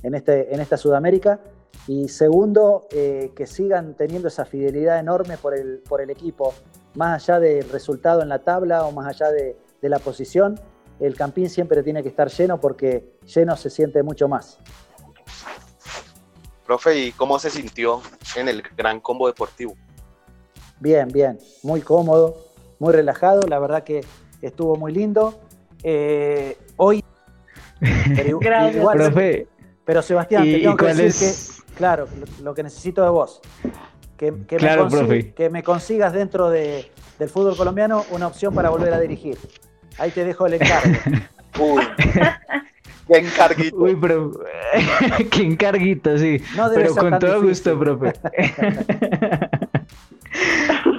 en, 0.04 0.14
este, 0.14 0.54
en 0.54 0.62
esta 0.62 0.78
Sudamérica. 0.78 1.40
Y 1.88 2.08
segundo, 2.08 2.88
eh, 2.92 3.32
que 3.36 3.48
sigan 3.48 3.96
teniendo 3.96 4.28
esa 4.28 4.46
fidelidad 4.46 5.00
enorme 5.00 5.38
por 5.38 5.56
el 6.02 6.10
equipo, 6.12 6.54
más 6.96 7.24
allá 7.24 7.40
del 7.40 7.70
resultado 7.70 8.22
en 8.22 8.30
la 8.30 8.40
tabla 8.40 8.86
o 8.86 8.92
más 8.92 9.08
allá 9.08 9.32
de, 9.32 9.56
de 9.82 9.90
la 9.90 10.00
posición, 10.00 10.60
el 11.00 11.16
campín 11.16 11.50
siempre 11.50 11.84
tiene 11.84 12.04
que 12.04 12.10
estar 12.10 12.30
lleno 12.30 12.60
porque 12.60 13.18
lleno 13.26 13.56
se 13.58 13.70
siente 13.70 14.04
mucho 14.04 14.28
más. 14.28 14.60
Profe, 16.66 16.98
¿y 16.98 17.12
cómo 17.12 17.40
se 17.40 17.50
sintió 17.50 18.02
en 18.38 18.48
el 18.48 18.62
Gran 18.78 19.00
Combo 19.00 19.28
Deportivo? 19.28 19.76
Bien, 20.80 21.08
bien, 21.10 21.38
muy 21.62 21.82
cómodo, 21.82 22.38
muy 22.80 22.94
relajado, 22.94 23.42
la 23.48 23.60
verdad 23.60 23.84
que 23.84 24.06
estuvo 24.42 24.76
muy 24.78 24.94
lindo. 24.94 25.38
Eh, 25.84 26.58
hoy, 26.78 27.04
pero, 28.16 28.40
Gracias. 28.40 28.76
igual- 28.78 28.98
Profe, 28.98 29.48
pero 29.84 30.02
Sebastián, 30.02 30.44
te 30.44 30.50
¿y, 30.50 30.62
tengo 30.62 30.78
que 30.78 30.86
decir 30.94 31.06
es? 31.06 31.62
que, 31.68 31.74
claro, 31.76 32.08
lo, 32.18 32.44
lo 32.44 32.54
que 32.54 32.64
necesito 32.64 33.04
de 33.04 33.10
vos, 33.10 33.42
que, 34.18 34.34
que 34.48 34.58
Claro, 34.58 34.86
me, 34.86 34.90
consi- 34.92 34.98
profe. 35.00 35.34
que 35.34 35.50
me 35.50 35.64
consigas 35.64 36.14
dentro 36.14 36.50
de- 36.50 36.90
del 37.20 37.30
fútbol 37.30 37.56
colombiano 37.56 38.04
una 38.12 38.28
opción 38.28 38.54
para 38.54 38.70
volver 38.70 38.94
a 38.94 39.00
dirigir. 39.00 39.38
Ahí 39.98 40.12
te 40.12 40.24
dejo 40.26 40.46
el 40.48 40.54
encargo. 40.56 40.94
Uy, 41.60 41.84
qué 43.08 43.18
encarguito. 43.20 43.76
Uy, 43.78 43.96
pero 44.02 44.32
qué 45.32 45.42
encarguito, 45.44 46.18
sí. 46.18 46.42
No 46.56 46.70
debe 46.70 46.84
Pero 46.84 46.94
ser 46.96 47.02
con 47.04 47.12
tan 47.12 47.20
todo 47.20 47.42
difícil. 47.42 47.74
gusto, 47.76 47.80
profe. 47.80 48.14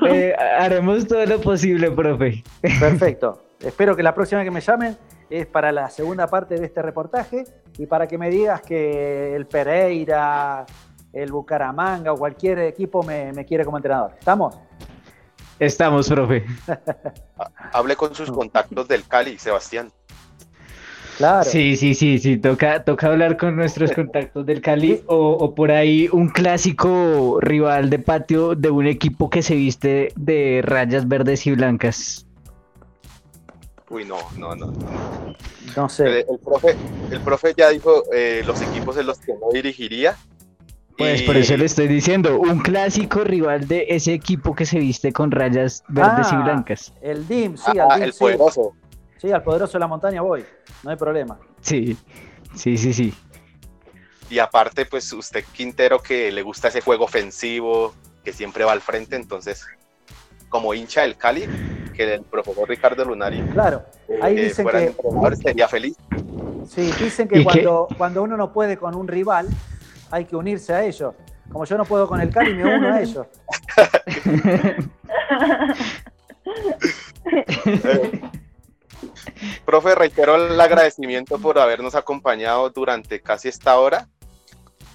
Eh, 0.06 0.34
haremos 0.60 1.06
todo 1.06 1.24
lo 1.26 1.40
posible, 1.40 1.90
profe. 1.90 2.44
Perfecto. 2.78 3.42
Espero 3.60 3.96
que 3.96 4.02
la 4.02 4.14
próxima 4.14 4.40
vez 4.40 4.46
que 4.46 4.50
me 4.54 4.60
llamen 4.60 4.96
es 5.30 5.46
para 5.46 5.72
la 5.72 5.88
segunda 5.90 6.26
parte 6.28 6.56
de 6.56 6.66
este 6.66 6.82
reportaje 6.82 7.44
y 7.78 7.86
para 7.86 8.06
que 8.06 8.18
me 8.18 8.30
digas 8.30 8.60
que 8.62 9.34
el 9.34 9.46
Pereira, 9.46 10.66
el 11.14 11.32
Bucaramanga 11.32 12.12
o 12.12 12.16
cualquier 12.16 12.58
equipo 12.60 13.02
me, 13.02 13.32
me 13.32 13.44
quiere 13.44 13.64
como 13.64 13.76
entrenador. 13.76 14.12
¿Estamos? 14.18 14.56
Estamos, 15.58 16.08
profe. 16.08 16.44
Hable 17.72 17.96
con 17.96 18.14
sus 18.14 18.30
contactos 18.30 18.88
del 18.88 19.06
Cali, 19.06 19.38
Sebastián. 19.38 19.90
Claro. 21.16 21.48
Sí, 21.48 21.76
sí, 21.76 21.94
sí, 21.94 22.18
sí, 22.18 22.38
toca, 22.38 22.82
toca 22.82 23.06
hablar 23.06 23.36
con 23.36 23.54
nuestros 23.54 23.92
contactos 23.92 24.44
del 24.46 24.60
Cali 24.60 25.04
o, 25.06 25.16
o 25.16 25.54
por 25.54 25.70
ahí 25.70 26.08
un 26.10 26.28
clásico 26.28 27.38
rival 27.40 27.88
de 27.88 28.00
patio 28.00 28.56
de 28.56 28.70
un 28.70 28.88
equipo 28.88 29.30
que 29.30 29.42
se 29.42 29.54
viste 29.54 30.12
de 30.16 30.60
rayas 30.64 31.06
verdes 31.06 31.46
y 31.46 31.52
blancas. 31.52 32.26
Uy, 33.88 34.04
no, 34.04 34.16
no, 34.36 34.56
no. 34.56 34.66
no. 34.66 35.34
No 35.76 35.84
El, 35.84 35.90
sé. 35.90 36.20
el 36.20 36.38
profe, 36.38 36.76
el 37.10 37.20
profe 37.20 37.54
ya 37.56 37.68
dijo 37.70 38.02
eh, 38.12 38.42
los 38.44 38.60
equipos 38.62 38.96
en 38.96 39.06
los 39.06 39.18
que 39.18 39.34
no 39.34 39.52
dirigiría. 39.52 40.16
Pues 40.96 41.22
por 41.22 41.36
eso 41.36 41.56
le 41.56 41.64
estoy 41.64 41.88
diciendo, 41.88 42.38
un 42.38 42.60
clásico 42.60 43.24
rival 43.24 43.66
de 43.66 43.86
ese 43.88 44.12
equipo 44.12 44.54
que 44.54 44.64
se 44.64 44.78
viste 44.78 45.12
con 45.12 45.30
rayas 45.32 45.82
verdes 45.88 46.30
y 46.32 46.36
Ah, 46.36 46.42
blancas. 46.42 46.92
El 47.02 47.26
DIM, 47.26 47.56
sí, 47.56 47.72
Ah, 47.78 47.88
al 47.90 47.94
DIM, 47.98 48.04
el 48.04 48.12
sí. 48.12 48.18
poderoso. 48.20 48.76
Sí, 49.18 49.32
al 49.32 49.42
poderoso 49.42 49.72
de 49.72 49.78
la 49.80 49.86
montaña 49.88 50.20
voy. 50.22 50.44
No 50.84 50.90
hay 50.90 50.96
problema. 50.96 51.38
Sí, 51.60 51.96
sí, 52.54 52.78
sí, 52.78 52.92
sí. 52.92 53.14
Y 54.30 54.38
aparte, 54.38 54.86
pues 54.86 55.12
usted 55.12 55.44
Quintero 55.52 55.98
que 55.98 56.30
le 56.30 56.42
gusta 56.42 56.68
ese 56.68 56.80
juego 56.80 57.04
ofensivo, 57.04 57.92
que 58.22 58.32
siempre 58.32 58.64
va 58.64 58.72
al 58.72 58.80
frente, 58.80 59.16
entonces, 59.16 59.66
como 60.48 60.74
hincha 60.74 61.02
del 61.02 61.16
Cali, 61.16 61.44
que 61.94 62.14
el 62.14 62.22
profesor 62.22 62.68
Ricardo 62.68 63.04
Lunari 63.04 63.40
Claro. 63.52 63.82
eh, 64.08 64.18
Ahí 64.22 64.36
eh, 64.38 64.44
dicen 64.44 64.64
fuera 64.64 64.78
que- 64.80 65.36
sería 65.36 65.66
feliz. 65.68 65.96
Sí, 66.68 66.90
dicen 66.98 67.28
que 67.28 67.42
cuando, 67.44 67.88
cuando 67.98 68.22
uno 68.22 68.36
no 68.36 68.52
puede 68.52 68.76
con 68.78 68.94
un 68.94 69.06
rival, 69.08 69.48
hay 70.14 70.24
que 70.26 70.36
unirse 70.36 70.72
a 70.72 70.84
ellos. 70.84 71.12
Como 71.50 71.64
yo 71.64 71.76
no 71.76 71.84
puedo 71.84 72.06
con 72.06 72.20
el 72.20 72.30
Cali, 72.30 72.54
me 72.54 72.76
uno 72.76 72.94
a 72.94 73.02
ellos. 73.02 73.24
Profe, 79.66 79.96
reitero 79.96 80.36
el 80.36 80.60
agradecimiento 80.60 81.38
por 81.38 81.58
habernos 81.58 81.96
acompañado 81.96 82.70
durante 82.70 83.20
casi 83.20 83.48
esta 83.48 83.76
hora. 83.76 84.08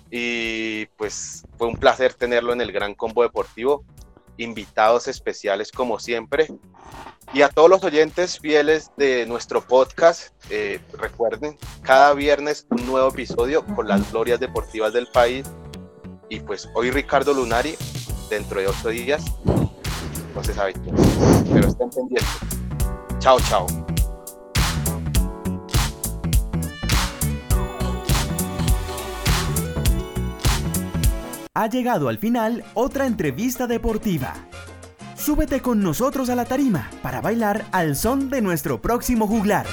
Y 0.09 0.85
pues 0.97 1.45
fue 1.57 1.67
un 1.67 1.75
placer 1.75 2.13
tenerlo 2.13 2.53
en 2.53 2.61
el 2.61 2.71
Gran 2.71 2.95
Combo 2.95 3.23
Deportivo. 3.23 3.83
Invitados 4.39 5.07
especiales 5.07 5.71
como 5.71 5.99
siempre. 5.99 6.47
Y 7.33 7.43
a 7.43 7.49
todos 7.49 7.69
los 7.69 7.83
oyentes 7.83 8.39
fieles 8.39 8.89
de 8.97 9.25
nuestro 9.27 9.61
podcast, 9.61 10.33
eh, 10.49 10.79
recuerden, 10.97 11.57
cada 11.83 12.13
viernes 12.13 12.65
un 12.71 12.85
nuevo 12.87 13.09
episodio 13.09 13.63
con 13.75 13.87
las 13.87 14.11
glorias 14.11 14.39
deportivas 14.39 14.93
del 14.93 15.07
país. 15.07 15.45
Y 16.29 16.39
pues 16.39 16.67
hoy 16.73 16.89
Ricardo 16.89 17.33
Lunari, 17.33 17.75
dentro 18.29 18.59
de 18.59 18.67
ocho 18.67 18.89
días, 18.89 19.23
no 20.33 20.43
se 20.43 20.53
sabe. 20.53 20.73
Pero 21.53 21.67
estén 21.67 21.89
pendientes. 21.89 22.25
Chao, 23.19 23.39
chao. 23.41 23.67
Ha 31.59 31.67
llegado 31.67 32.07
al 32.07 32.17
final 32.17 32.63
otra 32.73 33.05
entrevista 33.05 33.67
deportiva. 33.67 34.33
Súbete 35.17 35.59
con 35.59 35.83
nosotros 35.83 36.29
a 36.29 36.35
la 36.35 36.45
tarima 36.45 36.89
para 37.01 37.19
bailar 37.19 37.65
al 37.73 37.97
son 37.97 38.29
de 38.29 38.41
nuestro 38.41 38.81
próximo 38.81 39.27
juglar. 39.27 39.65